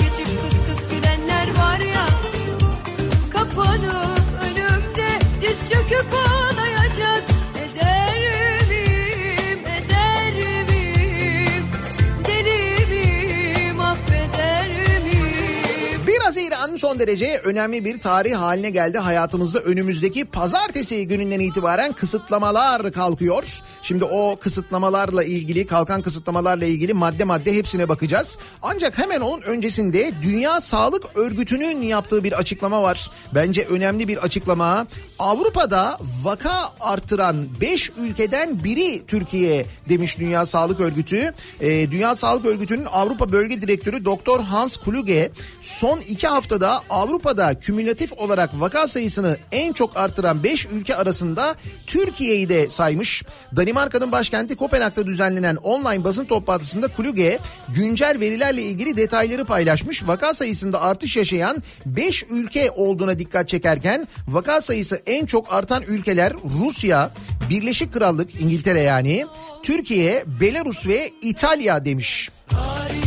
son 16.97 17.07
derece 17.07 17.41
önemli 17.45 17.85
bir 17.85 18.01
tarih 18.01 18.35
haline 18.35 18.71
geldi 18.71 18.99
hayatımızda. 18.99 19.59
Önümüzdeki 19.59 20.25
pazartesi 20.25 21.09
gününden 21.09 21.41
itibaren 21.41 21.93
kısıtlamalar 21.93 22.93
kalkıyor. 22.93 23.63
Şimdi 23.83 24.05
o 24.05 24.37
kısıtlamalarla 24.41 25.25
ilgili, 25.25 25.67
kalkan 25.67 26.03
kısıtlamalarla 26.03 26.65
ilgili 26.65 26.95
madde 26.95 27.25
madde 27.25 27.57
hepsine 27.57 27.89
bakacağız. 27.89 28.39
Ancak 28.63 28.99
hemen 28.99 29.21
onun 29.21 29.43
öncesinde 29.43 30.13
Dünya 30.23 30.61
Sağlık 30.61 31.05
Örgütü'nün 31.15 31.83
yaptığı 31.83 32.25
bir 32.25 32.33
açıklama 32.33 32.83
var. 32.83 33.11
Bence 33.35 33.65
önemli 33.65 34.09
bir 34.09 34.17
açıklama. 34.17 34.87
Avrupa'da 35.19 35.99
vaka 36.23 36.73
artıran 36.81 37.47
5 37.61 37.93
ülkeden 37.99 38.65
biri 38.65 39.07
Türkiye 39.07 39.67
demiş 39.89 40.19
Dünya 40.19 40.47
Sağlık 40.47 40.81
Örgütü. 40.81 41.35
Ee, 41.61 41.91
Dünya 41.91 42.17
Sağlık 42.17 42.47
Örgütü'nün 42.47 42.85
Avrupa 42.85 43.33
Bölge 43.33 43.63
Direktörü 43.63 44.05
Doktor 44.05 44.41
Hans 44.41 44.77
Kluge 44.77 45.31
son 45.63 46.01
iki 46.01 46.27
haftada 46.27 46.83
Avrupa'da 46.91 47.59
kümülatif 47.59 48.13
olarak 48.13 48.51
vaka 48.61 48.89
sayısını 48.89 49.37
en 49.53 49.73
çok 49.73 49.97
arttıran 49.97 50.43
5 50.43 50.67
ülke 50.67 50.97
arasında 50.97 51.55
Türkiye'yi 51.87 52.49
de 52.49 52.69
saymış. 52.69 53.23
Danimarka'nın 53.57 54.13
başkenti 54.13 54.57
Kopenhag'da 54.57 55.07
düzenlenen 55.07 55.57
online 55.57 56.05
basın 56.05 56.25
toplantısında 56.25 56.89
Kluge 56.89 57.39
güncel 57.69 58.21
verilerle 58.21 58.63
ilgili 58.63 58.97
detayları 58.97 59.45
paylaşmış. 59.45 60.09
Vaka 60.09 60.35
sayısında 60.35 60.83
artış 60.83 61.17
yaşayan 61.17 61.63
5 61.87 62.25
ülke 62.31 62.71
olduğuna 62.71 63.19
dikkat 63.19 63.49
çekerken 63.49 64.09
vaka 64.29 64.61
sayısı 64.61 65.03
en 65.07 65.27
çok 65.27 65.53
artan 65.53 65.83
ülkeler 65.83 66.33
Rusya, 66.61 67.11
Birleşik 67.51 67.93
Krallık, 67.93 68.41
İngiltere 68.41 68.81
yani, 68.81 69.27
Türkiye, 69.63 70.25
Belarus 70.41 70.87
ve 70.87 71.11
İtalya 71.23 71.85
demiş. 71.85 72.31
Tarih 72.49 73.06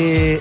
Ee, 0.00 0.40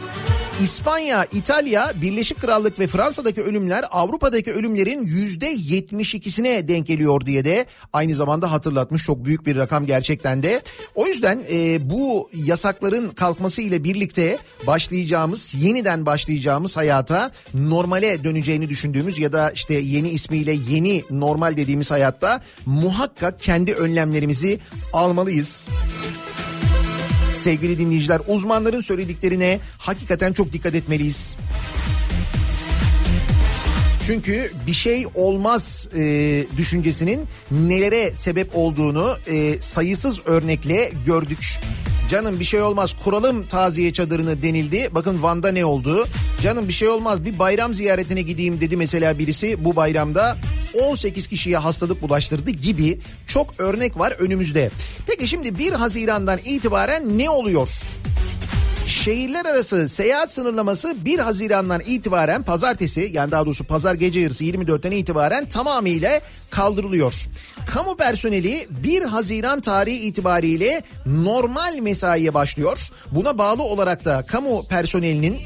İspanya, 0.63 1.25
İtalya, 1.31 1.91
Birleşik 2.01 2.41
Krallık 2.41 2.79
ve 2.79 2.87
Fransa'daki 2.87 3.41
ölümler 3.41 3.85
Avrupa'daki 3.91 4.53
ölümlerin 4.53 5.05
yüzde 5.05 5.53
72'sine 5.53 6.67
denk 6.67 6.87
geliyor 6.87 7.21
diye 7.21 7.45
de 7.45 7.65
aynı 7.93 8.15
zamanda 8.15 8.51
hatırlatmış. 8.51 9.03
Çok 9.03 9.25
büyük 9.25 9.45
bir 9.45 9.55
rakam 9.55 9.85
gerçekten 9.85 10.43
de. 10.43 10.61
O 10.95 11.07
yüzden 11.07 11.41
e, 11.51 11.89
bu 11.89 12.29
yasakların 12.33 13.09
kalkması 13.09 13.61
ile 13.61 13.83
birlikte 13.83 14.37
başlayacağımız, 14.67 15.55
yeniden 15.55 16.05
başlayacağımız 16.05 16.77
hayata 16.77 17.31
normale 17.53 18.23
döneceğini 18.23 18.69
düşündüğümüz 18.69 19.19
ya 19.19 19.31
da 19.31 19.51
işte 19.51 19.73
yeni 19.73 20.09
ismiyle 20.09 20.57
yeni 20.69 21.03
normal 21.11 21.57
dediğimiz 21.57 21.91
hayatta 21.91 22.41
muhakkak 22.65 23.39
kendi 23.39 23.73
önlemlerimizi 23.73 24.59
almalıyız. 24.93 25.67
Sevgili 27.39 27.77
dinleyiciler 27.77 28.21
uzmanların 28.27 28.81
söylediklerine 28.81 29.59
hakikaten 29.77 30.33
çok 30.33 30.53
dikkat 30.53 30.75
etmeliyiz. 30.75 31.37
Çünkü 34.09 34.51
bir 34.67 34.73
şey 34.73 35.05
olmaz 35.15 35.89
e, 35.95 36.01
düşüncesinin 36.57 37.25
nelere 37.51 38.13
sebep 38.13 38.49
olduğunu 38.53 39.17
e, 39.27 39.61
sayısız 39.61 40.19
örnekle 40.25 40.91
gördük. 41.05 41.59
Canım 42.09 42.39
bir 42.39 42.45
şey 42.45 42.61
olmaz 42.61 42.95
kuralım 43.03 43.47
taziye 43.47 43.93
çadırını 43.93 44.43
denildi. 44.43 44.89
Bakın 44.91 45.23
Van'da 45.23 45.51
ne 45.51 45.65
oldu? 45.65 46.07
Canım 46.41 46.67
bir 46.67 46.73
şey 46.73 46.87
olmaz 46.87 47.25
bir 47.25 47.39
bayram 47.39 47.73
ziyaretine 47.73 48.21
gideyim 48.21 48.61
dedi 48.61 48.77
mesela 48.77 49.19
birisi 49.19 49.65
bu 49.65 49.75
bayramda 49.75 50.37
18 50.89 51.27
kişiye 51.27 51.57
hastalık 51.57 52.01
bulaştırdı 52.01 52.51
gibi 52.51 52.99
çok 53.27 53.59
örnek 53.59 53.99
var 53.99 54.11
önümüzde. 54.11 54.69
Peki 55.07 55.27
şimdi 55.27 55.57
1 55.57 55.71
Haziran'dan 55.71 56.39
itibaren 56.45 57.17
ne 57.17 57.29
oluyor? 57.29 57.69
Şehirler 58.89 59.45
arası 59.45 59.89
seyahat 59.89 60.31
sınırlaması 60.31 61.05
1 61.05 61.19
Haziran'dan 61.19 61.81
itibaren 61.85 62.43
pazartesi 62.43 63.09
yani 63.13 63.31
daha 63.31 63.45
doğrusu 63.45 63.63
pazar 63.63 63.95
gece 63.95 64.19
yarısı 64.19 64.43
24'ten 64.43 64.91
itibaren 64.91 65.45
tamamıyla 65.45 66.21
kaldırılıyor. 66.49 67.13
Kamu 67.67 67.97
personeli 67.97 68.67
1 68.69 69.03
Haziran 69.03 69.61
tarihi 69.61 69.99
itibariyle 69.99 70.81
normal 71.05 71.77
mesaiye 71.81 72.33
başlıyor. 72.33 72.89
Buna 73.11 73.37
bağlı 73.37 73.63
olarak 73.63 74.05
da 74.05 74.25
kamu 74.27 74.67
personelinin 74.67 75.39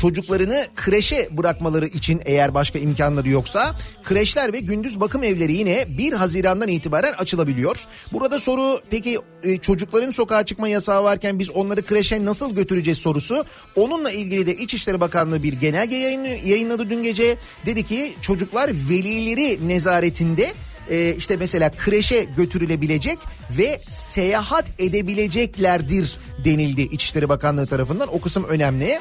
çocuklarını 0.00 0.66
kreşe 0.76 1.28
bırakmaları 1.30 1.86
için 1.86 2.22
eğer 2.24 2.54
başka 2.54 2.78
imkanları 2.78 3.28
yoksa 3.28 3.74
kreşler 4.04 4.52
ve 4.52 4.60
gündüz 4.60 5.00
bakım 5.00 5.22
evleri 5.22 5.52
yine 5.52 5.84
1 5.98 6.12
Haziran'dan 6.12 6.68
itibaren 6.68 7.12
açılabiliyor. 7.12 7.76
Burada 8.12 8.40
soru 8.40 8.80
peki 8.90 9.18
e, 9.42 9.56
çocukların 9.56 10.10
sokağa 10.10 10.44
çıkma 10.44 10.68
yasağı 10.68 11.04
varken 11.04 11.38
biz 11.38 11.50
onları 11.50 11.82
kreşe 11.82 12.24
nasıl 12.24 12.54
götüreceğiz 12.54 12.98
sorusu. 12.98 13.44
Onunla 13.76 14.10
ilgili 14.10 14.46
de 14.46 14.54
İçişleri 14.54 15.00
Bakanlığı 15.00 15.42
bir 15.42 15.52
genelge 15.52 15.96
yayınladı 16.44 16.90
dün 16.90 17.02
gece. 17.02 17.36
Dedi 17.66 17.86
ki 17.86 18.14
çocuklar 18.22 18.70
velileri 18.90 19.68
nezaretinde 19.68 20.52
e, 20.90 21.14
işte 21.14 21.36
mesela 21.36 21.70
kreşe 21.70 22.26
götürülebilecek 22.36 23.18
ve 23.58 23.80
seyahat 23.88 24.64
edebileceklerdir 24.78 26.16
denildi 26.44 26.82
İçişleri 26.82 27.28
Bakanlığı 27.28 27.66
tarafından. 27.66 28.14
O 28.14 28.20
kısım 28.20 28.44
önemli. 28.44 28.98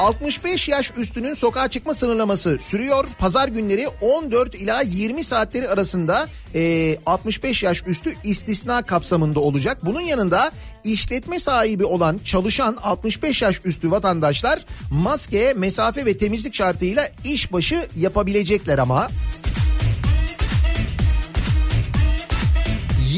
65 0.00 0.68
yaş 0.68 0.92
üstünün 0.96 1.34
sokağa 1.34 1.68
çıkma 1.68 1.94
sınırlaması 1.94 2.58
sürüyor. 2.60 3.08
Pazar 3.18 3.48
günleri 3.48 3.88
14 3.88 4.54
ila 4.54 4.82
20 4.82 5.24
saatleri 5.24 5.68
arasında 5.68 6.28
e, 6.54 6.96
65 7.06 7.62
yaş 7.62 7.82
üstü 7.86 8.10
istisna 8.24 8.82
kapsamında 8.82 9.40
olacak. 9.40 9.78
Bunun 9.82 10.00
yanında 10.00 10.50
işletme 10.84 11.38
sahibi 11.38 11.84
olan 11.84 12.20
çalışan 12.24 12.76
65 12.82 13.42
yaş 13.42 13.60
üstü 13.64 13.90
vatandaşlar 13.90 14.64
maske, 14.90 15.54
mesafe 15.56 16.06
ve 16.06 16.18
temizlik 16.18 16.54
şartıyla 16.54 17.10
işbaşı 17.24 17.88
yapabilecekler 17.96 18.78
ama. 18.78 19.08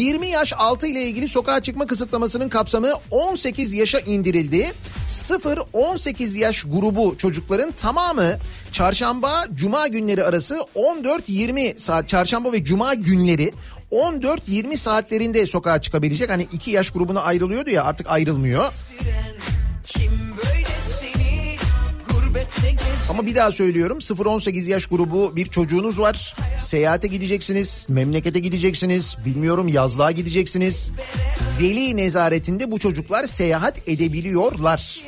20 0.03 0.28
yaş 0.28 0.53
altı 0.59 0.86
ile 0.86 1.03
ilgili 1.03 1.28
sokağa 1.28 1.61
çıkma 1.62 1.86
kısıtlamasının 1.86 2.48
kapsamı 2.48 2.92
18 3.11 3.72
yaşa 3.72 3.98
indirildi. 3.98 4.72
0-18 5.09 6.38
yaş 6.38 6.62
grubu 6.62 7.14
çocukların 7.18 7.72
tamamı 7.72 8.38
çarşamba 8.72 9.44
cuma 9.55 9.88
günleri 9.88 10.24
arası 10.24 10.59
14-20 10.74 11.78
saat 11.78 12.09
çarşamba 12.09 12.53
ve 12.53 12.64
cuma 12.64 12.94
günleri 12.94 13.53
14-20 13.92 14.76
saatlerinde 14.76 15.46
sokağa 15.46 15.80
çıkabilecek. 15.80 16.30
Hani 16.30 16.46
2 16.53 16.70
yaş 16.70 16.90
grubuna 16.90 17.20
ayrılıyordu 17.20 17.70
ya 17.70 17.84
artık 17.84 18.11
ayrılmıyor. 18.11 18.72
Kim 19.86 20.22
Ama 23.12 23.26
bir 23.26 23.34
daha 23.34 23.52
söylüyorum 23.52 23.98
0-18 23.98 24.68
yaş 24.68 24.86
grubu 24.86 25.36
bir 25.36 25.46
çocuğunuz 25.46 26.00
var. 26.00 26.36
Seyahate 26.58 27.08
gideceksiniz, 27.08 27.86
memlekete 27.88 28.38
gideceksiniz, 28.38 29.16
bilmiyorum 29.26 29.68
yazlığa 29.68 30.10
gideceksiniz. 30.10 30.90
Veli 31.60 31.96
nezaretinde 31.96 32.70
bu 32.70 32.78
çocuklar 32.78 33.24
seyahat 33.24 33.88
edebiliyorlar. 33.88 35.00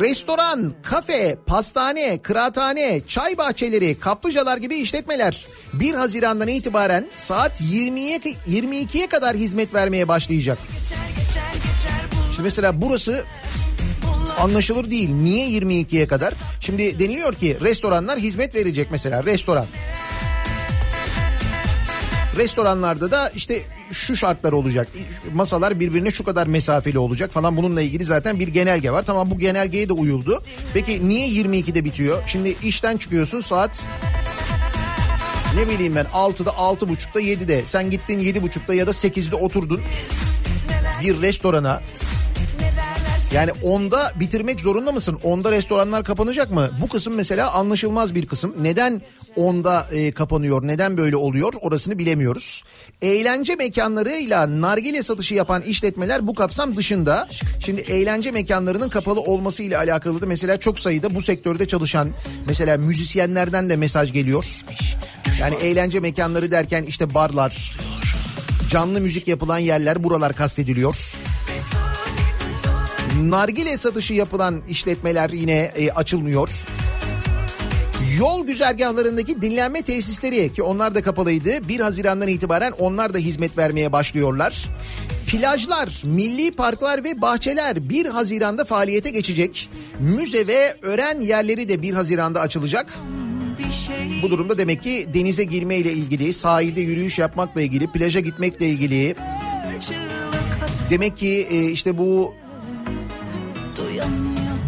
Restoran, 0.00 0.74
kafe, 0.82 1.38
pastane, 1.46 2.18
kıraathane, 2.22 3.00
çay 3.06 3.38
bahçeleri, 3.38 4.00
kaplıcalar 4.00 4.56
gibi 4.56 4.76
işletmeler 4.76 5.46
1 5.74 5.94
Haziran'dan 5.94 6.48
itibaren 6.48 7.06
saat 7.16 7.60
20'ye 7.60 8.18
22'ye 8.48 9.06
kadar 9.06 9.36
hizmet 9.36 9.74
vermeye 9.74 10.08
başlayacak. 10.08 10.58
Şimdi 12.30 12.42
mesela 12.42 12.82
burası 12.82 13.24
anlaşılır 14.38 14.90
değil. 14.90 15.10
Niye 15.10 15.48
22'ye 15.48 16.06
kadar? 16.06 16.34
Şimdi 16.60 16.98
deniliyor 16.98 17.34
ki 17.34 17.56
restoranlar 17.60 18.18
hizmet 18.18 18.54
verecek 18.54 18.88
mesela 18.90 19.24
restoran. 19.24 19.66
Restoranlarda 22.36 23.10
da 23.10 23.28
işte 23.28 23.62
şu 23.92 24.16
şartlar 24.16 24.52
olacak. 24.52 24.88
Masalar 25.34 25.80
birbirine 25.80 26.10
şu 26.10 26.24
kadar 26.24 26.46
mesafeli 26.46 26.98
olacak 26.98 27.32
falan 27.32 27.56
bununla 27.56 27.82
ilgili 27.82 28.04
zaten 28.04 28.40
bir 28.40 28.48
genelge 28.48 28.90
var. 28.90 29.02
Tamam 29.02 29.30
bu 29.30 29.38
genelgeye 29.38 29.88
de 29.88 29.92
uyuldu. 29.92 30.42
Peki 30.74 31.08
niye 31.08 31.28
22'de 31.28 31.84
bitiyor? 31.84 32.22
Şimdi 32.26 32.56
işten 32.62 32.96
çıkıyorsun 32.96 33.40
saat 33.40 33.86
ne 35.54 35.68
bileyim 35.68 35.94
ben 35.94 36.04
6'da 36.04 36.50
6.30'da 36.50 37.20
7'de. 37.20 37.62
Sen 37.64 37.90
gittin 37.90 38.20
7.30'da 38.20 38.74
ya 38.74 38.86
da 38.86 38.90
8'de 38.90 39.36
oturdun 39.36 39.80
bir 41.02 41.22
restorana. 41.22 41.80
Yani 43.32 43.50
onda 43.62 44.12
bitirmek 44.20 44.60
zorunda 44.60 44.92
mısın? 44.92 45.18
Onda 45.22 45.52
restoranlar 45.52 46.04
kapanacak 46.04 46.50
mı? 46.50 46.70
Bu 46.80 46.88
kısım 46.88 47.14
mesela 47.14 47.52
anlaşılmaz 47.52 48.14
bir 48.14 48.26
kısım. 48.26 48.54
Neden 48.60 49.02
onda 49.36 49.86
e, 49.92 50.12
kapanıyor? 50.12 50.66
Neden 50.66 50.96
böyle 50.96 51.16
oluyor? 51.16 51.52
Orasını 51.60 51.98
bilemiyoruz. 51.98 52.62
Eğlence 53.02 53.54
mekanlarıyla 53.54 54.60
nargile 54.60 55.02
satışı 55.02 55.34
yapan 55.34 55.62
işletmeler 55.62 56.26
bu 56.26 56.34
kapsam 56.34 56.76
dışında. 56.76 57.28
Şimdi 57.64 57.80
eğlence 57.80 58.30
mekanlarının 58.30 58.88
kapalı 58.88 59.20
olması 59.20 59.62
ile 59.62 59.78
alakalı 59.78 60.20
da 60.20 60.26
mesela 60.26 60.60
çok 60.60 60.78
sayıda 60.78 61.14
bu 61.14 61.22
sektörde 61.22 61.68
çalışan 61.68 62.08
mesela 62.46 62.76
müzisyenlerden 62.76 63.70
de 63.70 63.76
mesaj 63.76 64.12
geliyor. 64.12 64.46
Yani 65.40 65.54
eğlence 65.54 66.00
mekanları 66.00 66.50
derken 66.50 66.82
işte 66.82 67.14
barlar, 67.14 67.76
canlı 68.70 69.00
müzik 69.00 69.28
yapılan 69.28 69.58
yerler 69.58 70.04
buralar 70.04 70.32
kastediliyor. 70.32 71.12
Nargile 73.20 73.76
satışı 73.76 74.14
yapılan 74.14 74.62
işletmeler 74.68 75.30
yine 75.30 75.72
e, 75.76 75.90
açılmıyor. 75.90 76.50
Yol 78.18 78.46
güzergahlarındaki 78.46 79.42
dinlenme 79.42 79.82
tesisleri 79.82 80.52
ki 80.52 80.62
onlar 80.62 80.94
da 80.94 81.02
kapalıydı. 81.02 81.68
1 81.68 81.80
Haziran'dan 81.80 82.28
itibaren 82.28 82.72
onlar 82.78 83.14
da 83.14 83.18
hizmet 83.18 83.58
vermeye 83.58 83.92
başlıyorlar. 83.92 84.68
Plajlar, 85.26 86.02
milli 86.04 86.52
parklar 86.52 87.04
ve 87.04 87.20
bahçeler 87.20 87.88
1 87.88 88.06
Haziran'da 88.06 88.64
faaliyete 88.64 89.10
geçecek. 89.10 89.68
Müze 90.00 90.46
ve 90.46 90.76
öğren 90.82 91.20
yerleri 91.20 91.68
de 91.68 91.82
1 91.82 91.94
Haziran'da 91.94 92.40
açılacak. 92.40 92.94
Bu 94.22 94.30
durumda 94.30 94.58
demek 94.58 94.82
ki 94.82 95.06
denize 95.14 95.44
girme 95.44 95.76
ile 95.76 95.92
ilgili, 95.92 96.32
sahilde 96.32 96.80
yürüyüş 96.80 97.18
yapmakla 97.18 97.60
ilgili, 97.60 97.92
plaja 97.92 98.20
gitmekle 98.20 98.68
ilgili 98.68 99.14
demek 100.90 101.18
ki 101.18 101.46
e, 101.50 101.64
işte 101.64 101.98
bu. 101.98 102.34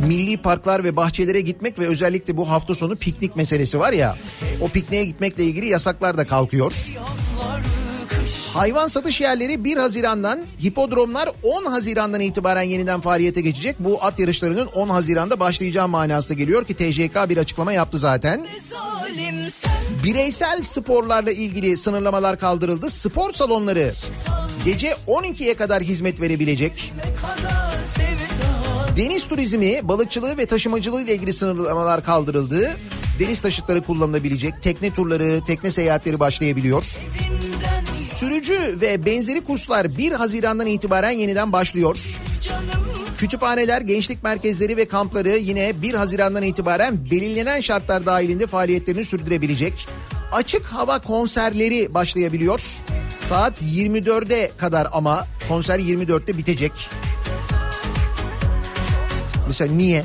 Milli 0.03 0.37
parklar 0.37 0.85
ve 0.85 0.97
bahçelere 0.97 1.41
gitmek 1.41 1.79
ve 1.79 1.87
özellikle 1.87 2.37
bu 2.37 2.51
hafta 2.51 2.75
sonu 2.75 2.97
piknik 2.97 3.37
meselesi 3.37 3.79
var 3.79 3.93
ya. 3.93 4.17
O 4.61 4.69
pikniğe 4.69 5.05
gitmekle 5.05 5.45
ilgili 5.45 5.67
yasaklar 5.67 6.19
da 6.19 6.27
kalkıyor. 6.27 6.73
Hayvan 8.53 8.89
satış 8.89 9.21
yerleri 9.21 9.65
1 9.65 9.77
Haziran'dan, 9.77 10.41
hipodromlar 10.63 11.29
10 11.43 11.65
Haziran'dan 11.65 12.21
itibaren 12.21 12.63
yeniden 12.63 13.01
faaliyete 13.01 13.41
geçecek. 13.41 13.77
Bu 13.79 14.05
at 14.05 14.19
yarışlarının 14.19 14.67
10 14.67 14.89
Haziran'da 14.89 15.41
başlayacağı 15.41 15.89
manasına 15.89 16.37
geliyor 16.37 16.65
ki 16.65 16.75
TCK 16.75 17.29
bir 17.29 17.37
açıklama 17.37 17.73
yaptı 17.73 17.99
zaten. 17.99 18.47
Bireysel 20.05 20.63
sporlarla 20.63 21.33
ilgili 21.33 21.77
sınırlamalar 21.77 22.39
kaldırıldı. 22.39 22.91
Spor 22.91 23.33
salonları 23.33 23.95
gece 24.65 24.97
12'ye 25.07 25.55
kadar 25.55 25.83
hizmet 25.83 26.21
verebilecek. 26.21 26.93
Deniz 28.97 29.29
turizmi, 29.29 29.89
balıkçılığı 29.89 30.39
ve 30.39 30.47
taşımacılığı 30.47 31.03
ile 31.03 31.15
ilgili 31.15 31.33
sınırlamalar 31.33 32.05
kaldırıldı. 32.05 32.71
Deniz 33.19 33.41
taşıtları 33.41 33.83
kullanılabilecek, 33.83 34.63
tekne 34.63 34.93
turları, 34.93 35.45
tekne 35.45 35.71
seyahatleri 35.71 36.21
başlayabiliyor. 36.21 36.85
Sürücü 38.15 38.81
ve 38.81 39.05
benzeri 39.05 39.45
kurslar 39.45 39.99
1 39.99 40.13
Haziran'dan 40.13 40.67
itibaren 40.67 41.11
yeniden 41.11 41.53
başlıyor. 41.53 41.99
Kütüphaneler, 43.19 43.81
gençlik 43.81 44.23
merkezleri 44.23 44.77
ve 44.77 44.85
kampları 44.85 45.29
yine 45.29 45.83
1 45.83 45.95
Haziran'dan 45.95 46.43
itibaren 46.43 47.11
belirlenen 47.11 47.61
şartlar 47.61 48.07
dahilinde 48.07 48.47
faaliyetlerini 48.47 49.05
sürdürebilecek. 49.05 49.89
Açık 50.33 50.65
hava 50.65 50.99
konserleri 50.99 51.95
başlayabiliyor. 51.95 52.61
Saat 53.19 53.63
24'e 53.63 54.51
kadar 54.57 54.89
ama 54.93 55.27
konser 55.49 55.79
24'te 55.79 56.39
bitecek. 56.39 56.73
Mesela 59.47 59.73
niye? 59.73 60.05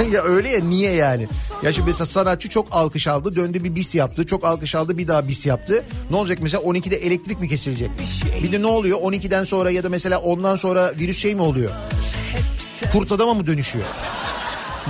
ya 0.12 0.22
öyle 0.22 0.48
ya 0.50 0.60
niye 0.60 0.92
yani? 0.92 1.28
Ya 1.62 1.72
şimdi 1.72 1.86
mesela 1.86 2.06
sanatçı 2.06 2.48
çok 2.48 2.66
alkış 2.70 3.08
aldı 3.08 3.36
döndü 3.36 3.64
bir 3.64 3.74
bis 3.74 3.94
yaptı. 3.94 4.26
Çok 4.26 4.44
alkış 4.44 4.74
aldı 4.74 4.98
bir 4.98 5.08
daha 5.08 5.28
bis 5.28 5.46
yaptı. 5.46 5.84
Ne 6.10 6.16
olacak 6.16 6.38
mesela 6.42 6.62
12'de 6.62 6.96
elektrik 6.96 7.40
mi 7.40 7.48
kesilecek? 7.48 7.90
Bir 8.42 8.52
de 8.52 8.62
ne 8.62 8.66
oluyor 8.66 8.98
12'den 8.98 9.44
sonra 9.44 9.70
ya 9.70 9.84
da 9.84 9.88
mesela 9.88 10.20
ondan 10.20 10.56
sonra 10.56 10.92
virüs 10.98 11.18
şey 11.18 11.34
mi 11.34 11.42
oluyor? 11.42 11.70
Kurt 12.92 13.12
adama 13.12 13.34
mı 13.34 13.46
dönüşüyor? 13.46 13.84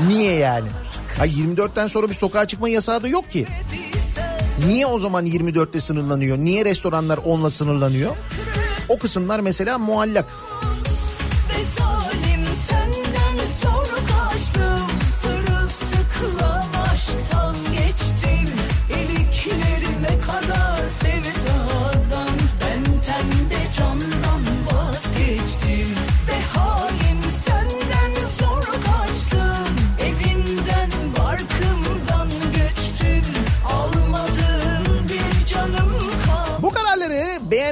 Niye 0.09 0.35
yani? 0.35 0.69
Ha 1.19 1.27
24'ten 1.27 1.89
sonra 1.89 2.09
bir 2.09 2.15
sokağa 2.15 2.47
çıkma 2.47 2.69
yasağı 2.69 3.03
da 3.03 3.09
yok 3.09 3.31
ki. 3.31 3.47
Niye 4.67 4.87
o 4.87 4.99
zaman 4.99 5.27
24'te 5.27 5.81
sınırlanıyor? 5.81 6.39
Niye 6.39 6.65
restoranlar 6.65 7.19
10'la 7.19 7.51
sınırlanıyor? 7.51 8.17
O 8.89 8.99
kısımlar 8.99 9.41
mesela 9.41 9.79
muallak. 9.79 10.27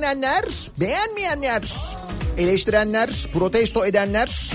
Beğenenler, 0.01 0.44
beğenmeyenler, 0.80 1.62
eleştirenler, 2.38 3.26
protesto 3.32 3.86
edenler 3.86 4.51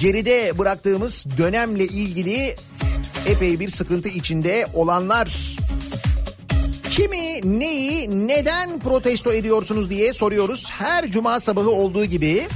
geride 0.00 0.58
bıraktığımız 0.58 1.26
dönemle 1.38 1.84
ilgili 1.84 2.56
epey 3.26 3.60
bir 3.60 3.68
sıkıntı 3.68 4.08
içinde 4.08 4.66
olanlar 4.74 5.56
kimi, 6.90 7.60
neyi, 7.60 8.28
neden 8.28 8.78
protesto 8.78 9.32
ediyorsunuz 9.32 9.90
diye 9.90 10.12
soruyoruz. 10.12 10.70
Her 10.70 11.10
cuma 11.10 11.40
sabahı 11.40 11.70
olduğu 11.70 12.04
gibi 12.04 12.48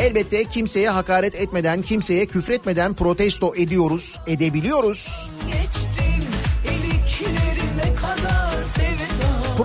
Elbette 0.00 0.44
kimseye 0.44 0.90
hakaret 0.90 1.34
etmeden, 1.34 1.82
kimseye 1.82 2.26
küfretmeden 2.26 2.94
protesto 2.94 3.54
ediyoruz, 3.56 4.18
edebiliyoruz. 4.26 5.30
Geçtim 5.46 5.85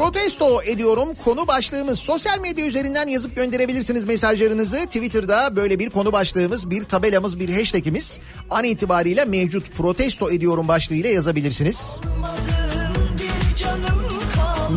Protesto 0.01 0.63
ediyorum 0.63 1.09
konu 1.23 1.47
başlığımız 1.47 1.99
sosyal 1.99 2.39
medya 2.39 2.65
üzerinden 2.65 3.07
yazıp 3.07 3.35
gönderebilirsiniz 3.35 4.05
mesajlarınızı. 4.05 4.77
Twitter'da 4.85 5.55
böyle 5.55 5.79
bir 5.79 5.89
konu 5.89 6.11
başlığımız, 6.11 6.69
bir 6.69 6.83
tabelamız, 6.83 7.39
bir 7.39 7.49
hashtagimiz 7.49 8.19
an 8.49 8.63
itibariyle 8.63 9.25
mevcut 9.25 9.71
protesto 9.71 10.31
ediyorum 10.31 10.67
başlığıyla 10.67 11.09
yazabilirsiniz. 11.09 11.99
Canım 12.03 12.61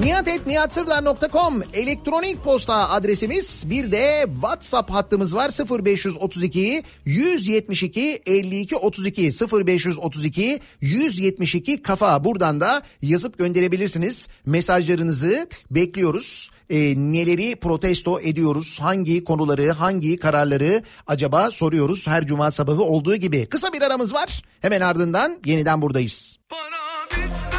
kaldı 0.04 0.14
Nihatetnihatsırdar.com 0.24 1.62
elektronik 1.72 2.44
posta 2.44 2.90
adresimiz 2.90 3.64
bir 3.70 3.92
de 3.92 4.24
WhatsApp 4.32 4.90
hattımız 4.90 5.34
var 5.34 5.50
0532 5.84 6.82
172 7.04 8.22
52 8.26 8.76
32 8.76 9.30
0532 9.66 10.60
172 10.80 11.82
kafa. 11.82 12.24
Buradan 12.24 12.60
da 12.60 12.82
yazıp 13.02 13.38
gönderebilirsiniz. 13.38 14.28
Mesajlarınızı 14.46 15.48
bekliyoruz. 15.70 16.50
Ee, 16.70 16.76
neleri 16.96 17.56
protesto 17.56 18.20
ediyoruz 18.20 18.78
hangi 18.80 19.24
konuları 19.24 19.72
hangi 19.72 20.16
kararları 20.16 20.82
acaba 21.06 21.50
soruyoruz 21.50 22.06
her 22.06 22.26
cuma 22.26 22.50
sabahı 22.50 22.82
olduğu 22.82 23.16
gibi. 23.16 23.46
Kısa 23.46 23.72
bir 23.72 23.82
aramız 23.82 24.14
var. 24.14 24.42
Hemen 24.60 24.80
ardından 24.80 25.40
yeniden 25.44 25.82
buradayız. 25.82 26.36
Bana 26.50 27.24
bizden 27.24 27.53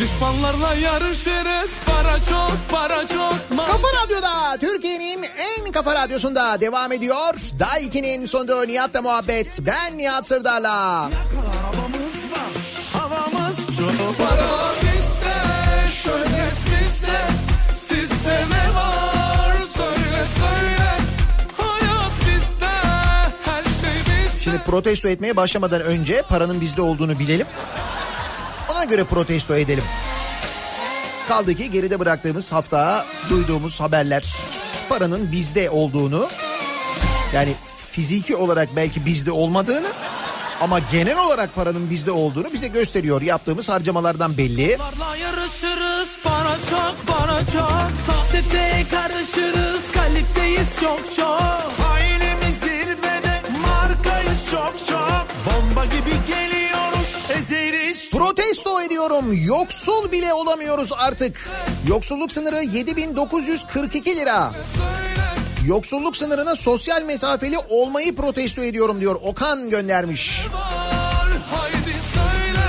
Düşmanlarla 0.00 0.74
yarışırız 0.74 1.70
Para 1.86 2.16
çok 2.28 2.56
para 2.70 3.06
çok 3.06 3.34
ma- 3.58 3.66
Kafa 3.66 3.88
Radyo'da 4.04 4.56
Türkiye'nin 4.60 5.22
en 5.38 5.72
kafa 5.72 5.94
radyosunda 5.94 6.60
devam 6.60 6.92
ediyor. 6.92 7.34
Daiki'nin 7.58 8.26
sonunda 8.26 8.64
Nihat'la 8.66 9.02
muhabbet. 9.02 9.58
Ben 9.66 9.98
Nihat 9.98 10.26
Sırdar'la. 10.26 10.70
Arabamız 11.02 12.16
var, 12.32 12.52
havamız 12.92 13.56
çok. 13.76 14.18
Para 14.18 14.72
bizde, 14.82 15.88
şöhret 16.02 16.56
bizde. 16.66 17.18
Sizde 17.74 18.38
ne 18.50 18.74
var 18.74 19.56
söyle 19.76 20.24
söyle. 20.38 20.90
Hayat 21.56 22.12
bizde 22.20 22.66
Her 23.44 23.64
şey 23.64 24.00
bizde 24.00 24.42
Şimdi 24.44 24.58
protesto 24.58 25.08
etmeye 25.08 25.36
başlamadan 25.36 25.80
önce 25.80 26.22
paranın 26.28 26.60
bizde 26.60 26.82
olduğunu 26.82 27.18
bilelim. 27.18 27.46
Göre 28.88 29.04
protesto 29.04 29.54
edelim. 29.56 29.84
Kaldı 31.28 31.54
ki 31.54 31.70
geride 31.70 32.00
bıraktığımız 32.00 32.52
hafta 32.52 33.06
duyduğumuz 33.30 33.80
haberler 33.80 34.34
paranın 34.88 35.32
bizde 35.32 35.70
olduğunu 35.70 36.28
yani 37.34 37.54
fiziki 37.90 38.36
olarak 38.36 38.76
belki 38.76 39.06
bizde 39.06 39.30
olmadığını 39.30 39.88
ama 40.60 40.78
genel 40.92 41.18
olarak 41.18 41.54
paranın 41.54 41.90
bizde 41.90 42.10
olduğunu 42.10 42.52
bize 42.52 42.68
gösteriyor. 42.68 43.22
Yaptığımız 43.22 43.68
harcamalardan 43.68 44.36
belli. 44.38 44.78
Yarışırız 45.22 46.18
Para 46.24 46.56
çok 46.70 47.06
para 47.06 47.40
çok 47.40 47.90
Sohbete 48.06 48.84
karışırız 48.90 49.82
Kaliteyiz 49.94 50.80
çok 50.80 51.16
çok 51.16 51.86
Ailemiz 51.92 52.58
zirvede, 52.60 53.42
markayız 53.62 54.50
çok 54.50 54.74
çok. 54.88 55.26
Bomba 55.46 55.84
gibi 55.84 56.26
geliyoruz, 56.26 56.55
Protesto 58.10 58.80
ediyorum. 58.82 59.44
Yoksul 59.44 60.12
bile 60.12 60.34
olamıyoruz 60.34 60.92
artık. 60.96 61.50
Yoksulluk 61.88 62.32
sınırı 62.32 62.62
7942 62.62 64.16
lira. 64.16 64.52
Yoksulluk 65.66 66.16
sınırına 66.16 66.56
sosyal 66.56 67.02
mesafeli 67.02 67.58
olmayı 67.58 68.16
protesto 68.16 68.62
ediyorum 68.62 69.00
diyor. 69.00 69.16
Okan 69.22 69.70
göndermiş. 69.70 70.40
söyle 72.14 72.66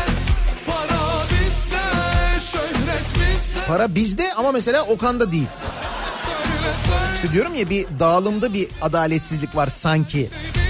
Para 3.67 3.95
bizde 3.95 4.33
ama 4.33 4.51
mesela 4.51 4.83
Okan'da 4.83 5.31
değil. 5.31 5.47
Söyle 6.25 6.73
söyle 6.87 7.11
İşte 7.15 7.31
diyorum 7.31 7.55
ya 7.55 7.69
bir 7.69 7.85
dağılımda 7.99 8.53
bir 8.53 8.67
adaletsizlik 8.81 9.55
var 9.55 9.67
sanki. 9.67 10.19
bizde 10.19 10.66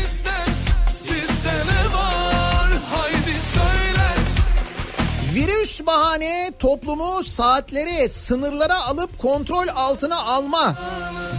Virüs 5.38 5.86
bahane 5.86 6.52
toplumu 6.60 7.24
saatlere, 7.24 8.08
sınırlara 8.10 8.82
alıp 8.82 9.20
kontrol 9.20 9.68
altına 9.76 10.24
alma. 10.24 10.76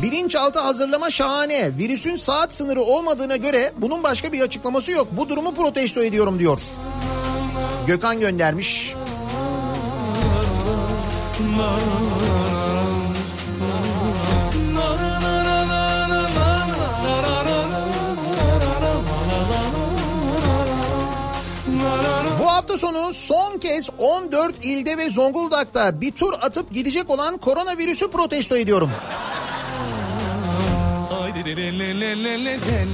Bilinçaltı 0.03 0.61
hazırlama 0.61 1.11
şahane. 1.11 1.79
Virüsün 1.79 2.17
saat 2.17 2.55
sınırı 2.55 2.81
olmadığına 2.81 3.37
göre 3.37 3.73
bunun 3.77 4.03
başka 4.03 4.33
bir 4.33 4.41
açıklaması 4.41 4.91
yok. 4.91 5.09
Bu 5.11 5.29
durumu 5.29 5.55
protesto 5.55 6.03
ediyorum 6.03 6.39
diyor. 6.39 6.61
Gökhan 7.87 8.21
göndermiş. 8.21 8.95
Hafta 22.69 22.87
sonu 22.87 23.15
son 23.15 23.59
kez 23.59 23.91
14 23.99 24.55
ilde 24.63 24.99
ve 24.99 25.11
Zonguldak'ta 25.11 26.01
bir 26.01 26.13
tur 26.13 26.33
atıp 26.41 26.75
gidecek 26.75 27.11
olan 27.11 27.39
koronavirüsü 27.39 28.11
protesto 28.11 28.57
ediyorum. 28.57 28.91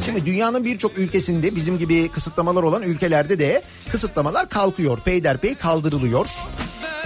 Şimdi 0.04 0.26
dünyanın 0.26 0.64
birçok 0.64 0.98
ülkesinde 0.98 1.56
bizim 1.56 1.78
gibi 1.78 2.08
kısıtlamalar 2.08 2.62
olan 2.62 2.82
ülkelerde 2.82 3.38
de 3.38 3.62
kısıtlamalar 3.90 4.48
kalkıyor. 4.48 4.98
Peyderpey 4.98 5.54
kaldırılıyor. 5.54 6.26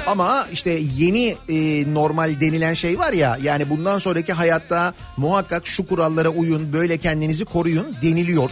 Ama 0.07 0.47
işte 0.53 0.71
yeni 0.97 1.37
e, 1.49 1.95
normal 1.95 2.41
denilen 2.41 2.75
şey 2.75 2.99
var 2.99 3.12
ya 3.12 3.39
yani 3.43 3.71
bundan 3.71 3.99
sonraki 3.99 4.33
hayatta 4.33 4.95
muhakkak 5.16 5.66
şu 5.66 5.87
kurallara 5.87 6.29
uyun 6.29 6.73
böyle 6.73 6.99
kendinizi 6.99 7.45
koruyun 7.45 7.97
deniliyor. 8.03 8.51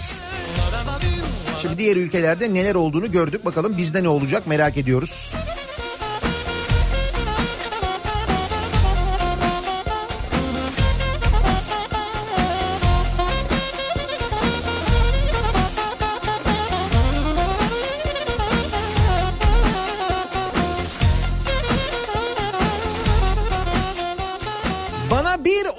Diğer 1.78 1.96
ülkelerde 1.96 2.54
neler 2.54 2.74
olduğunu 2.74 3.10
gördük 3.10 3.44
bakalım 3.44 3.76
bizde 3.78 4.02
ne 4.02 4.08
olacak 4.08 4.46
merak 4.46 4.76
ediyoruz. 4.76 5.34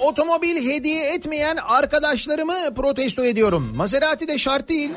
Otomobil 0.08 0.68
hediye 0.68 1.12
etmeyen 1.12 1.56
arkadaşlarımı 1.56 2.74
protesto 2.76 3.24
ediyorum. 3.24 3.72
Maserati 3.76 4.28
de 4.28 4.38
şart 4.38 4.68
değil. 4.68 4.90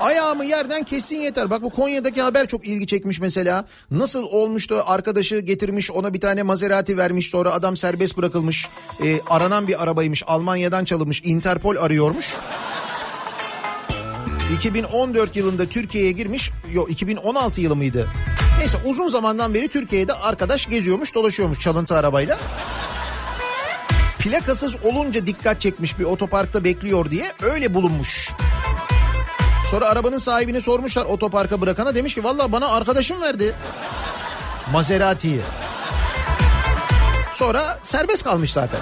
Ayağımı 0.00 0.44
yerden 0.44 0.82
kessin 0.82 1.16
yeter. 1.16 1.50
Bak 1.50 1.62
bu 1.62 1.70
Konya'daki 1.70 2.22
haber 2.22 2.46
çok 2.46 2.66
ilgi 2.66 2.86
çekmiş 2.86 3.20
mesela. 3.20 3.64
Nasıl 3.90 4.22
olmuştu 4.22 4.82
arkadaşı 4.86 5.38
getirmiş 5.38 5.90
ona 5.90 6.14
bir 6.14 6.20
tane 6.20 6.42
Maserati 6.42 6.98
vermiş 6.98 7.30
sonra 7.30 7.52
adam 7.52 7.76
serbest 7.76 8.16
bırakılmış. 8.16 8.68
Ee, 9.04 9.20
aranan 9.30 9.68
bir 9.68 9.82
arabaymış 9.82 10.22
Almanya'dan 10.26 10.84
çalınmış 10.84 11.22
Interpol 11.24 11.76
arıyormuş. 11.76 12.36
2014 14.56 15.36
yılında 15.36 15.66
Türkiye'ye 15.66 16.12
girmiş. 16.12 16.50
Yok 16.72 16.90
2016 16.90 17.60
yılı 17.60 17.76
mıydı? 17.76 18.08
Neyse 18.58 18.78
uzun 18.84 19.08
zamandan 19.08 19.54
beri 19.54 19.68
Türkiye'de 19.68 20.12
arkadaş 20.12 20.66
geziyormuş 20.66 21.14
dolaşıyormuş 21.14 21.60
çalıntı 21.60 21.94
arabayla. 21.94 22.38
Plakasız 24.18 24.74
olunca 24.84 25.26
dikkat 25.26 25.60
çekmiş 25.60 25.98
bir 25.98 26.04
otoparkta 26.04 26.64
bekliyor 26.64 27.10
diye 27.10 27.32
öyle 27.42 27.74
bulunmuş. 27.74 28.30
Sonra 29.70 29.88
arabanın 29.88 30.18
sahibine 30.18 30.60
sormuşlar 30.60 31.04
otoparka 31.04 31.60
bırakana 31.60 31.94
demiş 31.94 32.14
ki 32.14 32.24
valla 32.24 32.52
bana 32.52 32.68
arkadaşım 32.68 33.20
verdi. 33.20 33.54
Maserati'yi. 34.72 35.40
Sonra 37.32 37.78
serbest 37.82 38.24
kalmış 38.24 38.52
zaten. 38.52 38.80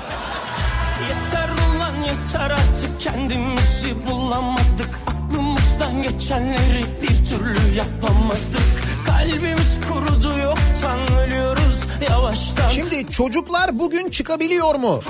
Yeter 1.08 1.48
ulan 1.76 1.94
yeter 1.94 2.50
artık 2.50 3.00
kendimizi 3.00 4.06
bulamadık 4.06 4.88
Aklımızdan 5.06 6.02
geçenleri 6.02 6.84
bir 7.02 7.26
türlü 7.26 7.76
yapamadık 7.76 8.68
Kalbimiz 9.06 9.80
kurudu 9.88 10.38
yoktan 10.38 11.18
ölüyoruz 11.18 11.67
yavaştan 12.10 12.70
Şimdi 12.70 13.06
çocuklar 13.12 13.78
bugün 13.78 14.10
çıkabiliyor 14.10 14.74
mu? 14.74 15.00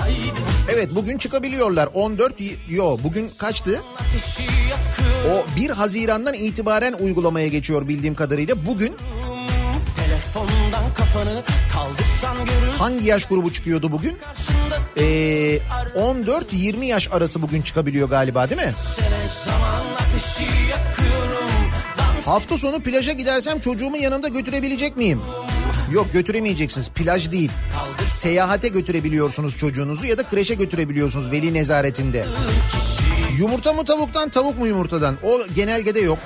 Evet 0.73 0.89
bugün 0.95 1.17
çıkabiliyorlar. 1.17 1.89
14 1.93 2.41
y- 2.41 2.55
yo 2.69 2.97
bugün 3.03 3.31
kaçtı? 3.37 3.81
O 5.31 5.45
1 5.55 5.69
Haziran'dan 5.69 6.33
itibaren 6.33 6.93
uygulamaya 6.93 7.47
geçiyor 7.47 7.87
bildiğim 7.87 8.15
kadarıyla. 8.15 8.65
Bugün 8.65 8.95
hangi 12.77 13.05
yaş 13.07 13.25
grubu 13.25 13.53
çıkıyordu 13.53 13.91
bugün? 13.91 14.17
Ee, 14.97 15.59
14-20 15.95 16.85
yaş 16.85 17.07
arası 17.11 17.41
bugün 17.41 17.61
çıkabiliyor 17.61 18.09
galiba 18.09 18.49
değil 18.49 18.61
mi? 18.61 18.73
Hafta 22.25 22.57
sonu 22.57 22.79
plaja 22.79 23.11
gidersem 23.11 23.59
çocuğumu 23.59 23.97
yanımda 23.97 24.27
götürebilecek 24.27 24.97
miyim? 24.97 25.21
Yok 25.91 26.13
götüremeyeceksiniz. 26.13 26.89
Plaj 26.89 27.31
değil. 27.31 27.51
Seyahate 28.03 28.67
götürebiliyorsunuz 28.67 29.57
çocuğunuzu 29.57 30.05
ya 30.05 30.17
da 30.17 30.23
kreşe 30.23 30.53
götürebiliyorsunuz 30.53 31.31
veli 31.31 31.53
nezaretinde. 31.53 32.25
Yumurta 33.37 33.73
mı 33.73 33.85
tavuktan 33.85 34.29
tavuk 34.29 34.57
mu 34.57 34.67
yumurtadan? 34.67 35.17
O 35.23 35.39
genelgede 35.55 35.99
yok. 35.99 36.17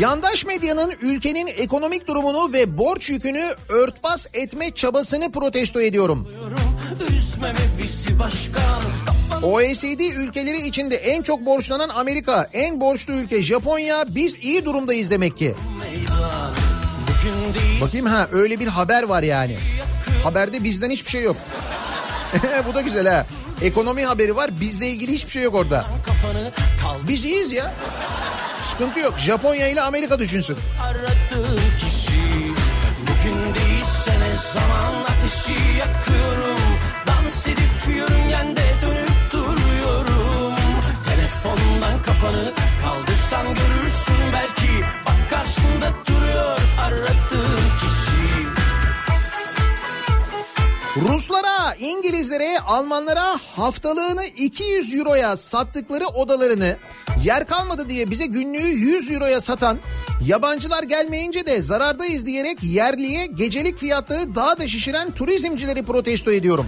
Yandaş 0.00 0.44
medyanın 0.44 0.92
ülkenin 1.02 1.46
ekonomik 1.46 2.08
durumunu 2.08 2.52
ve 2.52 2.78
borç 2.78 3.10
yükünü 3.10 3.44
örtbas 3.68 4.26
etme 4.34 4.70
çabasını 4.70 5.32
protesto 5.32 5.80
ediyorum. 5.80 6.28
OECD 9.42 10.00
ülkeleri 10.00 10.66
içinde 10.66 10.96
en 10.96 11.22
çok 11.22 11.46
borçlanan 11.46 11.88
Amerika, 11.88 12.48
en 12.52 12.80
borçlu 12.80 13.12
ülke 13.12 13.42
Japonya, 13.42 14.04
biz 14.08 14.36
iyi 14.42 14.64
durumdayız 14.64 15.10
demek 15.10 15.38
ki. 15.38 15.54
Bakayım 17.80 18.06
ha 18.06 18.28
öyle 18.32 18.60
bir 18.60 18.66
haber 18.66 19.02
var 19.02 19.22
yani. 19.22 19.58
Haberde 20.24 20.64
bizden 20.64 20.90
hiçbir 20.90 21.10
şey 21.10 21.22
yok. 21.22 21.36
Bu 22.68 22.74
da 22.74 22.80
güzel 22.80 23.06
ha. 23.06 23.26
Ekonomi 23.62 24.04
haberi 24.04 24.36
var 24.36 24.60
bizle 24.60 24.88
ilgili 24.88 25.12
hiçbir 25.12 25.30
şey 25.30 25.42
yok 25.42 25.54
orada. 25.54 25.84
Biz 27.08 27.24
iyiyiz 27.24 27.52
ya. 27.52 27.74
Sıkıntı 28.70 29.00
yok. 29.00 29.14
Japonya 29.18 29.68
ile 29.68 29.80
Amerika 29.80 30.18
düşünsün. 30.18 30.56
aradığım 30.82 31.60
kişi 31.80 32.18
Bugün 33.02 33.54
değilse 33.54 34.20
ne 34.20 34.32
zaman 34.52 34.94
ateşi 35.08 35.78
yakıyorum 35.78 36.57
Dans 37.28 37.46
edip 37.46 37.96
yörüngende 37.96 38.60
dönüp 38.82 39.32
duruyorum. 39.32 40.54
Telefondan 41.04 42.02
kafanı 42.02 42.52
kaldırsan 42.82 43.46
görürsün 43.46 44.32
belki 44.32 44.86
Bak 45.06 45.30
karşında 45.30 45.92
duruyor. 46.06 46.58
Aradığım 46.80 47.47
Ruslara, 51.00 51.74
İngilizlere, 51.78 52.58
Almanlara 52.58 53.38
haftalığını 53.56 54.24
200 54.24 54.94
euroya 54.94 55.36
sattıkları 55.36 56.06
odalarını 56.06 56.76
yer 57.24 57.46
kalmadı 57.46 57.88
diye 57.88 58.10
bize 58.10 58.26
günlüğü 58.26 58.68
100 58.68 59.10
euroya 59.10 59.40
satan 59.40 59.78
yabancılar 60.26 60.82
gelmeyince 60.82 61.46
de 61.46 61.62
zarardayız 61.62 62.26
diyerek 62.26 62.58
yerliye 62.62 63.26
gecelik 63.26 63.78
fiyatları 63.78 64.34
daha 64.34 64.58
da 64.58 64.68
şişiren 64.68 65.10
turizmcileri 65.10 65.82
protesto 65.82 66.32
ediyorum. 66.32 66.66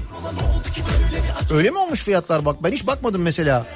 Öyle 1.54 1.70
mi 1.70 1.78
olmuş 1.78 2.02
fiyatlar 2.02 2.44
bak 2.44 2.62
ben 2.62 2.72
hiç 2.72 2.86
bakmadım 2.86 3.22
mesela. 3.22 3.66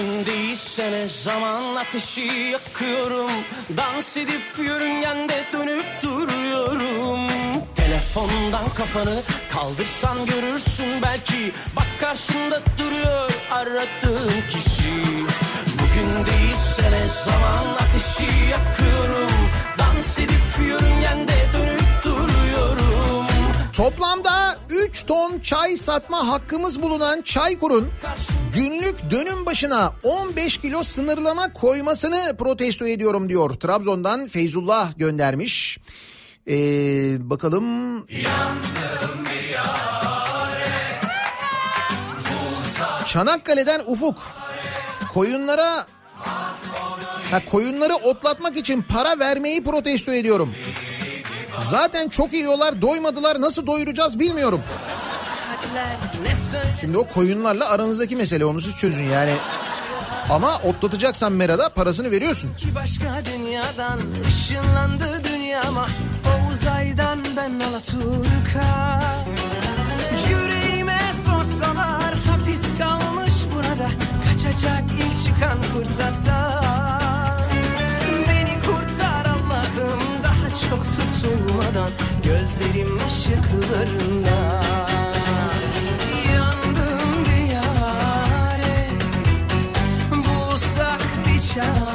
Bugün 0.00 0.26
değilse 0.26 1.08
zaman 1.08 1.76
ateşi 1.76 2.20
yakıyorum? 2.52 3.30
Dans 3.76 4.16
edip 4.16 4.58
yörüngende 4.58 5.44
dönüp 5.52 5.84
duruyorum. 6.02 7.28
Telefondan 7.76 8.68
kafanı 8.76 9.22
kaldırsan 9.52 10.26
görürsün 10.26 11.02
belki. 11.02 11.52
Bak 11.76 11.86
karşında 12.00 12.60
duruyor 12.78 13.30
aradığım 13.50 14.32
kişi. 14.50 15.04
Bugün 15.74 16.26
değilse 16.26 17.08
zaman 17.24 17.66
ateşi 17.74 18.50
yakıyorum? 18.50 19.32
Dans 19.78 20.18
edip 20.18 20.68
yörüngende 20.68 21.34
dönüp 21.54 21.79
Toplamda 23.80 24.58
3 24.70 25.06
ton 25.06 25.38
çay 25.38 25.76
satma 25.76 26.28
hakkımız 26.28 26.82
bulunan 26.82 27.22
Çaykur'un 27.22 27.88
günlük 28.54 29.10
dönüm 29.10 29.46
başına 29.46 29.92
15 30.02 30.56
kilo 30.56 30.82
sınırlama 30.82 31.52
koymasını 31.52 32.36
protesto 32.38 32.86
ediyorum 32.86 33.28
diyor. 33.28 33.50
Trabzon'dan 33.50 34.28
Feyzullah 34.28 34.98
göndermiş. 34.98 35.78
Ee, 36.48 36.54
bakalım. 37.30 38.06
Çanakkale'den 43.06 43.82
Ufuk. 43.86 44.18
Koyunlara 45.14 45.86
ha, 47.30 47.42
koyunları 47.50 47.94
otlatmak 47.94 48.56
için 48.56 48.82
para 48.82 49.18
vermeyi 49.18 49.64
protesto 49.64 50.12
ediyorum. 50.12 50.54
Zaten 51.70 52.08
çok 52.08 52.32
yiyorlar 52.32 52.82
doymadılar 52.82 53.40
nasıl 53.40 53.66
doyuracağız 53.66 54.18
bilmiyorum. 54.18 54.60
Şimdi 56.80 56.98
o 56.98 57.04
koyunlarla 57.04 57.68
aranızdaki 57.68 58.16
mesele 58.16 58.44
onu 58.44 58.60
siz 58.60 58.76
çözün 58.76 59.04
yani. 59.04 59.32
Ama 60.30 60.58
otlatacaksan 60.64 61.32
merada 61.32 61.68
parasını 61.68 62.10
veriyorsun. 62.10 62.54
Ki 62.54 62.74
başka 62.74 63.24
dünyadan 63.24 63.98
ışınlandı 64.28 65.24
dünyama 65.28 65.88
O 66.26 66.52
uzaydan 66.52 67.18
ben 67.36 67.60
Alaturka 67.60 69.00
Yüreğime 70.30 71.00
sorsalar 71.26 72.14
hapis 72.30 72.62
kalmış 72.78 73.34
burada 73.54 73.90
Kaçacak 74.28 74.82
ilk 74.98 75.24
çıkan 75.24 75.62
fırsatta 75.62 76.64
tutulmadan 81.70 81.90
Gözlerim 82.24 82.96
ışıklarında. 83.06 84.60
Yandım 86.34 87.24
diyare 87.24 88.88
Bulsak 90.10 91.00
bir 91.26 91.40
çare 91.54 91.89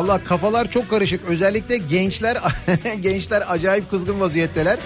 Valla 0.00 0.24
kafalar 0.24 0.70
çok 0.70 0.90
karışık. 0.90 1.20
Özellikle 1.28 1.76
gençler 1.76 2.38
gençler 3.00 3.44
acayip 3.48 3.90
kızgın 3.90 4.20
vaziyetteler. 4.20 4.78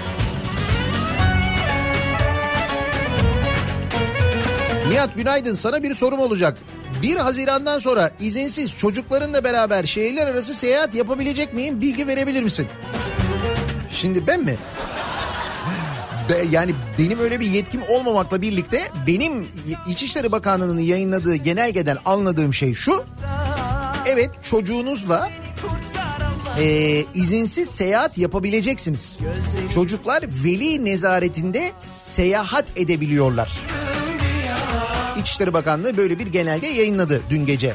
Nihat 4.88 5.16
günaydın 5.16 5.54
sana 5.54 5.82
bir 5.82 5.94
sorum 5.94 6.20
olacak. 6.20 6.58
1 7.02 7.16
Haziran'dan 7.16 7.78
sonra 7.78 8.10
izinsiz 8.20 8.76
çocuklarınla 8.76 9.44
beraber 9.44 9.84
şehirler 9.84 10.26
arası 10.26 10.54
seyahat 10.54 10.94
yapabilecek 10.94 11.54
miyim? 11.54 11.80
Bilgi 11.80 12.06
verebilir 12.06 12.42
misin? 12.42 12.66
Şimdi 13.92 14.26
ben 14.26 14.40
mi? 14.40 14.56
Be- 16.28 16.44
yani 16.50 16.74
benim 16.98 17.20
öyle 17.20 17.40
bir 17.40 17.46
yetkim 17.46 17.80
olmamakla 17.88 18.42
birlikte 18.42 18.88
benim 19.06 19.46
İçişleri 19.88 20.32
Bakanlığı'nın 20.32 20.80
yayınladığı 20.80 21.34
genelgeden 21.34 21.96
anladığım 22.04 22.54
şey 22.54 22.74
şu. 22.74 23.04
Evet 24.06 24.30
çocuğunuzla 24.42 25.30
e, 26.60 27.04
izinsiz 27.14 27.70
seyahat 27.70 28.18
yapabileceksiniz. 28.18 29.20
Çocuklar 29.74 30.24
veli 30.44 30.84
nezaretinde 30.84 31.72
seyahat 31.78 32.64
edebiliyorlar. 32.76 33.52
İçişleri 35.20 35.52
Bakanlığı 35.52 35.96
böyle 35.96 36.18
bir 36.18 36.26
genelge 36.26 36.66
yayınladı 36.66 37.22
dün 37.30 37.46
gece. 37.46 37.74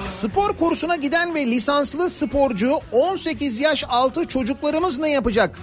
Spor 0.00 0.56
kursuna 0.56 0.96
giden 0.96 1.34
ve 1.34 1.46
lisanslı 1.46 2.10
sporcu 2.10 2.72
18 2.92 3.58
yaş 3.58 3.84
altı 3.88 4.24
çocuklarımız 4.24 4.98
ne 4.98 5.10
yapacak? 5.10 5.58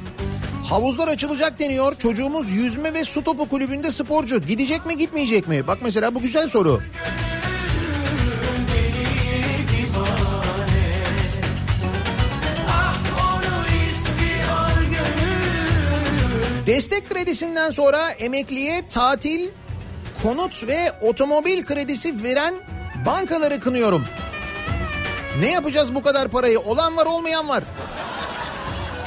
Havuzlar 0.74 1.08
açılacak 1.08 1.60
deniyor. 1.60 1.96
Çocuğumuz 1.96 2.52
yüzme 2.52 2.94
ve 2.94 3.06
su 3.06 3.24
topu 3.24 3.50
kulübünde 3.50 3.92
sporcu. 3.92 4.42
Gidecek 4.42 4.86
mi 4.86 4.98
gitmeyecek 4.98 5.48
mi? 5.48 5.68
Bak 5.68 5.78
mesela 5.82 6.16
bu 6.16 6.22
güzel 6.22 6.50
soru. 6.50 6.82
Destek 16.68 17.10
kredisinden 17.10 17.72
sonra 17.72 18.10
emekliye 18.10 18.88
tatil, 18.88 19.50
konut 20.24 20.68
ve 20.68 20.92
otomobil 21.02 21.64
kredisi 21.64 22.24
veren 22.24 22.54
bankaları 23.06 23.60
kınıyorum. 23.60 24.04
Ne 25.40 25.52
yapacağız 25.52 25.96
bu 25.96 26.04
kadar 26.04 26.28
parayı? 26.28 26.60
Olan 26.60 26.98
var 26.98 27.06
olmayan 27.06 27.50
var. 27.50 27.64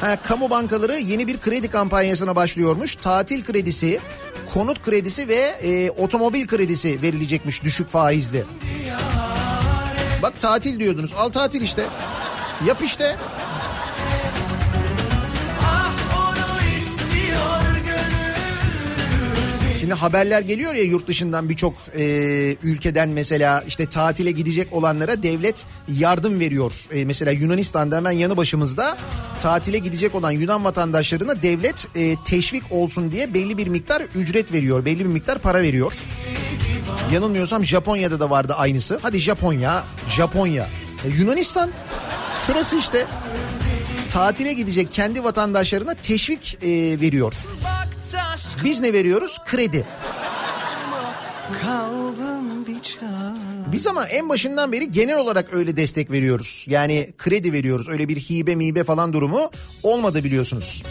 Ha, 0.01 0.16
kamu 0.22 0.51
bankaları 0.51 0.97
yeni 0.99 1.26
bir 1.26 1.38
kredi 1.38 1.68
kampanyasına 1.68 2.36
başlıyormuş. 2.36 2.97
Tatil 2.97 3.44
kredisi, 3.44 4.01
konut 4.55 4.82
kredisi 4.82 5.28
ve 5.28 5.34
e, 5.62 5.90
otomobil 5.90 6.47
kredisi 6.47 7.03
verilecekmiş 7.03 7.64
düşük 7.64 7.88
faizli. 7.88 8.44
Bak 10.22 10.40
tatil 10.40 10.80
diyordunuz. 10.80 11.14
Al 11.14 11.28
tatil 11.28 11.61
işte. 11.61 11.84
Yap 12.66 12.82
işte. 12.82 13.16
Şimdi 19.87 19.99
haberler 19.99 20.41
geliyor 20.41 20.74
ya 20.74 20.82
yurt 20.82 21.09
dışından 21.09 21.49
birçok 21.49 21.74
e, 21.97 22.03
ülkeden 22.62 23.09
mesela 23.09 23.64
işte 23.68 23.87
tatile 23.87 24.30
gidecek 24.30 24.72
olanlara 24.72 25.22
devlet 25.22 25.66
yardım 25.89 26.41
veriyor. 26.41 26.72
E, 26.93 27.05
mesela 27.05 27.32
Yunanistan'da 27.32 27.97
hemen 27.97 28.11
yanı 28.11 28.37
başımızda 28.37 28.97
tatile 29.43 29.78
gidecek 29.78 30.14
olan 30.14 30.30
Yunan 30.30 30.64
vatandaşlarına 30.64 31.43
devlet 31.43 31.89
e, 31.95 32.16
teşvik 32.24 32.62
olsun 32.70 33.11
diye 33.11 33.34
belli 33.34 33.59
bir 33.59 33.66
miktar 33.66 34.03
ücret 34.14 34.53
veriyor. 34.53 34.84
Belli 34.84 34.99
bir 34.99 35.11
miktar 35.11 35.39
para 35.39 35.62
veriyor. 35.62 35.93
Yanılmıyorsam 37.12 37.64
Japonya'da 37.64 38.20
da 38.20 38.30
vardı 38.30 38.55
aynısı. 38.55 38.99
Hadi 39.03 39.18
Japonya, 39.18 39.84
Japonya. 40.09 40.68
E, 41.05 41.09
Yunanistan 41.09 41.70
şurası 42.47 42.76
işte 42.76 43.07
tatile 44.17 44.53
gidecek 44.53 44.93
kendi 44.93 45.25
vatandaşlarına 45.25 45.95
teşvik 45.95 46.59
e, 46.62 46.69
veriyor. 47.01 47.35
Biz 48.64 48.81
ne 48.81 48.93
veriyoruz? 48.93 49.39
Kredi. 49.47 49.85
Biz 53.73 53.87
ama 53.87 54.07
en 54.07 54.29
başından 54.29 54.73
beri 54.73 54.93
genel 54.93 55.19
olarak 55.19 55.55
öyle 55.55 55.77
destek 55.77 56.11
veriyoruz. 56.11 56.67
Yani 56.69 57.12
kredi 57.19 57.53
veriyoruz. 57.53 57.89
Öyle 57.89 58.09
bir 58.09 58.17
hibe 58.17 58.55
mibe 58.55 58.85
falan 58.85 59.12
durumu 59.12 59.51
olmadı 59.83 60.25
biliyorsunuz. 60.25 60.83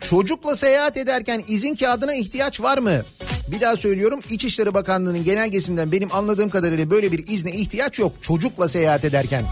Çocukla 0.00 0.56
seyahat 0.56 0.96
ederken 0.96 1.44
izin 1.48 1.74
kağıdına 1.74 2.14
ihtiyaç 2.14 2.60
var 2.60 2.78
mı? 2.78 3.02
Bir 3.48 3.60
daha 3.60 3.76
söylüyorum 3.76 4.20
İçişleri 4.30 4.74
Bakanlığı'nın 4.74 5.24
genelgesinden 5.24 5.92
benim 5.92 6.14
anladığım 6.14 6.50
kadarıyla 6.50 6.90
böyle 6.90 7.12
bir 7.12 7.26
izne 7.26 7.52
ihtiyaç 7.52 7.98
yok 7.98 8.12
çocukla 8.20 8.68
seyahat 8.68 9.04
ederken. 9.04 9.44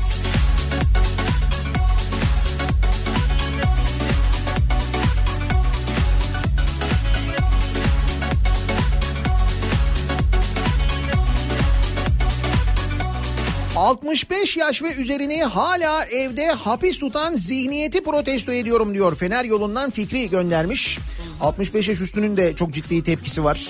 ...65 13.76 14.58
yaş 14.58 14.82
ve 14.82 14.94
üzerini 14.94 15.42
hala 15.42 16.04
evde 16.04 16.46
hapis 16.46 16.98
tutan 16.98 17.34
zihniyeti 17.34 18.02
protesto 18.02 18.52
ediyorum 18.52 18.94
diyor. 18.94 19.16
Fener 19.16 19.44
yolundan 19.44 19.90
Fikri 19.90 20.30
göndermiş. 20.30 20.98
65 21.40 21.88
yaş 21.88 22.00
üstünün 22.00 22.36
de 22.36 22.56
çok 22.56 22.74
ciddi 22.74 23.02
tepkisi 23.02 23.44
var. 23.44 23.60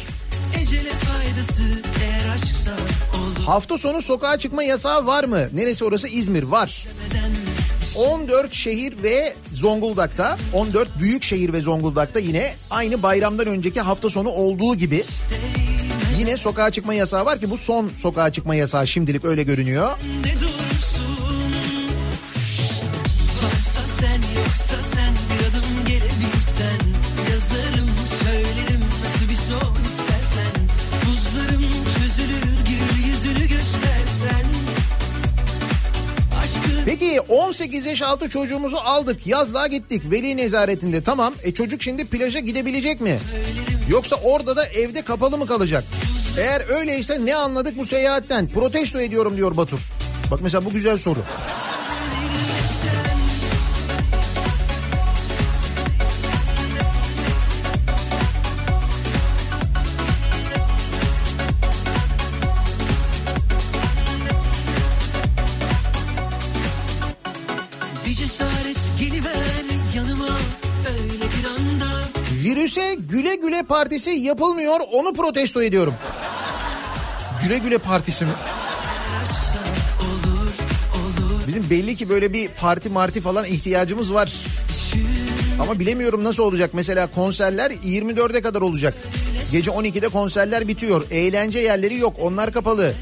Faydası 0.91 1.63
Hafta 3.47 3.79
sonu 3.79 4.03
sokağa 4.03 4.39
çıkma 4.39 4.63
yasağı 4.63 5.07
var 5.07 5.25
mı? 5.25 5.49
Neresi 5.53 5.85
orası? 5.85 6.09
İzmir 6.09 6.43
var. 6.43 6.87
14 7.97 8.53
şehir 8.53 9.03
ve 9.03 9.35
Zonguldak'ta 9.53 10.39
14 10.53 10.89
büyük 11.01 11.23
şehir 11.23 11.53
ve 11.53 11.61
Zonguldak'ta 11.61 12.19
yine 12.19 12.55
aynı 12.71 13.03
bayramdan 13.03 13.47
önceki 13.47 13.81
hafta 13.81 14.09
sonu 14.09 14.29
olduğu 14.29 14.75
gibi 14.77 15.05
yine 16.19 16.37
sokağa 16.37 16.71
çıkma 16.71 16.95
yasağı 16.95 17.25
var 17.25 17.39
ki 17.39 17.51
bu 17.51 17.57
son 17.59 17.91
sokağa 17.99 18.33
çıkma 18.33 18.55
yasağı 18.55 18.87
şimdilik 18.87 19.25
öyle 19.25 19.43
görünüyor. 19.43 19.99
ne 20.25 20.41
Aşkı 37.11 37.23
Peki 37.27 37.33
18 37.33 37.87
yaş 37.87 38.03
altı 38.03 38.29
çocuğumuzu 38.29 38.77
aldık 38.77 39.27
yazlığa 39.27 39.67
gittik 39.67 40.03
veli 40.11 40.37
nezaretinde 40.37 41.03
tamam 41.03 41.35
e 41.43 41.53
çocuk 41.53 41.83
şimdi 41.83 42.05
plaja 42.05 42.39
gidebilecek 42.39 43.01
mi? 43.01 43.19
Yoksa 43.91 44.17
orada 44.17 44.57
da 44.57 44.67
evde 44.67 45.03
kapalı 45.03 45.39
mı 45.39 45.47
kalacak? 45.47 45.85
Eğer 46.39 46.79
öyleyse 46.79 47.19
ne 47.25 47.37
anladık 47.37 47.79
bu 47.79 47.87
seyahatten? 47.87 48.49
Protesto 48.49 49.01
ediyorum 49.01 49.37
diyor 49.37 49.57
Batur. 49.57 49.81
Bak 50.31 50.41
mesela 50.43 50.65
bu 50.65 50.71
güzel 50.71 50.99
soru. 50.99 51.21
Güle 72.95 73.35
güle 73.35 73.63
partisi 73.63 74.11
yapılmıyor 74.11 74.81
onu 74.93 75.13
protesto 75.13 75.63
ediyorum. 75.63 75.95
Güle 77.45 77.59
güle 77.59 77.79
partisi 77.79 78.25
mi? 78.25 78.31
Bizim 81.47 81.71
belli 81.71 81.97
ki 81.97 82.09
böyle 82.09 82.33
bir 82.33 82.49
parti 82.49 82.89
marti 82.89 83.21
falan 83.21 83.45
ihtiyacımız 83.45 84.15
var. 84.15 84.33
Ama 85.61 85.79
bilemiyorum 85.79 86.25
nasıl 86.25 86.43
olacak. 86.43 86.71
Mesela 86.73 87.07
konserler 87.07 87.71
24'e 87.71 88.41
kadar 88.43 88.61
olacak. 88.61 88.95
Gece 89.53 89.71
12'de 89.71 90.09
konserler 90.09 90.69
bitiyor. 90.69 91.07
Eğlence 91.11 91.59
yerleri 91.59 91.97
yok. 91.97 92.17
Onlar 92.21 92.53
kapalı. 92.53 92.93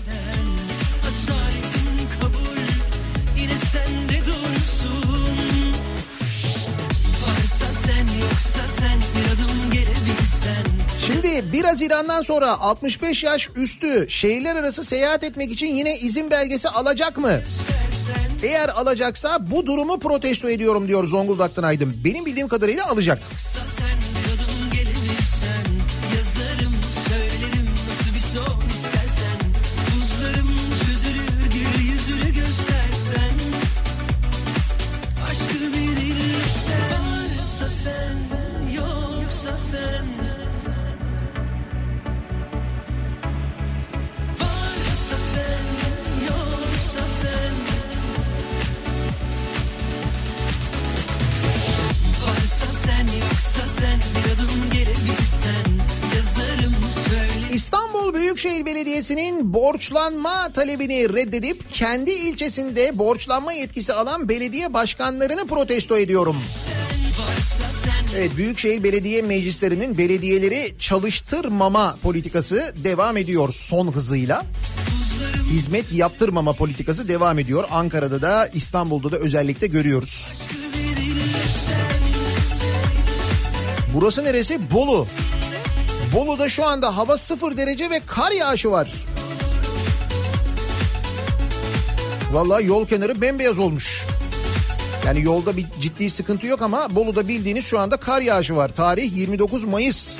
Şimdi 11.39 11.53
1 11.53 11.65
Haziran'dan 11.65 12.23
sonra 12.23 12.61
65 12.61 13.25
yaş 13.25 13.49
üstü 13.57 14.07
şehirler 14.09 14.57
arası 14.57 14.85
seyahat 14.85 15.25
etmek 15.25 15.53
için 15.53 15.67
yine 15.67 15.99
izin 15.99 16.31
belgesi 16.31 16.69
alacak 16.69 17.19
mı? 17.19 17.41
Eğer 18.43 18.69
alacaksa 18.69 19.39
bu 19.41 19.67
durumu 19.67 19.99
protesto 19.99 20.51
ediyorum 20.51 20.89
diyor 20.89 21.05
Zonguldak'tan 21.05 21.63
Aydın. 21.63 21.97
Benim 22.05 22.27
bildiğim 22.27 22.49
kadarıyla 22.49 22.87
alacak. 22.87 23.19
İstanbul 57.53 58.15
Büyükşehir 58.15 58.67
Belediyesi'nin 58.67 59.55
borçlanma 59.55 60.53
talebini 60.53 61.15
reddedip 61.15 61.75
kendi 61.75 62.11
ilçesinde 62.11 62.99
borçlanma 62.99 63.53
yetkisi 63.53 63.95
alan 63.95 64.29
belediye 64.29 64.75
başkanlarını 64.75 65.47
protesto 65.47 65.99
ediyorum. 65.99 66.37
Evet 68.17 68.37
Büyükşehir 68.37 68.85
Belediye 68.85 69.23
Meclislerinin 69.23 69.99
belediyeleri 69.99 70.75
çalıştırmama 70.79 71.97
politikası 72.03 72.75
devam 72.85 73.17
ediyor 73.17 73.49
son 73.53 73.93
hızıyla. 73.93 74.45
Hizmet 75.51 75.93
yaptırmama 75.93 76.53
politikası 76.53 77.09
devam 77.09 77.39
ediyor. 77.39 77.65
Ankara'da 77.71 78.23
da 78.23 78.51
İstanbul'da 78.55 79.13
da 79.13 79.17
özellikle 79.17 79.67
görüyoruz. 79.67 80.35
Burası 84.01 84.25
neresi? 84.25 84.71
Bolu. 84.73 85.07
Bolu'da 86.15 86.49
şu 86.49 86.65
anda 86.67 86.97
hava 86.97 87.19
sıfır 87.19 87.57
derece 87.57 87.91
ve 87.91 88.01
kar 88.07 88.33
yağışı 88.33 88.71
var. 88.71 88.93
Vallahi 92.33 92.67
yol 92.67 92.87
kenarı 92.87 93.21
bembeyaz 93.21 93.59
olmuş. 93.59 94.07
Yani 95.07 95.23
yolda 95.23 95.57
bir 95.57 95.67
ciddi 95.81 96.11
sıkıntı 96.11 96.47
yok 96.47 96.63
ama 96.63 96.95
Bolu'da 96.95 97.29
bildiğiniz 97.29 97.65
şu 97.65 97.79
anda 97.79 97.97
kar 97.97 98.21
yağışı 98.21 98.57
var. 98.57 98.71
Tarih 98.77 99.17
29 99.17 99.65
Mayıs. 99.65 100.19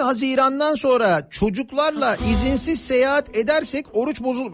Haziran'dan 0.00 0.74
sonra 0.74 1.28
çocuklarla 1.30 2.16
izinsiz 2.16 2.80
seyahat 2.80 3.36
edersek 3.36 3.86
oruç 3.92 4.22
bozul... 4.22 4.52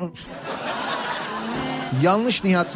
Yanlış 2.02 2.44
Nihat. 2.44 2.66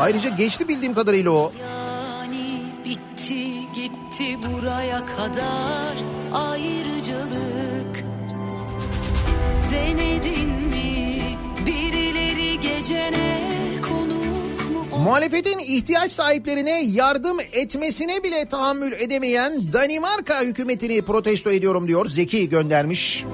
Ayrıca 0.00 0.28
geçti 0.28 0.68
bildiğim 0.68 0.94
kadarıyla 0.94 1.30
o. 1.30 1.52
Yani 1.62 2.62
bitti 2.84 3.44
gitti 3.74 4.38
buraya 4.42 5.06
kadar 5.06 5.96
ayrıcalık 6.32 8.04
Denedin 9.72 10.50
mi 10.50 11.22
birileri 11.66 12.60
gecene 12.60 13.57
Muhalefetin 15.04 15.58
ihtiyaç 15.58 16.12
sahiplerine 16.12 16.82
yardım 16.84 17.36
etmesine 17.52 18.22
bile 18.22 18.44
tahammül 18.44 18.92
edemeyen 18.92 19.52
Danimarka 19.72 20.42
hükümetini 20.42 21.02
protesto 21.02 21.50
ediyorum 21.50 21.88
diyor. 21.88 22.06
Zeki 22.06 22.48
göndermiş. 22.48 23.24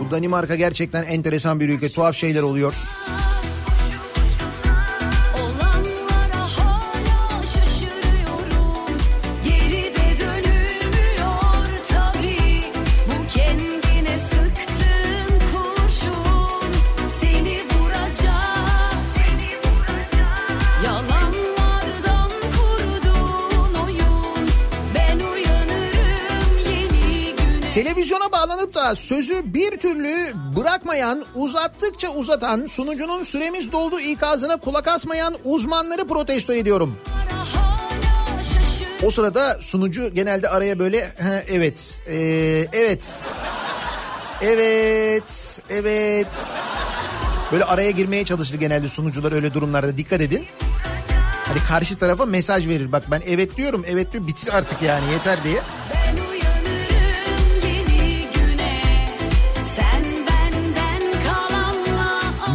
Bu 0.00 0.10
Danimarka 0.10 0.54
gerçekten 0.54 1.02
enteresan 1.02 1.60
bir 1.60 1.68
ülke. 1.68 1.88
Tuhaf 1.88 2.16
şeyler 2.16 2.42
oluyor. 2.42 2.74
Bağlanıp 28.74 28.90
da 28.90 28.94
sözü 28.94 29.54
bir 29.54 29.76
türlü 29.76 30.32
bırakmayan, 30.56 31.24
uzattıkça 31.34 32.08
uzatan, 32.08 32.66
sunucunun 32.66 33.22
süremiz 33.22 33.72
doldu 33.72 34.00
ikazına 34.00 34.56
kulak 34.56 34.88
asmayan 34.88 35.36
uzmanları 35.44 36.08
protesto 36.08 36.52
ediyorum. 36.54 36.96
O 39.06 39.10
sırada 39.10 39.56
sunucu 39.60 40.14
genelde 40.14 40.48
araya 40.48 40.78
böyle 40.78 41.12
"Ha, 41.22 41.42
evet, 41.48 42.00
ee, 42.06 42.66
evet, 42.72 43.24
evet, 44.42 45.60
evet. 45.70 46.46
Böyle 47.52 47.64
araya 47.64 47.90
girmeye 47.90 48.24
çalışır 48.24 48.54
genelde 48.54 48.88
sunucular 48.88 49.32
öyle 49.32 49.54
durumlarda 49.54 49.96
dikkat 49.96 50.20
edin. 50.20 50.46
Hani 51.48 51.58
karşı 51.68 51.98
tarafa 51.98 52.26
mesaj 52.26 52.68
verir. 52.68 52.92
Bak 52.92 53.02
ben 53.10 53.22
evet 53.26 53.56
diyorum, 53.56 53.84
evet 53.86 54.12
diyor 54.12 54.26
bitir 54.26 54.54
artık 54.54 54.82
yani 54.82 55.12
yeter 55.12 55.44
diye. 55.44 55.60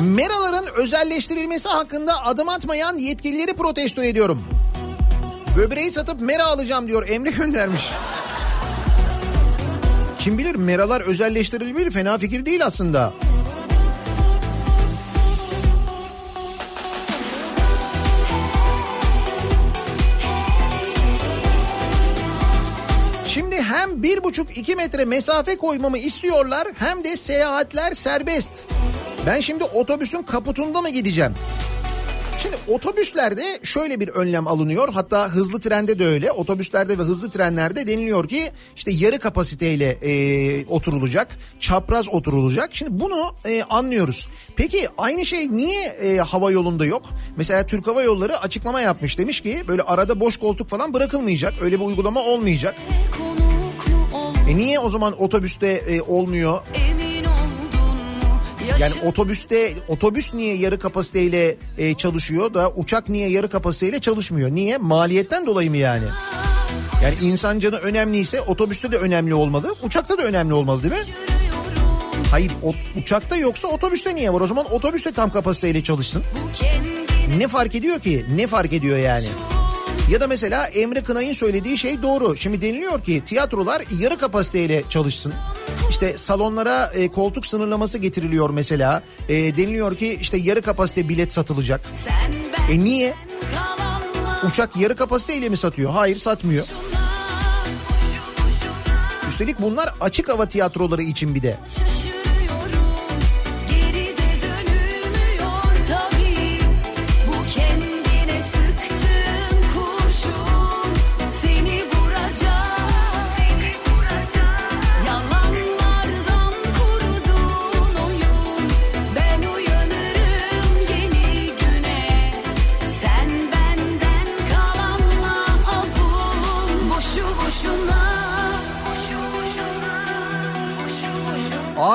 Meraların 0.06 0.66
özelleştirilmesi 0.76 1.70
hakkında 1.70 2.26
adım 2.26 2.50
atmayan 2.50 2.98
yetkilileri 2.98 3.54
protesto 3.54 4.04
ediyorum. 4.04 4.44
Böbreği 5.58 5.92
satıp 5.92 6.22
mera 6.22 6.46
alacağım 6.46 6.88
diyor 6.88 7.10
Emre 7.10 7.32
göndermiş. 7.32 7.90
Kim 10.20 10.38
bilir 10.38 10.56
meralar 10.56 11.02
özelleştirilmeli 11.02 11.92
fena 11.92 12.18
fikir 12.18 12.46
değil 12.46 12.66
aslında. 12.66 13.14
Şimdi 23.28 23.62
hem 23.62 24.04
bir 24.04 24.24
buçuk 24.24 24.58
iki 24.58 24.76
metre 24.76 25.06
mesafe 25.06 25.58
koymamı 25.58 25.98
istiyorlar 25.98 26.68
hem 26.80 27.04
de 27.04 27.18
seyahatler 27.18 27.94
serbest. 27.94 28.52
Ben 29.26 29.40
şimdi 29.40 29.64
otobüsün 29.64 30.24
kaputunda 30.24 30.82
mı 30.82 30.90
gideceğim? 30.90 31.34
Şimdi 32.40 32.58
otobüslerde 32.68 33.60
şöyle 33.64 34.00
bir 34.00 34.08
önlem 34.08 34.48
alınıyor. 34.48 34.90
Hatta 34.94 35.30
hızlı 35.30 35.60
trende 35.60 36.00
de 36.00 36.06
öyle. 36.06 36.32
Otobüslerde 36.32 37.00
ve 37.00 37.02
hızlı 37.04 37.30
trenlerde 37.30 37.88
deniliyor 37.88 38.28
ki 38.28 38.52
işte 38.76 38.92
yarı 38.92 39.20
kapasiteyle 39.20 39.90
e, 39.90 40.66
oturulacak. 40.66 41.28
Çapraz 41.60 42.10
oturulacak. 42.10 42.70
Şimdi 42.76 43.00
bunu 43.00 43.36
e, 43.46 43.64
anlıyoruz. 43.64 44.28
Peki 44.56 44.88
aynı 44.98 45.26
şey 45.26 45.58
niye 45.58 45.84
e, 45.86 46.18
hava 46.18 46.52
yolunda 46.52 46.86
yok? 46.86 47.06
Mesela 47.38 47.66
Türk 47.66 47.88
Hava 47.88 48.04
Yolları 48.04 48.38
açıklama 48.38 48.82
yapmış. 48.82 49.18
Demiş 49.18 49.42
ki 49.42 49.64
böyle 49.68 49.82
arada 49.82 50.20
boş 50.20 50.38
koltuk 50.38 50.70
falan 50.70 50.94
bırakılmayacak. 50.94 51.54
Öyle 51.62 51.80
bir 51.80 51.86
uygulama 51.86 52.20
olmayacak. 52.20 52.76
E 54.50 54.58
niye 54.58 54.80
o 54.80 54.90
zaman 54.90 55.22
otobüste 55.22 55.68
e, 55.68 56.02
olmuyor? 56.02 56.62
emin 56.76 57.05
Yani 58.80 58.94
otobüste 59.06 59.74
otobüs 59.88 60.34
niye 60.34 60.56
yarı 60.56 60.80
kapasiteyle 60.80 61.56
e, 61.78 61.94
çalışıyor 61.94 62.54
da 62.54 62.70
uçak 62.76 63.10
niye 63.10 63.30
yarı 63.30 63.50
kapasiteyle 63.50 64.00
çalışmıyor? 64.00 64.52
Niye? 64.52 64.78
Maliyetten 64.78 65.46
dolayı 65.46 65.70
mı 65.70 65.78
yani? 65.78 66.06
Yani 67.04 67.16
insan 67.22 67.60
canı 67.60 67.76
önemliyse 67.76 68.42
otobüste 68.42 68.92
de 68.92 68.98
önemli 68.98 69.34
olmalı, 69.34 69.76
uçakta 69.84 70.18
da 70.18 70.24
önemli 70.24 70.54
olmalı 70.54 70.84
değil 70.84 70.94
mi? 70.94 71.14
Hayır, 72.32 72.52
o- 72.64 73.00
uçakta 73.00 73.36
yoksa 73.36 73.68
otobüste 73.68 74.16
niye 74.16 74.34
var? 74.34 74.42
O 74.42 74.48
zaman 74.48 74.66
otobüste 74.74 75.12
tam 75.12 75.30
kapasiteyle 75.34 75.84
çalışsın. 75.84 76.24
Ne 77.38 77.48
fark 77.48 77.76
ediyor 77.76 78.00
ki? 78.00 78.26
Ne 78.36 78.48
fark 78.48 78.74
ediyor 78.74 78.98
yani? 78.98 79.26
Ya 80.10 80.22
da 80.22 80.28
mesela 80.28 80.66
Emre 80.66 81.04
Kınay'ın 81.04 81.34
söylediği 81.34 81.78
şey 81.78 82.02
doğru. 82.02 82.38
Şimdi 82.38 82.62
deniliyor 82.62 83.04
ki 83.04 83.22
tiyatrolar 83.26 83.84
yarı 84.00 84.18
kapasiteyle 84.18 84.84
çalışsın. 84.90 85.34
İşte 85.90 86.18
salonlara 86.18 86.92
e, 86.96 87.12
koltuk 87.12 87.46
sınırlaması 87.46 87.98
getiriliyor 87.98 88.50
mesela. 88.50 89.04
E, 89.30 89.34
deniliyor 89.58 89.98
ki 89.98 90.18
işte 90.22 90.38
yarı 90.38 90.62
kapasite 90.62 91.10
bilet 91.10 91.34
satılacak. 91.34 91.82
E 92.72 92.80
niye? 92.80 93.14
Uçak 94.50 94.78
yarı 94.78 94.96
kapasiteyle 94.96 95.50
mi 95.50 95.58
satıyor? 95.58 95.92
Hayır 95.92 96.18
satmıyor. 96.18 96.66
Üstelik 99.28 99.62
bunlar 99.62 99.94
açık 100.02 100.30
hava 100.30 100.46
tiyatroları 100.46 101.02
için 101.02 101.36
bir 101.36 101.42
de. 101.42 101.58
şaşırıyorum 101.70 102.35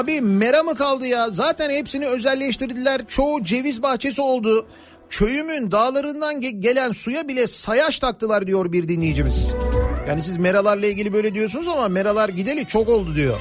Abi 0.01 0.21
mera 0.21 0.63
mı 0.63 0.75
kaldı 0.75 1.07
ya? 1.07 1.31
Zaten 1.31 1.71
hepsini 1.71 2.07
özelleştirdiler. 2.07 3.01
Çoğu 3.09 3.45
ceviz 3.45 3.83
bahçesi 3.83 4.23
oldu. 4.23 4.67
Köyümün 5.09 5.71
dağlarından 5.71 6.35
ge- 6.41 6.61
gelen 6.61 6.93
suya 6.93 7.29
bile 7.29 7.47
sayaç 7.47 7.99
taktılar 7.99 8.47
diyor 8.47 8.73
bir 8.73 8.89
dinleyicimiz. 8.89 9.55
Yani 10.09 10.23
siz 10.23 10.37
meralarla 10.37 10.87
ilgili 10.87 11.13
böyle 11.13 11.35
diyorsunuz 11.35 11.69
ama 11.69 11.89
meralar 11.89 12.29
gideli 12.29 12.67
çok 12.67 12.89
oldu 12.89 13.15
diyor. 13.15 13.39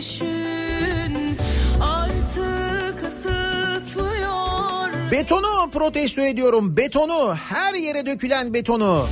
düşün 0.00 1.36
artık 1.80 3.04
ısıtmıyor. 3.06 5.10
Betonu 5.12 5.70
protesto 5.72 6.20
ediyorum 6.20 6.76
betonu 6.76 7.34
her 7.34 7.74
yere 7.74 8.06
dökülen 8.06 8.54
betonu. 8.54 9.06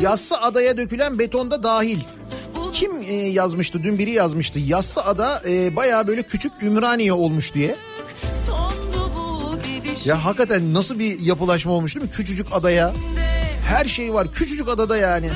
Yassı 0.00 0.38
adaya 0.38 0.76
dökülen 0.76 1.18
betonda 1.18 1.62
dahil. 1.62 1.98
Kim 2.72 3.02
e, 3.02 3.14
yazmıştı 3.14 3.82
dün 3.82 3.98
biri 3.98 4.10
yazmıştı 4.10 4.58
Yassı 4.58 5.04
ada 5.04 5.42
e, 5.48 5.76
baya 5.76 6.06
böyle 6.06 6.22
küçük 6.22 6.52
Ümraniye 6.62 7.12
olmuş 7.12 7.54
diye. 7.54 7.76
Ya 10.04 10.24
hakikaten 10.24 10.74
nasıl 10.74 10.98
bir 10.98 11.20
yapılaşma 11.20 11.72
olmuş 11.72 11.94
değil 11.94 12.06
mi? 12.06 12.12
Küçücük 12.12 12.46
adaya. 12.52 12.92
Her 13.68 13.84
şey 13.84 14.14
var. 14.14 14.32
Küçücük 14.32 14.68
adada 14.68 14.96
yani. 14.96 15.30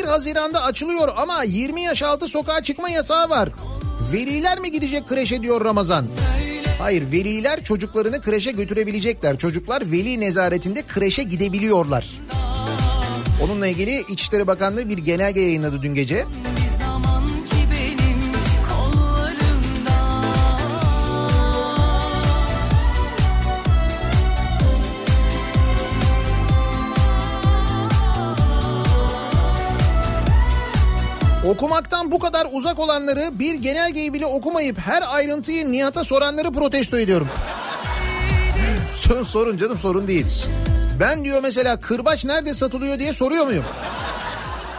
1 0.00 0.04
Haziran'da 0.04 0.62
açılıyor 0.62 1.08
ama 1.16 1.44
20 1.44 1.82
yaş 1.82 2.02
altı 2.02 2.28
sokağa 2.28 2.62
çıkma 2.62 2.88
yasağı 2.90 3.30
var. 3.30 3.48
Veliler 4.12 4.58
mi 4.58 4.70
gidecek 4.72 5.08
kreşe 5.08 5.42
diyor 5.42 5.64
Ramazan? 5.64 6.06
Hayır 6.78 7.12
veliler 7.12 7.64
çocuklarını 7.64 8.20
kreşe 8.20 8.52
götürebilecekler. 8.52 9.38
Çocuklar 9.38 9.92
veli 9.92 10.20
nezaretinde 10.20 10.82
kreşe 10.82 11.22
gidebiliyorlar. 11.22 12.08
Onunla 13.44 13.66
ilgili 13.66 14.04
İçişleri 14.08 14.46
Bakanlığı 14.46 14.88
bir 14.88 14.98
genelge 14.98 15.40
yayınladı 15.40 15.82
dün 15.82 15.94
gece. 15.94 16.24
Okumaktan 31.50 32.10
bu 32.10 32.18
kadar 32.18 32.48
uzak 32.52 32.78
olanları 32.78 33.30
bir 33.38 33.54
genelgeyi 33.54 34.12
bile 34.12 34.26
okumayıp 34.26 34.78
her 34.78 35.14
ayrıntıyı 35.14 35.72
Nihat'a 35.72 36.04
soranları 36.04 36.50
protesto 36.50 36.98
ediyorum. 36.98 37.28
sorun 38.94 39.22
sorun 39.22 39.56
canım 39.56 39.78
sorun 39.78 40.08
değil. 40.08 40.26
Ben 41.00 41.24
diyor 41.24 41.42
mesela 41.42 41.80
kırbaç 41.80 42.24
nerede 42.24 42.54
satılıyor 42.54 42.98
diye 42.98 43.12
soruyor 43.12 43.44
muyum? 43.44 43.64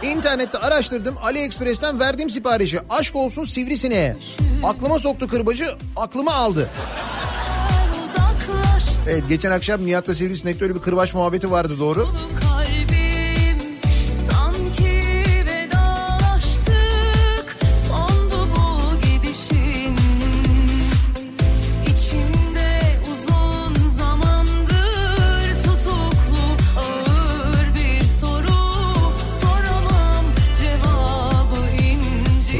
İnternette 0.02 0.58
araştırdım 0.58 1.14
AliExpress'ten 1.22 2.00
verdiğim 2.00 2.30
siparişi 2.30 2.80
aşk 2.90 3.16
olsun 3.16 3.44
sivrisineğe. 3.44 4.16
Aklıma 4.64 4.98
soktu 4.98 5.28
kırbacı 5.28 5.76
aklıma 5.96 6.32
aldı. 6.32 6.70
Evet 9.08 9.22
geçen 9.28 9.50
akşam 9.50 9.86
Nihat'la 9.86 10.14
Sivrisinek'te 10.14 10.64
öyle 10.64 10.74
bir 10.74 10.80
kırbaç 10.80 11.14
muhabbeti 11.14 11.50
vardı 11.50 11.74
doğru. 11.78 12.08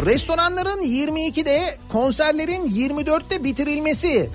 Restoranların 0.06 0.82
22'de 0.82 1.78
konserlerin 1.88 2.66
24'te 2.66 3.44
bitirilmesi. 3.44 4.30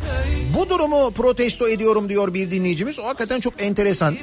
Bu 0.58 0.70
durumu 0.70 1.12
protesto 1.12 1.68
ediyorum 1.68 2.10
diyor 2.10 2.34
bir 2.34 2.52
dinleyicimiz. 2.52 3.00
O 3.00 3.06
hakikaten 3.06 3.40
çok 3.40 3.62
enteresan. 3.62 4.18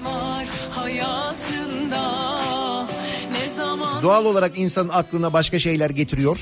Doğal 4.03 4.25
olarak 4.25 4.59
insanın 4.59 4.89
aklına 4.89 5.33
başka 5.33 5.59
şeyler 5.59 5.91
getiriyor. 5.91 6.41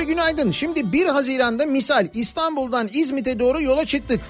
Abi 0.00 0.06
günaydın. 0.06 0.50
Şimdi 0.50 0.92
1 0.92 1.06
Haziran'da 1.06 1.66
misal 1.66 2.06
İstanbul'dan 2.14 2.90
İzmit'e 2.92 3.38
doğru 3.38 3.62
yola 3.62 3.86
çıktık. 3.86 4.20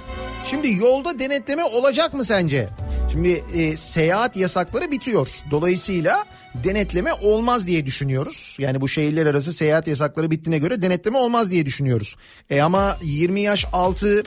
Şimdi 0.44 0.72
yolda 0.72 1.18
denetleme 1.18 1.64
olacak 1.64 2.14
mı 2.14 2.24
sence? 2.24 2.68
Şimdi 3.12 3.44
e, 3.54 3.76
seyahat 3.76 4.36
yasakları 4.36 4.90
bitiyor. 4.90 5.28
Dolayısıyla 5.50 6.24
denetleme 6.64 7.12
olmaz 7.12 7.66
diye 7.66 7.86
düşünüyoruz. 7.86 8.56
Yani 8.60 8.80
bu 8.80 8.88
şehirler 8.88 9.26
arası 9.26 9.52
seyahat 9.52 9.86
yasakları 9.86 10.30
bittiğine 10.30 10.58
göre 10.58 10.82
denetleme 10.82 11.18
olmaz 11.18 11.50
diye 11.50 11.66
düşünüyoruz. 11.66 12.16
E 12.50 12.62
ama 12.62 12.98
20 13.02 13.40
yaş 13.40 13.66
altı 13.72 14.22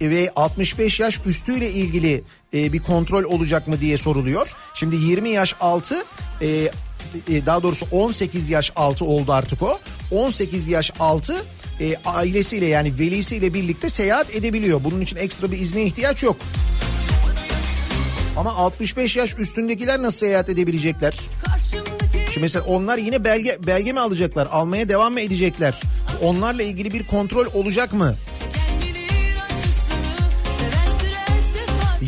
ve 0.00 0.30
65 0.36 1.00
yaş 1.00 1.20
üstüyle 1.26 1.70
ilgili 1.70 2.24
e, 2.54 2.72
bir 2.72 2.82
kontrol 2.82 3.24
olacak 3.24 3.68
mı 3.68 3.80
diye 3.80 3.98
soruluyor. 3.98 4.54
Şimdi 4.74 4.96
20 4.96 5.30
yaş 5.30 5.54
altı 5.60 6.04
e, 6.42 6.70
daha 7.46 7.62
doğrusu 7.62 7.86
18 7.92 8.48
yaş 8.50 8.72
altı 8.76 9.04
oldu 9.04 9.32
artık 9.32 9.62
o. 9.62 9.80
18 10.12 10.68
yaş 10.68 10.92
altı 11.00 11.44
e, 11.80 11.96
ailesiyle 12.04 12.66
yani 12.66 12.98
velisiyle 12.98 13.54
birlikte 13.54 13.90
seyahat 13.90 14.34
edebiliyor. 14.34 14.84
Bunun 14.84 15.00
için 15.00 15.16
ekstra 15.16 15.52
bir 15.52 15.58
izne 15.58 15.82
ihtiyaç 15.82 16.22
yok. 16.22 16.36
Ama 18.36 18.52
65 18.52 19.16
yaş 19.16 19.34
üstündekiler 19.38 20.02
nasıl 20.02 20.18
seyahat 20.18 20.48
edebilecekler? 20.48 21.14
Şimdi 22.12 22.40
mesela 22.40 22.64
onlar 22.64 22.98
yine 22.98 23.24
belge 23.24 23.58
belge 23.66 23.92
mi 23.92 24.00
alacaklar? 24.00 24.48
Almaya 24.52 24.88
devam 24.88 25.12
mı 25.12 25.20
edecekler? 25.20 25.80
Onlarla 26.22 26.62
ilgili 26.62 26.92
bir 26.92 27.06
kontrol 27.06 27.46
olacak 27.54 27.92
mı? 27.92 28.14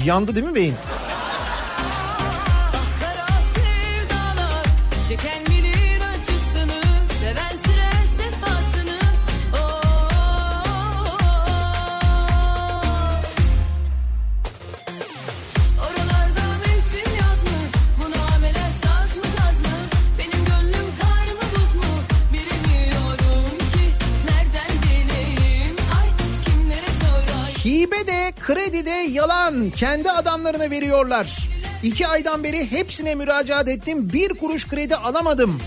Yandı 0.04 0.34
değil 0.34 0.46
mi 0.46 0.54
beyin? 0.54 0.74
De 28.86 28.90
yalan. 28.90 29.70
Kendi 29.70 30.10
adamlarına 30.10 30.70
veriyorlar. 30.70 31.48
İki 31.82 32.06
aydan 32.06 32.44
beri 32.44 32.70
hepsine 32.70 33.14
müracaat 33.14 33.68
ettim. 33.68 34.12
Bir 34.12 34.28
kuruş 34.28 34.68
kredi 34.68 34.96
alamadım. 34.96 35.60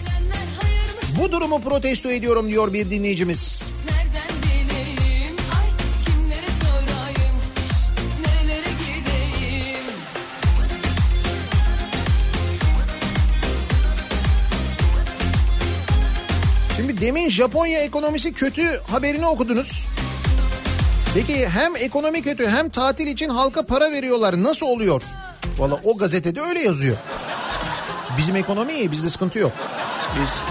Bu 1.22 1.32
durumu 1.32 1.62
protesto 1.62 2.10
ediyorum 2.10 2.50
diyor 2.50 2.74
bir 2.74 2.90
dinleyicimiz. 2.90 3.72
Şimdi 16.76 17.02
demin 17.02 17.30
Japonya 17.30 17.80
ekonomisi 17.80 18.34
kötü 18.34 18.82
haberini 18.88 19.28
okudunuz. 19.28 19.88
Peki 21.16 21.50
hem 21.50 21.76
ekonomi 21.76 22.22
kötü 22.22 22.48
hem 22.48 22.70
tatil 22.70 23.08
için 23.08 23.30
halka 23.30 23.64
para 23.66 23.92
veriyorlar. 23.92 24.44
Nasıl 24.44 24.66
oluyor? 24.66 25.02
Valla 25.58 25.80
o 25.84 25.98
gazetede 25.98 26.42
öyle 26.42 26.60
yazıyor. 26.60 26.98
Bizim 28.18 28.36
ekonomi 28.36 28.74
iyi 28.74 28.92
bizde 28.92 29.10
sıkıntı 29.10 29.40
yok. 29.40 29.52
Biz 30.22 30.44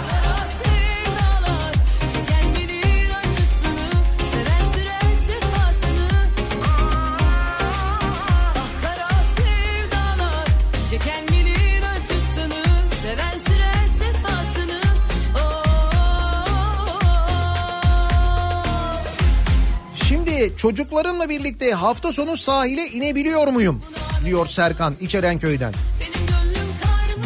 Çocuklarımla 20.57 21.28
birlikte 21.28 21.72
hafta 21.72 22.12
sonu 22.12 22.36
sahile 22.36 22.86
inebiliyor 22.86 23.49
muyum? 23.49 23.82
Diyor 24.24 24.47
Serkan 24.47 24.95
İçerenköy'den. 25.01 25.72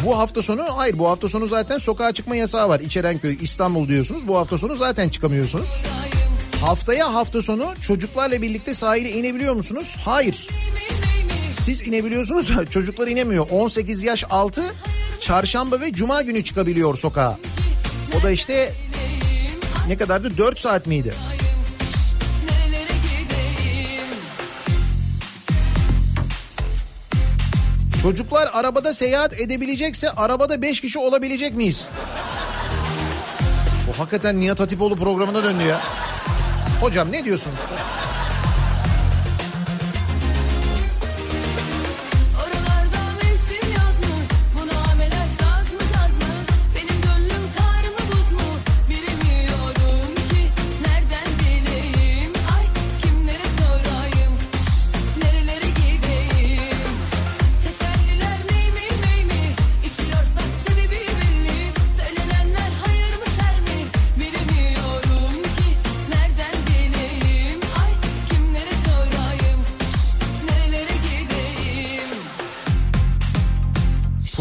Bu 0.05 0.17
hafta 0.17 0.41
sonu 0.41 0.65
hayır 0.77 0.99
bu 0.99 1.09
hafta 1.09 1.29
sonu 1.29 1.47
zaten 1.47 1.77
sokağa 1.77 2.11
çıkma 2.11 2.35
yasağı 2.35 2.69
var. 2.69 2.79
İçerenköy 2.79 3.37
İstanbul 3.41 3.87
diyorsunuz. 3.87 4.27
Bu 4.27 4.37
hafta 4.37 4.57
sonu 4.57 4.75
zaten 4.75 5.09
çıkamıyorsunuz. 5.09 5.83
Haftaya 6.61 7.13
hafta 7.13 7.41
sonu 7.41 7.73
çocuklarla 7.81 8.41
birlikte 8.41 8.73
sahile 8.73 9.11
inebiliyor 9.11 9.55
musunuz? 9.55 9.95
Hayır. 10.05 10.47
Siz 11.53 11.81
inebiliyorsunuz 11.81 12.57
da 12.57 12.65
çocuklar 12.69 13.07
inemiyor. 13.07 13.47
18 13.51 14.03
yaş 14.03 14.23
altı 14.29 14.63
çarşamba 15.19 15.81
ve 15.81 15.91
cuma 15.91 16.21
günü 16.21 16.43
çıkabiliyor 16.43 16.97
sokağa. 16.97 17.37
O 18.19 18.23
da 18.23 18.31
işte 18.31 18.73
ne 19.87 19.97
kadardı 19.97 20.37
4 20.37 20.59
saat 20.59 20.87
miydi? 20.87 21.13
Çocuklar 28.01 28.49
arabada 28.53 28.93
seyahat 28.93 29.39
edebilecekse 29.39 30.09
arabada 30.09 30.61
5 30.61 30.81
kişi 30.81 30.99
olabilecek 30.99 31.53
miyiz? 31.55 31.87
Bu 33.87 33.99
hakikaten 33.99 34.39
Nihat 34.39 34.59
Hatipoğlu 34.59 34.95
programına 34.95 35.43
döndü 35.43 35.63
ya. 35.63 35.81
Hocam 36.81 37.11
ne 37.11 37.25
diyorsun? 37.25 37.51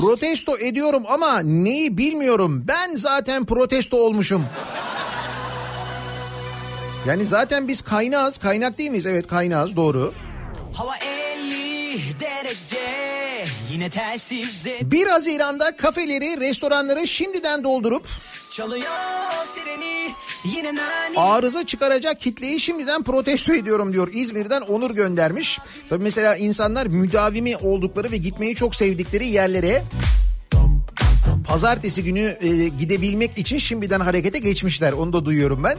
Protesto 0.01 0.59
ediyorum 0.59 1.05
ama 1.09 1.41
neyi 1.41 1.99
bilmiyorum. 1.99 2.65
Ben 2.69 2.95
zaten 2.95 3.47
protesto 3.47 3.97
olmuşum. 3.97 4.45
Yani 7.07 7.27
zaten 7.27 7.69
biz 7.69 7.83
kaynağız. 7.83 8.39
Kaynak 8.39 8.79
değil 8.79 8.91
miyiz? 8.91 9.07
Evet 9.07 9.27
kaynağız 9.27 9.77
doğru. 9.77 10.15
Hava 10.73 10.97
50 10.97 12.21
derece 12.21 12.79
yine 13.73 13.91
telsizde 13.91 14.79
1 14.83 15.07
Haziran'da 15.07 15.77
kafeleri, 15.77 16.41
restoranları 16.41 17.07
şimdiden 17.07 17.65
doldurup 17.65 18.07
çalıyor 18.51 18.93
sireni 19.55 19.98
arıza 21.17 21.67
çıkaracak 21.67 22.21
kitleyi 22.21 22.61
şimdiden 22.61 23.03
protesto 23.03 23.53
ediyorum 23.55 23.93
diyor. 23.93 24.09
İzmir'den 24.13 24.61
Onur 24.63 24.91
göndermiş. 24.91 25.59
Tabii 25.91 26.03
mesela 26.03 26.37
insanlar 26.37 26.87
müdavimi 26.87 27.57
oldukları 27.57 28.13
ve 28.13 28.17
gitmeyi 28.17 28.55
çok 28.55 28.75
sevdikleri 28.75 29.27
yerlere 29.27 29.83
pazartesi 31.49 32.05
günü 32.05 32.37
e, 32.41 32.69
gidebilmek 32.69 33.39
için 33.39 33.59
şimdiden 33.59 34.01
harekete 34.01 34.39
geçmişler. 34.39 34.93
Onu 34.93 35.13
da 35.13 35.25
duyuyorum 35.25 35.65
ben. 35.65 35.79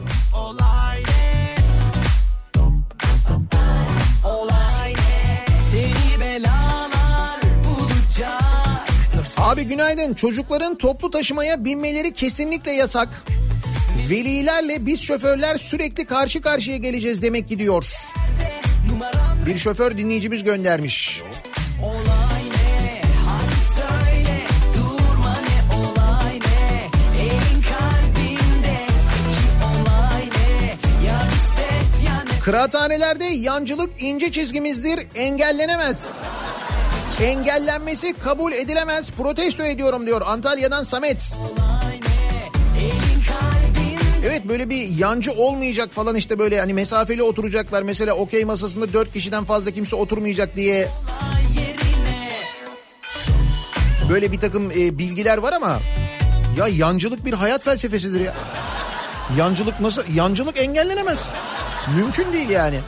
Abi 9.36 9.64
günaydın. 9.64 10.14
Çocukların 10.14 10.78
toplu 10.78 11.10
taşımaya 11.10 11.64
binmeleri 11.64 12.12
kesinlikle 12.12 12.72
yasak. 12.72 13.24
Velilerle 14.10 14.86
biz 14.86 15.00
şoförler 15.00 15.56
sürekli 15.56 16.04
karşı 16.04 16.42
karşıya 16.42 16.76
geleceğiz 16.76 17.22
demek 17.22 17.48
gidiyor. 17.48 17.92
Bir 19.46 19.58
şoför 19.58 19.98
dinleyicimiz 19.98 20.44
göndermiş. 20.44 21.22
olay 21.82 21.92
olay 25.72 25.80
olay 25.80 26.40
Kıraathanelerde 32.44 33.24
yancılık 33.24 33.90
ince 34.00 34.32
çizgimizdir, 34.32 35.06
engellenemez. 35.14 36.10
Engellenmesi 37.22 38.12
kabul 38.12 38.52
edilemez. 38.52 39.10
Protesto 39.10 39.62
ediyorum 39.62 40.06
diyor 40.06 40.22
Antalya'dan 40.26 40.82
Samet. 40.82 41.18
kalbinde 41.20 41.79
Evet 44.24 44.48
böyle 44.48 44.70
bir 44.70 44.88
yancı 44.88 45.32
olmayacak 45.32 45.92
falan 45.92 46.16
işte 46.16 46.38
böyle 46.38 46.60
hani 46.60 46.74
mesafeli 46.74 47.22
oturacaklar. 47.22 47.82
Mesela 47.82 48.14
okey 48.14 48.44
masasında 48.44 48.92
dört 48.92 49.12
kişiden 49.12 49.44
fazla 49.44 49.70
kimse 49.70 49.96
oturmayacak 49.96 50.56
diye 50.56 50.88
böyle 54.10 54.32
bir 54.32 54.40
takım 54.40 54.70
e, 54.70 54.98
bilgiler 54.98 55.38
var 55.38 55.52
ama 55.52 55.78
ya 56.58 56.68
yancılık 56.68 57.24
bir 57.24 57.32
hayat 57.32 57.64
felsefesidir 57.64 58.20
ya. 58.20 58.34
Yancılık 59.38 59.80
nasıl? 59.80 60.02
Yancılık 60.14 60.58
engellenemez. 60.58 61.28
Mümkün 61.96 62.32
değil 62.32 62.48
yani. 62.48 62.80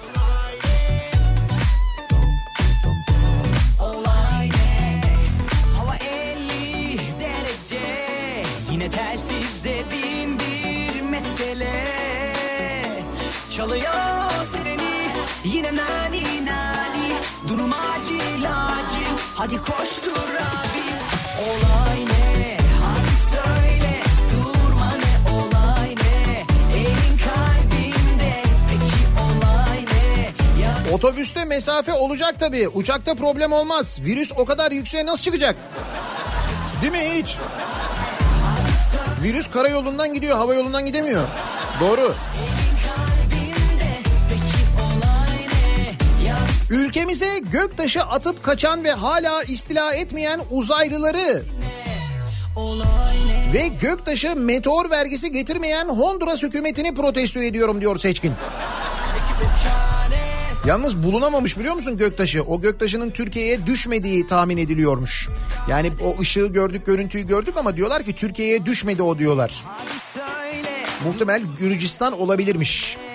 Hadi 19.42 19.56
koştur 19.56 20.28
abi 20.34 20.84
olay 21.42 22.00
ne 22.06 22.56
hadi 22.82 23.16
söyle 23.30 24.00
durma 24.32 24.92
ne 24.92 25.30
olay 25.32 25.88
ne 25.88 26.44
elin 26.78 27.18
kalbinde 27.18 28.42
peki 28.68 29.20
olay 29.22 29.78
ne 29.78 30.62
ya 30.62 30.94
Otobüste 30.94 31.44
mesafe 31.44 31.92
olacak 31.92 32.34
tabii. 32.38 32.68
Uçakta 32.68 33.14
problem 33.14 33.52
olmaz. 33.52 33.98
Virüs 34.00 34.32
o 34.36 34.44
kadar 34.44 34.70
yükseğe 34.70 35.06
nasıl 35.06 35.22
çıkacak? 35.22 35.56
Değil 36.82 36.92
mi 36.92 37.00
hiç? 37.14 37.36
Virüs 39.22 39.50
karayolundan 39.50 40.14
gidiyor, 40.14 40.38
hava 40.38 40.54
yolundan 40.54 40.86
gidemiyor. 40.86 41.22
Doğru. 41.80 42.14
Ülkemize 46.72 47.38
göktaşı 47.52 48.02
atıp 48.02 48.42
kaçan 48.42 48.84
ve 48.84 48.92
hala 48.92 49.42
istila 49.42 49.94
etmeyen 49.94 50.40
uzaylıları 50.50 51.42
ve 53.54 53.68
göktaşı 53.68 54.36
meteor 54.36 54.90
vergisi 54.90 55.32
getirmeyen 55.32 55.88
Honduras 55.88 56.42
hükümetini 56.42 56.94
protesto 56.94 57.42
ediyorum 57.42 57.80
diyor 57.80 57.98
Seçkin. 57.98 58.32
Yalnız 60.66 61.02
bulunamamış 61.02 61.58
biliyor 61.58 61.74
musun 61.74 61.96
göktaşı? 61.96 62.42
O 62.42 62.60
göktaşının 62.60 63.10
Türkiye'ye 63.10 63.66
düşmediği 63.66 64.26
tahmin 64.26 64.56
ediliyormuş. 64.56 65.28
Yani 65.70 65.92
o 66.04 66.20
ışığı 66.20 66.46
gördük, 66.46 66.86
görüntüyü 66.86 67.26
gördük 67.26 67.56
ama 67.56 67.76
diyorlar 67.76 68.02
ki 68.02 68.12
Türkiye'ye 68.12 68.66
düşmedi 68.66 69.02
o 69.02 69.18
diyorlar. 69.18 69.64
Muhtemel 71.04 71.42
Gürcistan 71.58 72.20
olabilirmiş. 72.20 72.96
Elin 72.96 73.11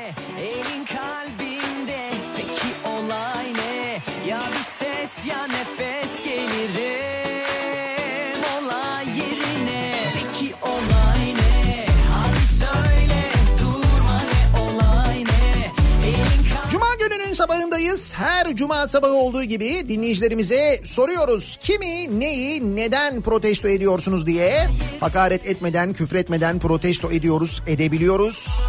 sabahındayız. 17.57 18.13
Her 18.13 18.55
cuma 18.55 18.87
sabahı 18.87 19.13
olduğu 19.13 19.43
gibi 19.43 19.89
dinleyicilerimize 19.89 20.81
soruyoruz. 20.83 21.57
Kimi, 21.61 22.19
neyi, 22.19 22.75
neden 22.75 23.21
protesto 23.21 23.67
ediyorsunuz 23.67 24.25
diye. 24.27 24.69
Hakaret 24.99 25.45
etmeden, 25.45 25.93
küfretmeden 25.93 26.59
protesto 26.59 27.11
ediyoruz, 27.11 27.61
edebiliyoruz. 27.67 28.61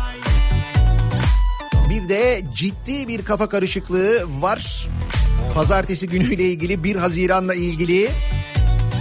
Bir 1.90 2.08
de 2.08 2.42
ciddi 2.54 3.08
bir 3.08 3.24
kafa 3.24 3.48
karışıklığı 3.48 4.24
var. 4.40 4.88
Pazartesi 5.54 6.06
günüyle 6.06 6.44
ilgili 6.44 6.84
1 6.84 6.96
Haziran'la 6.96 7.54
ilgili 7.54 8.08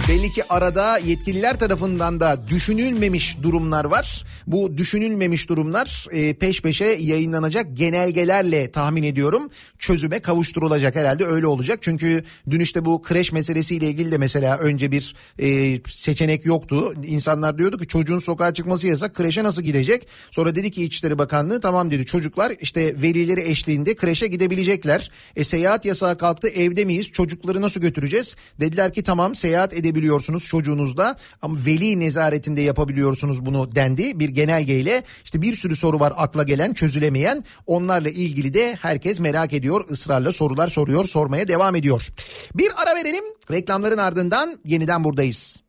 Belli 0.08 0.32
ki 0.32 0.52
arada 0.52 0.98
yetkililer 0.98 1.58
tarafından 1.58 2.20
da 2.20 2.48
düşünülmemiş 2.48 3.42
durumlar 3.42 3.84
var. 3.84 4.24
Bu 4.46 4.76
düşünülmemiş 4.76 5.48
durumlar 5.48 6.06
e, 6.10 6.34
peş 6.34 6.62
peşe 6.62 6.84
yayınlanacak 6.84 7.76
genelgelerle 7.76 8.70
tahmin 8.70 9.02
ediyorum 9.02 9.50
çözüme 9.78 10.20
kavuşturulacak 10.20 10.96
herhalde 10.96 11.24
öyle 11.24 11.46
olacak. 11.46 11.78
Çünkü 11.82 12.24
dün 12.50 12.60
işte 12.60 12.84
bu 12.84 13.02
kreş 13.02 13.32
meselesiyle 13.32 13.88
ilgili 13.88 14.12
de 14.12 14.18
mesela 14.18 14.58
önce 14.58 14.92
bir 14.92 15.14
e, 15.38 15.78
seçenek 15.88 16.46
yoktu. 16.46 16.94
İnsanlar 17.04 17.58
diyordu 17.58 17.78
ki 17.78 17.86
çocuğun 17.86 18.18
sokağa 18.18 18.54
çıkması 18.54 18.86
yasak 18.86 19.14
kreşe 19.14 19.44
nasıl 19.44 19.62
gidecek? 19.62 20.08
Sonra 20.30 20.54
dedi 20.54 20.70
ki 20.70 20.84
İçişleri 20.84 21.18
Bakanlığı 21.18 21.60
tamam 21.60 21.90
dedi 21.90 22.06
çocuklar 22.06 22.52
işte 22.60 23.02
velileri 23.02 23.40
eşliğinde 23.40 23.96
kreşe 23.96 24.26
gidebilecekler. 24.26 25.10
E 25.36 25.44
seyahat 25.44 25.84
yasağı 25.84 26.18
kalktı 26.18 26.48
evde 26.48 26.84
miyiz 26.84 27.12
çocukları 27.12 27.62
nasıl 27.62 27.80
götüreceğiz? 27.80 28.36
Dediler 28.60 28.92
ki 28.92 29.02
tamam 29.02 29.34
seyahat 29.34 29.72
edebiliyorsunuz 29.98 30.48
çocuğunuzla 30.48 31.16
ama 31.42 31.58
veli 31.66 32.00
nezaretinde 32.00 32.60
yapabiliyorsunuz 32.60 33.46
bunu 33.46 33.74
dendi 33.74 34.20
bir 34.20 34.28
genelgeyle. 34.28 35.02
İşte 35.24 35.42
bir 35.42 35.56
sürü 35.56 35.76
soru 35.76 36.00
var 36.00 36.12
akla 36.16 36.42
gelen 36.42 36.74
çözülemeyen 36.74 37.44
onlarla 37.66 38.08
ilgili 38.08 38.54
de 38.54 38.78
herkes 38.82 39.20
merak 39.20 39.52
ediyor 39.52 39.84
ısrarla 39.90 40.32
sorular 40.32 40.68
soruyor 40.68 41.04
sormaya 41.04 41.48
devam 41.48 41.74
ediyor. 41.74 42.08
Bir 42.54 42.70
ara 42.82 42.94
verelim 42.94 43.24
reklamların 43.50 43.98
ardından 43.98 44.58
yeniden 44.64 45.04
buradayız. 45.04 45.62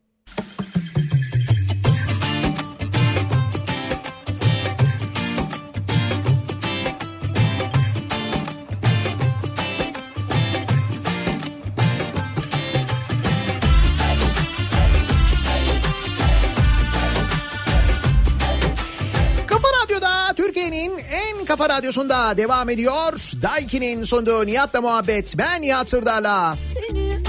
Kafa 21.50 21.70
radyosunda 21.70 22.38
devam 22.38 22.70
ediyor. 22.70 23.14
Daiki'nin 23.42 24.04
sunduğu 24.04 24.46
Nihat'la 24.46 24.82
muhabbet. 24.82 25.38
Ben 25.38 25.62
Nihat 25.62 25.90
Sırdar'la. 25.90 26.56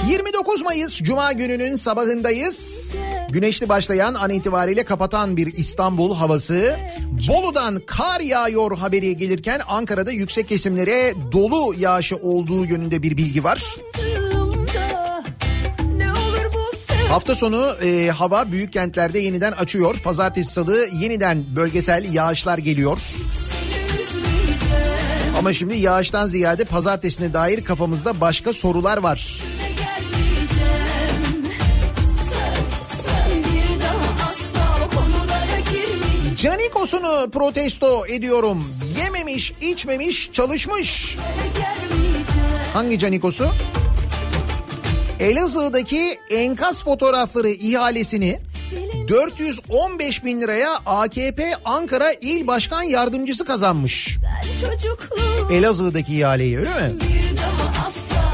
29 0.09 0.63
Mayıs 0.63 1.03
Cuma 1.03 1.33
gününün 1.33 1.77
sabahındayız. 1.77 2.93
Güneşli 3.31 3.69
başlayan 3.69 4.15
an 4.15 4.31
itibariyle 4.31 4.85
kapatan 4.85 5.37
bir 5.37 5.47
İstanbul 5.57 6.15
havası. 6.15 6.77
Bolu'dan 7.29 7.83
kar 7.87 8.21
yağıyor 8.21 8.79
haberi 8.79 9.17
gelirken 9.17 9.61
Ankara'da 9.69 10.11
yüksek 10.11 10.49
kesimlere 10.49 11.15
dolu 11.33 11.75
yağışı 11.79 12.17
olduğu 12.17 12.65
yönünde 12.65 13.03
bir 13.03 13.17
bilgi 13.17 13.45
var. 13.45 13.77
Hafta 17.09 17.35
sonu 17.35 17.77
e, 17.85 18.11
hava 18.11 18.53
büyük 18.53 18.73
kentlerde 18.73 19.19
yeniden 19.19 19.53
açıyor. 19.53 20.01
Pazartesi 20.05 20.53
salı 20.53 20.89
yeniden 20.93 21.45
bölgesel 21.57 22.15
yağışlar 22.15 22.59
geliyor. 22.59 22.99
Ama 25.41 25.53
şimdi 25.53 25.77
yağıştan 25.77 26.27
ziyade 26.27 26.65
pazartesine 26.65 27.33
dair 27.33 27.65
kafamızda 27.65 28.21
başka 28.21 28.53
sorular 28.53 28.99
var. 28.99 29.43
Canikos'unu 36.37 37.31
protesto 37.31 38.07
ediyorum. 38.07 38.65
Yememiş, 38.99 39.53
içmemiş, 39.61 40.33
çalışmış. 40.33 41.17
Hangi 42.73 42.99
Canikos'u? 42.99 43.49
Elazığ'daki 45.21 46.19
enkaz 46.31 46.85
fotoğrafları 46.85 47.49
ihalesini 47.49 48.41
415 49.11 50.25
bin 50.25 50.41
liraya 50.41 50.77
AKP 50.87 51.53
Ankara 51.65 52.13
İl 52.13 52.47
Başkan 52.47 52.83
Yardımcısı 52.83 53.45
kazanmış. 53.45 54.19
Elazığ'daki 55.53 56.19
ihaleyi 56.19 56.59
öyle 56.59 56.71
mi? 56.71 56.97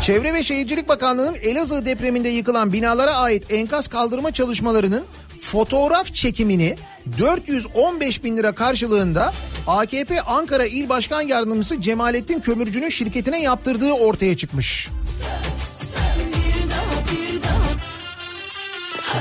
Çevre 0.03 0.35
ve 0.35 0.43
Şehircilik 0.43 0.89
Bakanlığı'nın 0.89 1.35
Elazığ 1.35 1.87
depreminde 1.87 2.29
yıkılan 2.29 2.73
binalara 2.73 3.11
ait 3.11 3.53
enkaz 3.53 3.89
kaldırma 3.89 4.33
çalışmalarının 4.33 5.05
fotoğraf 5.41 6.15
çekimini 6.15 6.77
415 7.19 8.25
bin 8.25 8.37
lira 8.37 8.53
karşılığında 8.53 9.33
AKP 9.67 10.21
Ankara 10.21 10.67
İl 10.67 10.89
Başkan 10.89 11.23
Yardımcısı 11.23 11.81
Cemalettin 11.81 12.41
Kömürcü'nün 12.41 12.89
şirketine 12.89 13.43
yaptırdığı 13.43 13.93
ortaya 13.93 14.37
çıkmış. 14.37 14.89
bir 14.89 15.46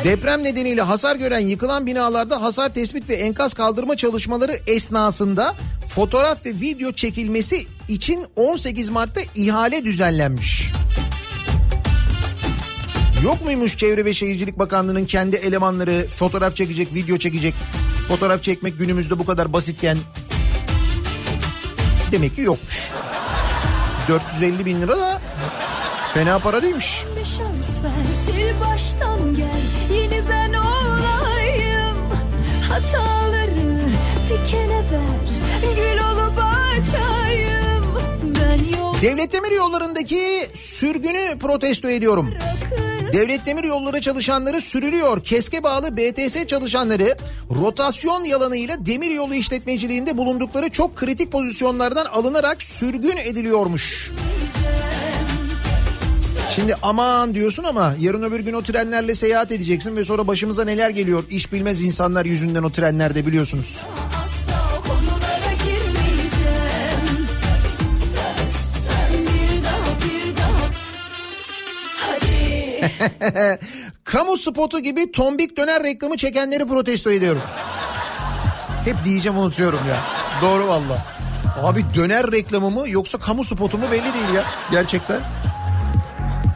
Deprem 0.03 0.43
nedeniyle 0.43 0.81
hasar 0.81 1.15
gören 1.15 1.39
yıkılan 1.39 1.85
binalarda 1.85 2.41
hasar 2.41 2.73
tespit 2.73 3.09
ve 3.09 3.15
enkaz 3.15 3.53
kaldırma 3.53 3.95
çalışmaları 3.95 4.59
esnasında 4.67 5.55
fotoğraf 5.89 6.45
ve 6.45 6.49
video 6.49 6.91
çekilmesi 6.91 7.67
için 7.87 8.25
18 8.35 8.89
Mart'ta 8.89 9.21
ihale 9.35 9.85
düzenlenmiş. 9.85 10.71
Yok 13.23 13.41
muymuş 13.45 13.77
Çevre 13.77 14.05
ve 14.05 14.13
Şehircilik 14.13 14.59
Bakanlığı'nın 14.59 15.05
kendi 15.05 15.35
elemanları 15.35 16.07
fotoğraf 16.07 16.55
çekecek, 16.55 16.93
video 16.93 17.17
çekecek? 17.17 17.53
Fotoğraf 18.07 18.43
çekmek 18.43 18.79
günümüzde 18.79 19.19
bu 19.19 19.25
kadar 19.25 19.53
basitken 19.53 19.97
demek 22.11 22.35
ki 22.35 22.41
yokmuş. 22.41 22.91
450 24.09 24.65
bin 24.65 24.81
lira 24.81 24.97
da 24.97 25.21
fena 26.13 26.39
para 26.39 26.63
değilmiş. 26.63 27.03
şans 27.23 27.83
ver 27.83 28.05
sil 28.23 28.49
baştan 28.61 29.35
gel 29.35 29.61
Devlet 39.05 39.33
Demir 39.33 39.51
Yolları'ndaki 39.51 40.49
sürgünü 40.53 41.39
protesto 41.39 41.89
ediyorum. 41.89 42.33
Devlet 43.13 43.45
Demir 43.45 43.63
Yolları 43.63 44.01
çalışanları 44.01 44.61
sürülüyor. 44.61 45.23
Keske 45.23 45.63
bağlı 45.63 45.97
BTS 45.97 46.45
çalışanları 46.47 47.17
rotasyon 47.61 48.23
yalanıyla 48.23 48.85
demir 48.85 49.11
yolu 49.11 49.35
işletmeciliğinde 49.35 50.17
bulundukları 50.17 50.69
çok 50.69 50.95
kritik 50.95 51.31
pozisyonlardan 51.31 52.05
alınarak 52.05 52.63
sürgün 52.63 53.17
ediliyormuş. 53.17 54.11
Şimdi 56.55 56.75
aman 56.81 57.33
diyorsun 57.33 57.63
ama 57.63 57.95
yarın 57.99 58.23
öbür 58.23 58.39
gün 58.39 58.53
o 58.53 58.61
trenlerle 58.61 59.15
seyahat 59.15 59.51
edeceksin 59.51 59.95
ve 59.95 60.05
sonra 60.05 60.27
başımıza 60.27 60.65
neler 60.65 60.89
geliyor 60.89 61.23
iş 61.29 61.53
bilmez 61.53 61.81
insanlar 61.81 62.25
yüzünden 62.25 62.63
o 62.63 62.69
trenlerde 62.69 63.25
biliyorsunuz. 63.25 63.85
Asla 64.25 64.55
Kamu 74.03 74.37
spotu 74.37 74.79
gibi 74.79 75.11
tombik 75.11 75.57
döner 75.57 75.83
reklamı 75.83 76.17
çekenleri 76.17 76.65
protesto 76.65 77.11
ediyorum. 77.11 77.41
Hep 78.85 78.95
diyeceğim 79.05 79.37
unutuyorum 79.37 79.79
ya. 79.89 79.97
Doğru 80.41 80.67
valla. 80.67 81.05
Abi 81.63 81.85
döner 81.95 82.31
reklamı 82.31 82.71
mı 82.71 82.89
yoksa 82.89 83.17
kamu 83.17 83.43
spotu 83.43 83.77
mu 83.77 83.85
belli 83.91 84.13
değil 84.13 84.33
ya 84.35 84.43
gerçekten. 84.71 85.19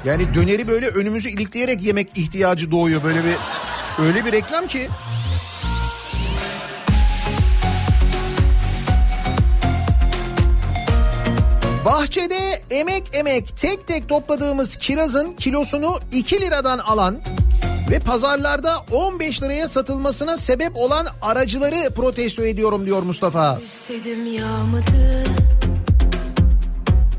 Yani 0.05 0.33
döneri 0.33 0.67
böyle 0.67 0.87
önümüzü 0.87 1.29
ilikleyerek 1.29 1.83
yemek 1.83 2.17
ihtiyacı 2.17 2.71
doğuyor 2.71 3.03
böyle 3.03 3.19
bir 3.23 3.35
öyle 4.05 4.25
bir 4.25 4.31
reklam 4.31 4.67
ki. 4.67 4.89
Bahçede 11.89 12.61
emek 12.71 13.03
emek 13.13 13.57
tek 13.57 13.87
tek 13.87 14.09
topladığımız 14.09 14.75
kirazın 14.75 15.33
kilosunu 15.33 15.99
2 16.11 16.41
liradan 16.41 16.79
alan 16.79 17.17
ve 17.89 17.99
pazarlarda 17.99 18.77
15 18.91 19.43
liraya 19.43 19.67
satılmasına 19.67 20.37
sebep 20.37 20.71
olan 20.75 21.07
aracıları 21.21 21.93
protesto 21.93 22.45
ediyorum 22.45 22.85
diyor 22.85 23.03
Mustafa. 23.03 23.59
İstedim 23.63 24.33
yağmadı 24.33 25.23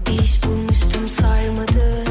Bir 0.06 0.18
iş 0.18 0.44
bulmuştum 0.44 1.08
sarmadı 1.08 2.04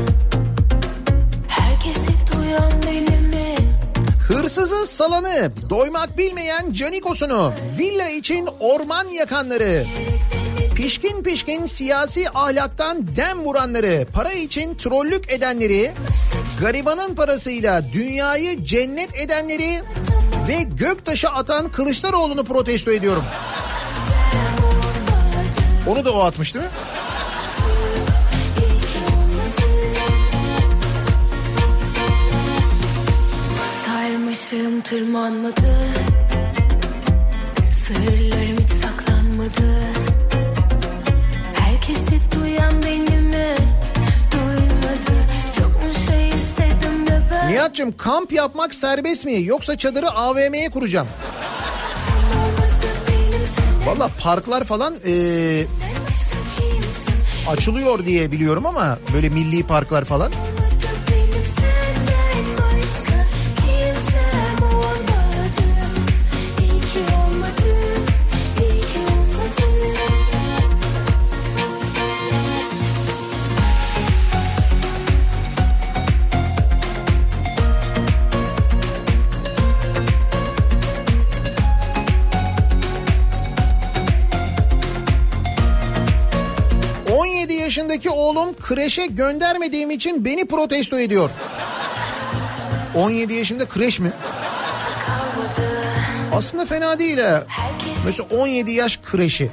Herkesi 1.48 2.11
duyan 2.34 2.72
benim 2.86 3.27
mi? 3.30 3.56
Hırsızı 4.27 4.88
salanı, 4.88 5.52
doymak 5.69 6.18
bilmeyen 6.18 6.73
canikosunu, 6.73 7.53
villa 7.77 8.10
için 8.10 8.49
orman 8.60 9.07
yakanları, 9.07 9.86
pişkin 10.81 11.23
pişkin 11.23 11.65
siyasi 11.65 12.30
ahlaktan 12.30 13.15
dem 13.15 13.45
vuranları, 13.45 14.07
para 14.14 14.31
için 14.34 14.76
trollük 14.76 15.31
edenleri, 15.31 15.91
garibanın 16.61 17.15
parasıyla 17.15 17.93
dünyayı 17.93 18.64
cennet 18.64 19.15
edenleri 19.15 19.81
ve 20.47 20.61
göktaşı 20.61 21.30
atan 21.30 21.72
Kılıçdaroğlu'nu 21.72 22.43
protesto 22.43 22.91
ediyorum. 22.91 23.23
Onu 25.88 26.06
da 26.06 26.14
o 26.14 26.19
atmış 26.19 26.53
değil 26.56 26.65
mi? 26.65 26.72
tırmanmadı 34.84 35.76
Sırlarım 37.72 38.57
hiç 38.57 38.69
saklanmadı 38.69 39.98
Nihat'cığım 47.60 47.98
kamp 47.98 48.31
yapmak 48.31 48.73
serbest 48.73 49.26
mi 49.26 49.44
yoksa 49.44 49.77
çadırı 49.77 50.10
AVM'ye 50.10 50.69
kuracağım? 50.69 51.07
Valla 53.86 54.10
parklar 54.19 54.64
falan 54.64 54.94
kimsin 56.57 57.14
açılıyor 57.49 58.06
diye 58.06 58.31
biliyorum 58.31 58.65
ama 58.65 58.99
böyle 59.14 59.30
milli 59.30 59.64
parklar 59.64 60.06
falan. 60.06 60.31
Yaşındaki 87.99 88.09
oğlum 88.09 88.55
kreşe 88.55 89.05
göndermediğim 89.05 89.91
için 89.91 90.26
beni 90.26 90.45
protesto 90.45 90.99
ediyor. 90.99 91.30
17 92.95 93.34
yaşında 93.34 93.65
kreş 93.67 93.99
mi? 93.99 94.11
Aslında 96.34 96.65
fena 96.65 96.99
değil 96.99 97.17
ha. 97.17 97.43
Mesela 98.05 98.27
17 98.31 98.71
yaş 98.71 98.97
kreşi. 98.97 99.49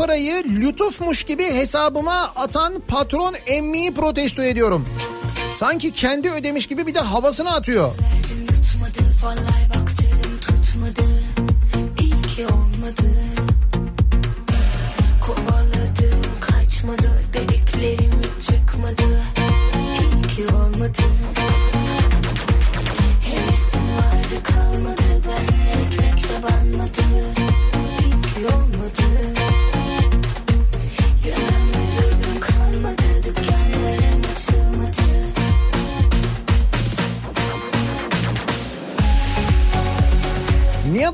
Parayı 0.00 0.44
lütufmuş 0.44 1.24
gibi 1.24 1.44
hesabıma 1.44 2.32
atan 2.36 2.82
patron 2.88 3.34
emmiyi 3.46 3.94
protesto 3.94 4.42
ediyorum. 4.42 4.86
Sanki 5.50 5.92
kendi 5.92 6.30
ödemiş 6.30 6.66
gibi 6.66 6.86
bir 6.86 6.94
de 6.94 7.00
havasını 7.00 7.54
atıyor. 7.54 7.94
Yutmadı 8.40 9.10
fallar 9.20 9.68
baktırdım 9.68 10.40
tutmadı 10.40 11.02
İyi 12.00 12.22
ki 12.22 12.46
olmadı 12.46 13.29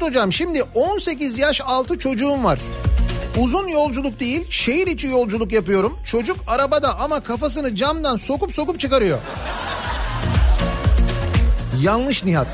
hocam 0.07 0.33
şimdi 0.33 0.63
18 0.75 1.39
yaş 1.39 1.61
altı 1.61 1.99
çocuğum 1.99 2.45
var. 2.45 2.59
Uzun 3.39 3.69
yolculuk 3.69 4.21
değil 4.21 4.47
şehir 4.51 4.87
içi 4.87 5.07
yolculuk 5.07 5.53
yapıyorum. 5.53 5.99
Çocuk 6.05 6.37
arabada 6.47 6.99
ama 6.99 7.21
kafasını 7.21 7.75
camdan 7.75 8.17
sokup 8.17 8.53
sokup 8.55 8.81
çıkarıyor. 8.81 9.19
Yanlış 11.81 12.25
Nihat. 12.25 12.47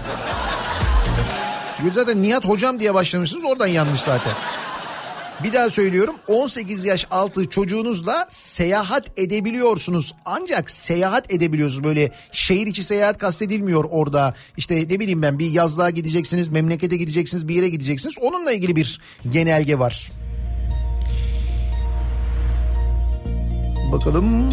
Zaten 1.93 2.23
Nihat 2.23 2.45
hocam 2.45 2.81
diye 2.81 2.95
başlamışsınız 2.95 3.45
oradan 3.45 3.67
yanlış 3.67 4.01
zaten. 4.01 4.33
Bir 5.45 5.53
daha 5.53 5.71
söylüyorum 5.71 6.15
18 6.29 6.85
yaş 6.85 7.07
altı 7.11 7.49
çocuğunuzla 7.49 8.27
seyahat 8.31 9.19
edebiliyorsunuz. 9.19 10.15
Ancak 10.25 10.71
seyahat 10.71 11.33
edebiliyorsunuz 11.33 11.85
böyle 11.85 12.13
şehir 12.33 12.67
içi 12.67 12.85
seyahat 12.85 13.19
kastedilmiyor 13.19 13.85
orada. 13.91 14.35
İşte 14.57 14.75
ne 14.77 15.01
bileyim 15.01 15.23
ben 15.23 15.39
bir 15.39 15.51
yazlığa 15.51 15.91
gideceksiniz, 15.91 16.49
memlekete 16.49 16.97
gideceksiniz, 16.97 17.49
bir 17.49 17.55
yere 17.55 17.69
gideceksiniz. 17.69 18.15
Onunla 18.21 18.53
ilgili 18.53 18.77
bir 18.77 19.01
genelge 19.31 19.79
var. 19.79 20.13
Bakalım. 23.93 24.51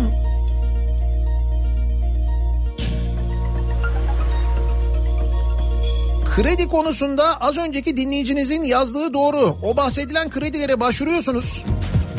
Kredi 6.42 6.68
konusunda 6.68 7.42
az 7.42 7.58
önceki 7.58 7.98
dinleyicinizin 7.98 8.64
yazdığı 8.64 9.14
doğru. 9.14 9.58
O 9.64 9.78
bahsedilen 9.78 10.30
kredilere 10.30 10.80
başvuruyorsunuz. 10.80 11.66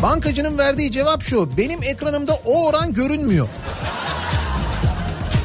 Bankacının 0.03 0.59
verdiği 0.59 0.93
cevap 0.93 1.23
şu. 1.23 1.57
Benim 1.57 1.83
ekranımda 1.83 2.41
o 2.45 2.67
oran 2.67 2.95
görünmüyor. 2.95 3.49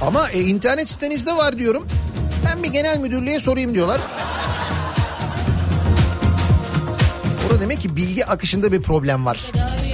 Ama 0.01 0.29
e, 0.29 0.41
internet 0.41 0.89
sitenizde 0.89 1.35
var 1.35 1.57
diyorum. 1.57 1.87
Ben 2.45 2.63
bir 2.63 2.71
genel 2.71 2.97
müdürlüğe 2.97 3.39
sorayım 3.39 3.73
diyorlar. 3.73 4.01
Burada 7.43 7.61
demek 7.61 7.81
ki 7.81 7.95
bilgi 7.95 8.25
akışında 8.25 8.71
bir 8.71 8.81
problem 8.81 9.25
var. 9.25 9.39
kadar 9.53 9.84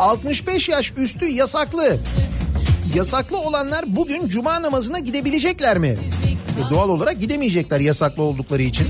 65 0.00 0.68
yaş 0.68 0.92
üstü 0.96 1.26
yasaklı. 1.26 1.96
Yasaklı 2.94 3.38
olanlar 3.38 3.96
bugün 3.96 4.28
cuma 4.28 4.62
namazına 4.62 4.98
gidebilecekler 4.98 5.78
mi? 5.78 5.96
E, 6.66 6.70
doğal 6.70 6.88
olarak 6.88 7.20
gidemeyecekler 7.20 7.80
yasaklı 7.80 8.22
oldukları 8.22 8.62
için. 8.62 8.86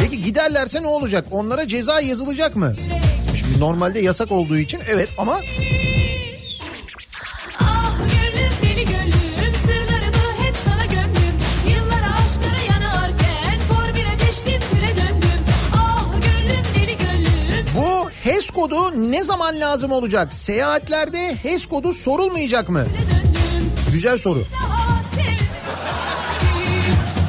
Peki 0.00 0.22
giderlerse 0.22 0.82
ne 0.82 0.86
olacak? 0.86 1.26
Onlara 1.30 1.68
ceza 1.68 2.00
yazılacak 2.00 2.56
mı? 2.56 2.76
Şimdi 3.36 3.60
normalde 3.60 4.00
yasak 4.00 4.32
olduğu 4.32 4.58
için 4.58 4.80
evet 4.88 5.08
ama 5.18 5.40
kodu 18.68 19.12
ne 19.12 19.24
zaman 19.24 19.60
lazım 19.60 19.92
olacak? 19.92 20.32
Seyahatlerde 20.32 21.36
HES 21.42 21.66
kodu 21.66 21.92
sorulmayacak 21.92 22.68
mı? 22.68 22.86
Güzel 23.92 24.18
soru. 24.18 24.44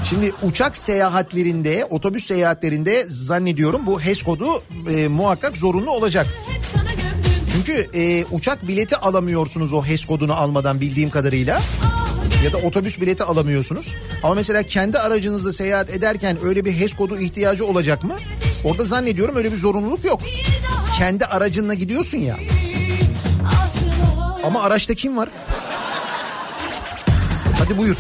Şimdi 0.09 0.31
uçak 0.43 0.77
seyahatlerinde, 0.77 1.85
otobüs 1.89 2.27
seyahatlerinde 2.27 3.05
zannediyorum 3.07 3.81
bu 3.85 4.01
HES 4.01 4.23
kodu 4.23 4.45
e, 4.89 5.07
muhakkak 5.07 5.57
zorunlu 5.57 5.91
olacak. 5.91 6.27
Çünkü 7.53 7.87
e, 7.93 8.25
uçak 8.31 8.67
bileti 8.67 8.95
alamıyorsunuz 8.95 9.73
o 9.73 9.83
HES 9.83 10.05
kodunu 10.05 10.33
almadan 10.33 10.81
bildiğim 10.81 11.09
kadarıyla. 11.09 11.61
Ya 12.45 12.53
da 12.53 12.57
otobüs 12.57 13.01
bileti 13.01 13.23
alamıyorsunuz. 13.23 13.95
Ama 14.23 14.33
mesela 14.33 14.63
kendi 14.63 14.99
aracınızla 14.99 15.53
seyahat 15.53 15.89
ederken 15.89 16.37
öyle 16.43 16.65
bir 16.65 16.73
HES 16.73 16.93
kodu 16.93 17.19
ihtiyacı 17.19 17.65
olacak 17.65 18.03
mı? 18.03 18.13
Orada 18.63 18.83
zannediyorum 18.83 19.35
öyle 19.35 19.51
bir 19.51 19.57
zorunluluk 19.57 20.05
yok. 20.05 20.21
Kendi 20.97 21.25
aracınla 21.25 21.73
gidiyorsun 21.73 22.17
ya. 22.17 22.37
Ama 24.43 24.61
araçta 24.63 24.93
kim 24.93 25.17
var? 25.17 25.29
Hadi 27.59 27.77
buyur. 27.77 27.97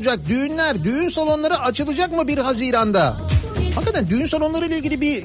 Olacak? 0.00 0.20
Düğünler, 0.28 0.84
düğün 0.84 1.08
salonları 1.08 1.58
açılacak 1.58 2.12
mı 2.12 2.28
1 2.28 2.38
Haziran'da? 2.38 3.16
Hakikaten 3.74 4.08
düğün 4.08 4.26
salonları 4.26 4.66
ile 4.66 4.78
ilgili 4.78 5.00
bir 5.00 5.24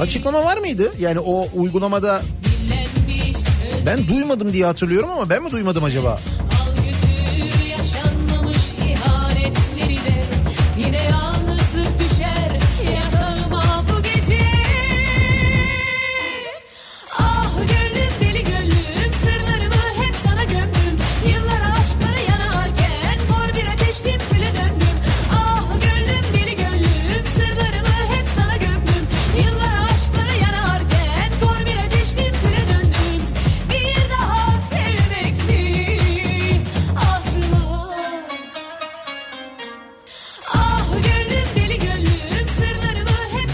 açıklama 0.00 0.44
var 0.44 0.56
mıydı? 0.56 0.92
Yani 0.98 1.20
o 1.20 1.48
uygulamada 1.54 2.22
ben 3.86 4.08
duymadım 4.08 4.52
diye 4.52 4.64
hatırlıyorum 4.64 5.10
ama 5.10 5.30
ben 5.30 5.42
mi 5.42 5.50
duymadım 5.50 5.84
acaba? 5.84 6.20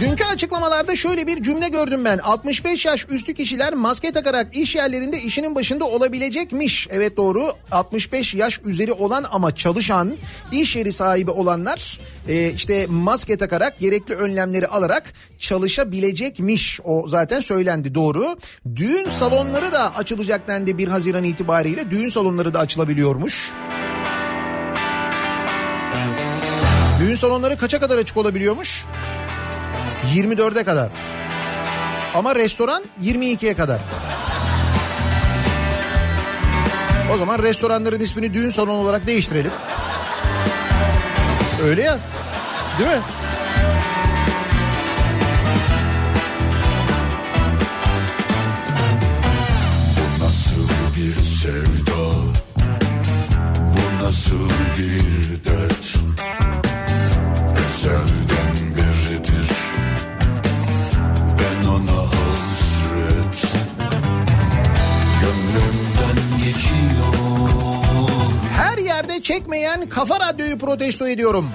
Dünkü 0.03 0.25
açıklamalarda 0.25 0.97
şöyle 0.97 1.27
bir 1.27 1.43
cümle 1.43 1.69
gördüm 1.69 2.05
ben. 2.05 2.19
65 2.19 2.87
yaş 2.87 3.07
üstü 3.11 3.35
kişiler 3.35 3.75
maske 3.75 4.13
takarak 4.13 4.57
iş 4.57 4.75
yerlerinde 4.75 5.21
işinin 5.21 5.55
başında 5.55 5.85
olabilecekmiş. 5.85 6.89
Evet 6.91 7.17
doğru. 7.17 7.53
65 7.73 8.35
yaş 8.35 8.61
üzeri 8.65 8.93
olan 8.93 9.25
ama 9.33 9.55
çalışan 9.55 10.13
iş 10.53 10.77
yeri 10.77 10.93
sahibi 10.93 11.31
olanlar 11.31 12.01
e, 12.29 12.51
işte 12.51 12.87
maske 12.87 13.37
takarak 13.37 13.79
gerekli 13.79 14.15
önlemleri 14.15 14.67
alarak 14.67 15.13
çalışabilecekmiş. 15.39 16.81
O 16.85 17.09
zaten 17.09 17.41
söylendi 17.41 17.95
doğru. 17.95 18.37
Düğün 18.77 19.11
salonları 19.11 19.73
da 19.73 19.97
açılacak 19.97 20.49
dendi 20.49 20.79
1 20.79 20.89
Haziran 20.89 21.25
itibariyle. 21.25 21.91
Düğün 21.91 22.09
salonları 22.09 22.55
da 22.55 22.59
açılabiliyormuş. 22.61 23.53
Düğün 27.01 27.15
salonları 27.15 27.57
kaça 27.57 27.81
kadar 27.81 27.99
açık 27.99 28.17
olabiliyormuş? 28.17 28.85
24'e 30.15 30.65
kadar. 30.65 30.89
Ama 32.15 32.35
restoran 32.35 32.83
22'ye 33.03 33.55
kadar. 33.55 33.79
O 37.15 37.17
zaman 37.17 37.39
restoranların 37.39 38.01
ismini 38.01 38.35
düğün 38.35 38.51
salonu 38.51 38.79
olarak 38.79 39.07
değiştirelim. 39.07 39.51
Öyle 41.65 41.83
ya. 41.83 41.99
Değil 42.79 42.91
mi? 42.91 43.03
Nasıl 50.21 50.69
bir 50.97 51.25
sevda 51.25 52.15
Bu 53.59 54.05
nasıl 54.05 54.49
bir 54.79 55.22
Her 69.03 69.09
yerde 69.09 69.23
çekmeyen 69.23 69.89
kafa 69.89 70.21
radyoyu 70.21 70.59
protesto 70.59 71.09
ediyorum. 71.09 71.49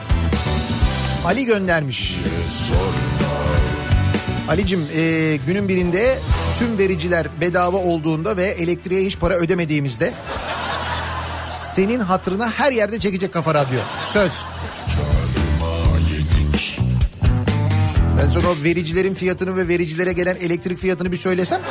Ali 1.26 1.46
göndermiş. 1.46 2.16
Alicim 4.50 4.88
e, 4.96 5.36
günün 5.48 5.68
birinde 5.68 6.20
tüm 6.60 6.78
vericiler 6.78 7.28
bedava 7.42 7.78
olduğunda 7.78 8.38
ve 8.38 8.46
elektriğe 8.46 9.06
hiç 9.06 9.20
para 9.20 9.36
ödemediğimizde 9.36 10.14
senin 11.50 12.00
hatırına 12.00 12.52
her 12.52 12.72
yerde 12.72 13.00
çekecek 13.00 13.34
kafa 13.34 13.54
radyo. 13.54 13.80
Söz. 14.14 14.32
Ben 18.22 18.30
sonra 18.30 18.48
vericilerin 18.64 19.14
fiyatını 19.14 19.58
ve 19.58 19.68
vericilere 19.68 20.14
gelen 20.14 20.36
elektrik 20.36 20.80
fiyatını 20.80 21.12
bir 21.12 21.18
söylesem. 21.18 21.62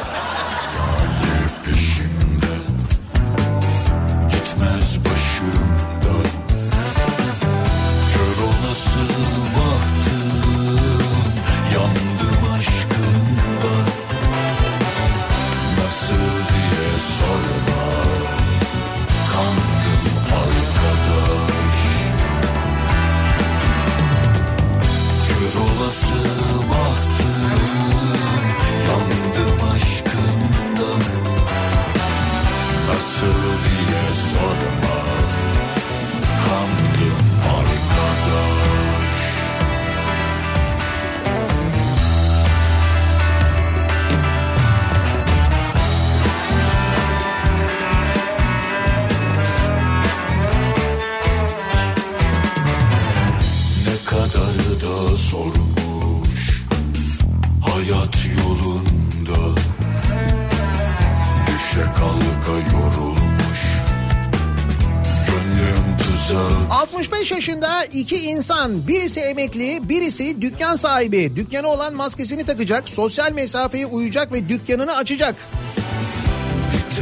65 66.71 67.31
yaşında 67.31 67.85
iki 67.85 68.17
insan 68.17 68.89
birisi 68.89 69.21
emekli 69.21 69.89
birisi 69.89 70.43
dükkan 70.43 70.77
sahibi 70.77 71.37
dükkanı 71.37 71.69
olan 71.69 71.95
maskesini 71.95 72.45
takacak 72.45 72.89
sosyal 72.89 73.33
mesafeye 73.33 73.87
uyacak 73.87 74.33
ve 74.33 74.49
dükkanını 74.49 74.97
açacak. 74.97 75.35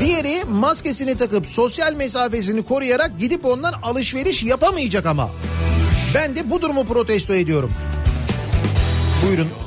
Diğeri 0.01 0.44
maskesini 0.44 1.16
takıp 1.16 1.46
sosyal 1.46 1.94
mesafesini 1.94 2.62
koruyarak 2.62 3.20
gidip 3.20 3.44
ondan 3.44 3.72
alışveriş 3.82 4.42
yapamayacak 4.42 5.06
ama. 5.06 5.30
Ben 6.14 6.36
de 6.36 6.51
bu 6.51 6.62
durumu 6.62 6.84
protesto 6.84 7.34
ediyorum. 7.34 7.72
Buyurun. 9.26 9.63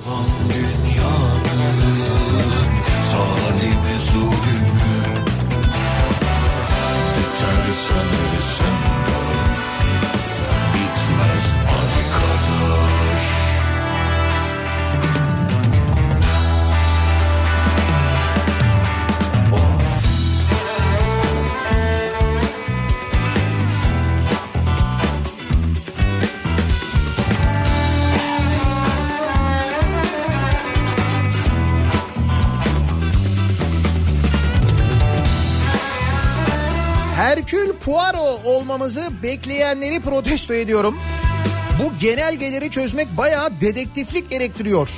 Olmamızı 38.77 39.09
bekleyenleri 39.23 39.99
protesto 39.99 40.53
ediyorum. 40.53 40.97
Bu 41.83 41.99
genelgeleri 41.99 42.69
çözmek 42.69 43.17
bayağı 43.17 43.61
dedektiflik 43.61 44.29
gerektiriyor. 44.29 44.89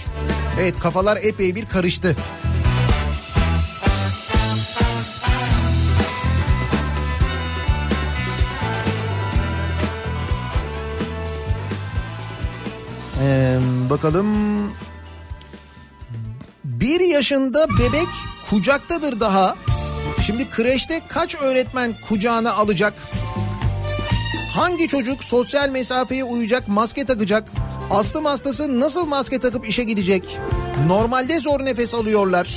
Evet 0.60 0.80
kafalar 0.80 1.20
epey 1.22 1.56
bir 1.56 1.66
karıştı. 1.66 2.16
Ee, 13.24 13.58
bakalım. 13.90 14.28
Bir 16.64 17.00
yaşında 17.00 17.68
bebek 17.70 18.08
kucaktadır 18.50 19.20
daha. 19.20 19.56
Şimdi 20.26 20.50
kreşte 20.50 21.02
kaç 21.08 21.36
öğretmen 21.36 21.96
kucağına 22.10 22.54
alacak? 22.54 22.94
Hangi 24.54 24.88
çocuk 24.88 25.24
sosyal 25.24 25.70
mesafeye 25.70 26.24
uyacak, 26.24 26.68
maske 26.68 27.06
takacak? 27.06 27.48
Astım 27.92 28.26
hastası 28.26 28.80
nasıl 28.80 29.06
maske 29.06 29.40
takıp 29.40 29.70
işe 29.70 29.84
gidecek? 29.84 30.38
Normalde 30.88 31.40
zor 31.40 31.66
nefes 31.66 31.94
alıyorlar. 31.94 32.56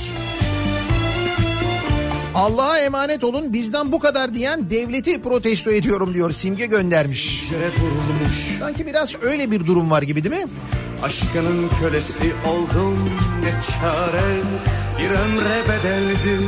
Allah'a 2.35 2.79
emanet 2.79 3.23
olun 3.23 3.53
bizden 3.53 3.91
bu 3.91 3.99
kadar 3.99 4.33
diyen 4.33 4.69
devleti 4.69 5.21
protesto 5.21 5.71
ediyorum 5.71 6.13
diyor 6.13 6.31
Simge 6.31 6.65
göndermiş. 6.65 7.43
Sanki 8.59 8.85
biraz 8.85 9.15
öyle 9.21 9.51
bir 9.51 9.65
durum 9.65 9.91
var 9.91 10.01
gibi 10.01 10.23
değil 10.23 10.43
mi? 10.43 10.49
Aşkının 11.03 11.69
kölesi 11.81 12.33
oldum 12.47 13.09
ne 13.43 13.51
çare 13.51 14.23
Bir 14.99 15.09
ömre 15.09 15.63
bedeldi 15.69 16.39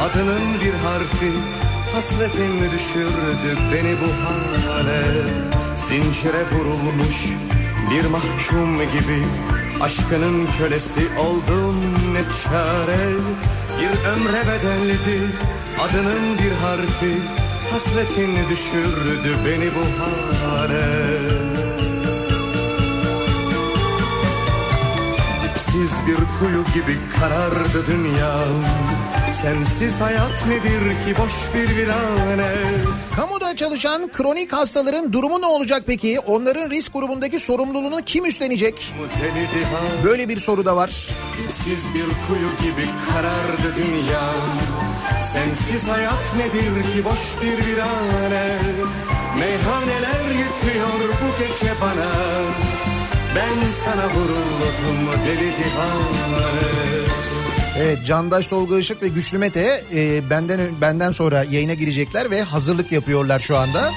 adının 0.00 0.60
bir 0.64 0.72
harfi 0.72 1.32
Hasretin 1.94 2.70
düşürdü 2.72 3.58
beni 3.72 3.96
bu 4.00 4.26
hale. 4.26 5.02
Zincire 5.88 6.44
vurulmuş 6.52 7.28
bir 7.90 8.10
mahkum 8.10 8.78
gibi 8.78 9.24
Aşkının 9.80 10.48
kölesi 10.58 11.00
oldum 11.18 11.74
ne 12.12 12.22
çare. 12.22 13.10
Bir 13.80 14.08
ömre 14.08 14.42
bedeldi 14.48 15.20
adının 15.80 16.38
bir 16.38 16.52
harfi. 16.52 17.14
Hasretin 17.70 18.48
düşürdü 18.50 19.36
beni 19.46 19.70
bu 19.74 20.02
hale. 20.02 20.86
Dipsiz 25.44 26.06
bir 26.06 26.16
kuyu 26.16 26.64
gibi 26.74 26.98
karardı 27.20 27.86
dünyam 27.86 28.93
Sensiz 29.42 30.00
hayat 30.00 30.46
nedir 30.48 30.80
ki? 30.90 31.22
Boş 31.22 31.32
bir 31.54 31.76
virane 31.76 32.52
Kamuda 33.16 33.56
çalışan 33.56 34.10
kronik 34.12 34.52
hastaların 34.52 35.12
durumu 35.12 35.40
ne 35.40 35.46
olacak 35.46 35.82
peki? 35.86 36.18
Onların 36.26 36.70
risk 36.70 36.92
grubundaki 36.92 37.38
sorumluluğunu 37.38 38.00
kim 38.06 38.24
üstlenecek? 38.24 38.94
Böyle 40.04 40.28
bir 40.28 40.40
soru 40.40 40.64
da 40.64 40.76
var. 40.76 40.90
Dipsiz 41.38 41.94
bir 41.94 42.04
kuyu 42.26 42.50
gibi 42.62 42.88
karardı 43.12 43.76
dünyam 43.76 44.58
Sensiz 45.32 45.88
hayat 45.88 46.34
nedir 46.36 46.82
ki? 46.82 47.04
Boş 47.04 47.42
bir 47.42 47.66
virane 47.66 48.58
Meyhaneler 49.38 50.24
yetmiyor 50.38 51.08
bu 51.08 51.42
gece 51.42 51.72
bana. 51.80 52.10
Ben 53.36 53.58
sana 53.84 54.06
vuruldum 54.14 55.20
deli 55.26 55.50
divane 55.52 57.03
Evet 57.78 58.06
Candaş 58.06 58.46
Tolga 58.46 58.78
Işık 58.78 59.02
ve 59.02 59.08
Güçlü 59.08 59.38
Mete 59.38 59.84
e, 59.94 60.30
benden 60.30 60.60
benden 60.80 61.10
sonra 61.10 61.44
yayına 61.44 61.74
girecekler 61.74 62.30
ve 62.30 62.42
hazırlık 62.42 62.92
yapıyorlar 62.92 63.40
şu 63.40 63.56
anda. 63.56 63.90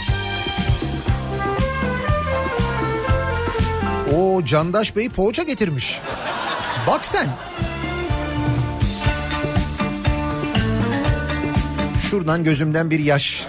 O 4.15 4.45
Candaş 4.45 4.95
Bey 4.95 5.09
poğaça 5.09 5.43
getirmiş. 5.43 6.01
Bak 6.87 7.05
sen. 7.05 7.27
Şuradan 12.09 12.43
gözümden 12.43 12.89
bir 12.89 12.99
yaş. 12.99 13.45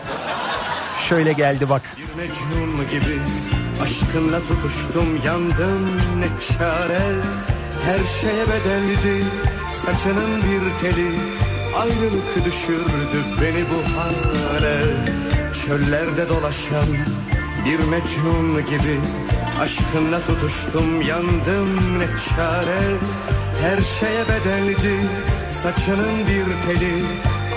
Şöyle 1.08 1.32
geldi 1.32 1.68
bak. 1.68 1.82
Bir 1.96 2.22
mecnun 2.22 2.88
gibi 2.90 3.18
aşkınla 3.82 4.40
tutuştum 4.40 5.20
yandım 5.24 5.96
ne 5.96 6.56
çare 6.58 7.00
Her 7.84 8.20
şeye 8.20 8.44
bedeldi 8.48 9.24
saçının 9.84 10.42
bir 10.42 10.80
teli 10.80 11.10
Ayrılık 11.76 12.44
düşürdü 12.44 13.24
beni 13.40 13.64
bu 13.70 13.98
hale. 13.98 14.78
Çöllerde 15.66 16.28
dolaşan 16.28 16.88
bir 17.64 17.78
mecnun 17.78 18.66
gibi 18.66 19.00
Aşkınla 19.60 20.20
tutuştum 20.20 21.02
yandım 21.02 21.98
ne 21.98 22.06
çare. 22.06 22.80
Her 23.62 23.76
şeye 23.76 24.24
bedeldi 24.28 25.06
saçının 25.50 26.18
bir 26.26 26.66
teli 26.66 26.94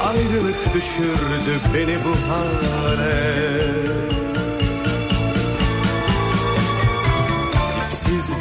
Ayrılık 0.04 0.74
düşürdü 0.74 1.60
beni 1.74 1.98
bu 2.06 2.30
hale 2.30 3.81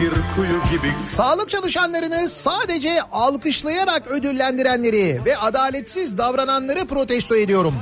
bir 0.00 0.10
kuyu 0.36 0.60
gibi 0.70 0.92
Sağlık 1.02 1.48
çalışanlarını 1.48 2.28
sadece 2.28 3.02
alkışlayarak 3.12 4.06
ödüllendirenleri 4.06 5.20
ve 5.24 5.36
adaletsiz 5.36 6.18
davrananları 6.18 6.86
protesto 6.86 7.36
ediyorum. 7.36 7.74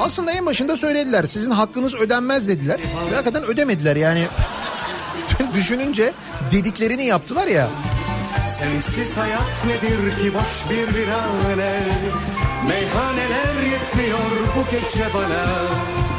Aslında 0.00 0.32
en 0.32 0.46
başında 0.46 0.76
söylediler 0.76 1.24
sizin 1.24 1.50
hakkınız 1.50 1.94
ödenmez 1.94 2.48
dediler. 2.48 2.80
Ve 3.10 3.14
hakikaten 3.14 3.44
ödemediler 3.44 3.96
yani. 3.96 4.26
Düşününce 5.54 6.12
dediklerini 6.50 7.04
yaptılar 7.04 7.46
ya. 7.46 7.68
Sensiz 8.58 9.16
hayat 9.16 9.64
nedir 9.66 10.10
ki 10.10 10.34
boş 10.34 10.70
bir 10.70 10.94
virane 10.94 11.72
Meyhaneler 12.68 13.72
yetmiyor 13.72 14.18
bu 14.56 14.70
gece 14.70 15.04
bana 15.14 16.09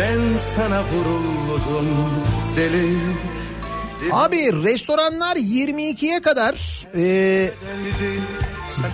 Ben 0.00 0.18
sana 0.56 0.82
vuruldum 0.84 1.88
deli 2.56 2.96
Abi 4.12 4.62
restoranlar 4.62 5.36
22'ye 5.36 6.20
kadar 6.20 6.54
e, 6.94 7.50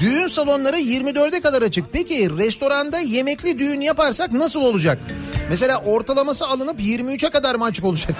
düğün 0.00 0.26
salonları 0.26 0.76
24'e 0.76 1.40
kadar 1.40 1.62
açık. 1.62 1.84
Peki 1.92 2.30
restoranda 2.38 2.98
yemekli 2.98 3.58
düğün 3.58 3.80
yaparsak 3.80 4.32
nasıl 4.32 4.60
olacak? 4.60 4.98
Mesela 5.50 5.82
ortalaması 5.86 6.46
alınıp 6.46 6.80
23'e 6.80 7.30
kadar 7.30 7.54
mı 7.54 7.64
açık 7.64 7.84
olacak? 7.84 8.14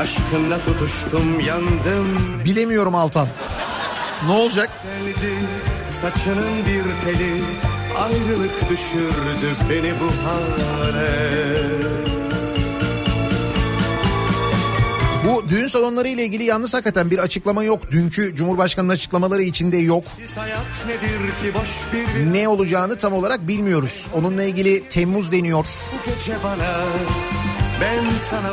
Aşkınla 0.00 0.58
tutuştum 0.58 1.40
yandım 1.40 2.08
Bilemiyorum 2.44 2.94
Altan. 2.94 3.28
Ne 4.26 4.32
olacak? 4.32 4.70
Saçının 5.90 6.66
bir 6.66 6.82
teli 7.04 7.42
ayrılık 7.98 8.70
düşürdü 8.70 9.56
beni 9.70 9.92
bu 10.00 10.26
hale 10.26 11.62
Bu 15.26 15.48
düğün 15.48 15.66
salonları 15.66 16.08
ile 16.08 16.24
ilgili 16.24 16.44
yalnız 16.44 16.74
hakikaten 16.74 17.10
bir 17.10 17.18
açıklama 17.18 17.64
yok. 17.64 17.90
Dünkü 17.90 18.34
Cumhurbaşkanı'nın 18.36 18.92
açıklamaları 18.92 19.42
içinde 19.42 19.76
yok. 19.76 20.04
Ne 22.32 22.48
olacağını 22.48 22.96
tam 22.98 23.12
olarak 23.12 23.48
bilmiyoruz. 23.48 24.08
Onunla 24.14 24.42
ilgili 24.42 24.88
Temmuz 24.88 25.32
deniyor. 25.32 25.66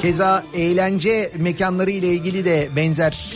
Keza 0.02 0.44
eğlence 0.54 1.32
mekanları 1.38 1.92
ile 1.92 2.08
ilgili 2.08 2.46
de 2.46 2.70
benzer 2.76 3.34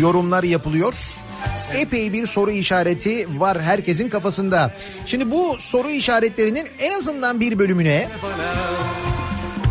yorumlar 0.00 0.44
yapılıyor. 0.44 0.94
Epey 1.74 2.12
bir 2.12 2.26
soru 2.26 2.50
işareti 2.50 3.40
var 3.40 3.60
herkesin 3.60 4.08
kafasında. 4.08 4.72
Şimdi 5.06 5.30
bu 5.30 5.56
soru 5.58 5.90
işaretlerinin 5.90 6.68
en 6.78 6.92
azından 6.92 7.40
bir 7.40 7.58
bölümüne 7.58 8.08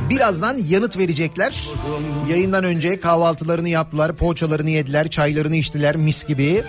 birazdan 0.09 0.57
yanıt 0.69 0.97
verecekler. 0.97 1.69
Yayından 2.29 2.63
önce 2.63 2.99
kahvaltılarını 2.99 3.69
yaptılar, 3.69 4.15
poğaçalarını 4.15 4.69
yediler, 4.69 5.09
çaylarını 5.09 5.55
içtiler 5.55 5.95
mis 5.95 6.23
gibi. 6.23 6.63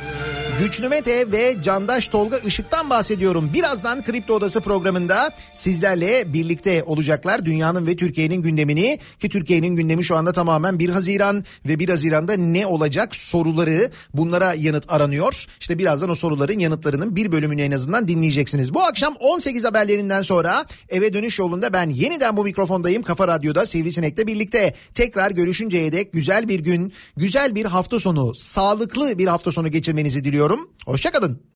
Güçlü 0.61 0.89
Mete 0.89 1.33
ve 1.33 1.57
Candaş 1.63 2.09
Tolga 2.09 2.39
Işık'tan 2.39 2.91
bahsediyorum. 2.91 3.51
Birazdan 3.55 4.03
Kripto 4.03 4.35
Odası 4.35 4.61
programında 4.61 5.31
sizlerle 5.53 6.33
birlikte 6.33 6.83
olacaklar. 6.83 7.45
Dünyanın 7.45 7.87
ve 7.87 7.97
Türkiye'nin 7.97 8.43
gündemini 8.43 8.99
ki 9.19 9.29
Türkiye'nin 9.29 9.75
gündemi 9.75 10.05
şu 10.05 10.17
anda 10.17 10.33
tamamen 10.33 10.79
1 10.79 10.89
Haziran 10.89 11.45
ve 11.67 11.79
1 11.79 11.89
Haziran'da 11.89 12.37
ne 12.37 12.67
olacak 12.67 13.17
soruları 13.17 13.91
bunlara 14.15 14.55
yanıt 14.55 14.93
aranıyor. 14.93 15.47
İşte 15.61 15.79
birazdan 15.79 16.11
o 16.11 16.15
soruların 16.15 16.59
yanıtlarının 16.59 17.17
bir 17.17 17.33
bölümünü 17.33 17.63
en 17.63 17.73
azından 17.73 18.09
dinleyeceksiniz. 18.09 18.75
Bu 18.75 18.83
akşam 18.83 19.15
18 19.21 19.65
haberlerinden 19.65 20.23
sonra 20.23 20.65
eve 20.89 21.15
dönüş 21.15 21.39
yolunda 21.39 21.73
ben 21.73 21.91
yeniden 21.91 22.37
bu 22.37 22.45
mikrofondayım. 22.45 23.03
Kafa 23.03 23.29
Radyo'da 23.29 23.67
Sivrisinek'le 23.67 24.27
birlikte 24.27 24.75
tekrar 24.95 25.31
görüşünceye 25.31 25.93
dek 25.93 26.13
güzel 26.13 26.49
bir 26.49 26.61
gün, 26.61 26.93
güzel 27.17 27.55
bir 27.55 27.65
hafta 27.65 27.99
sonu, 27.99 28.35
sağlıklı 28.35 29.19
bir 29.19 29.27
hafta 29.27 29.51
sonu 29.51 29.69
geçirmenizi 29.69 30.25
diliyorum. 30.45 30.71
Hoşçakalın. 30.87 31.43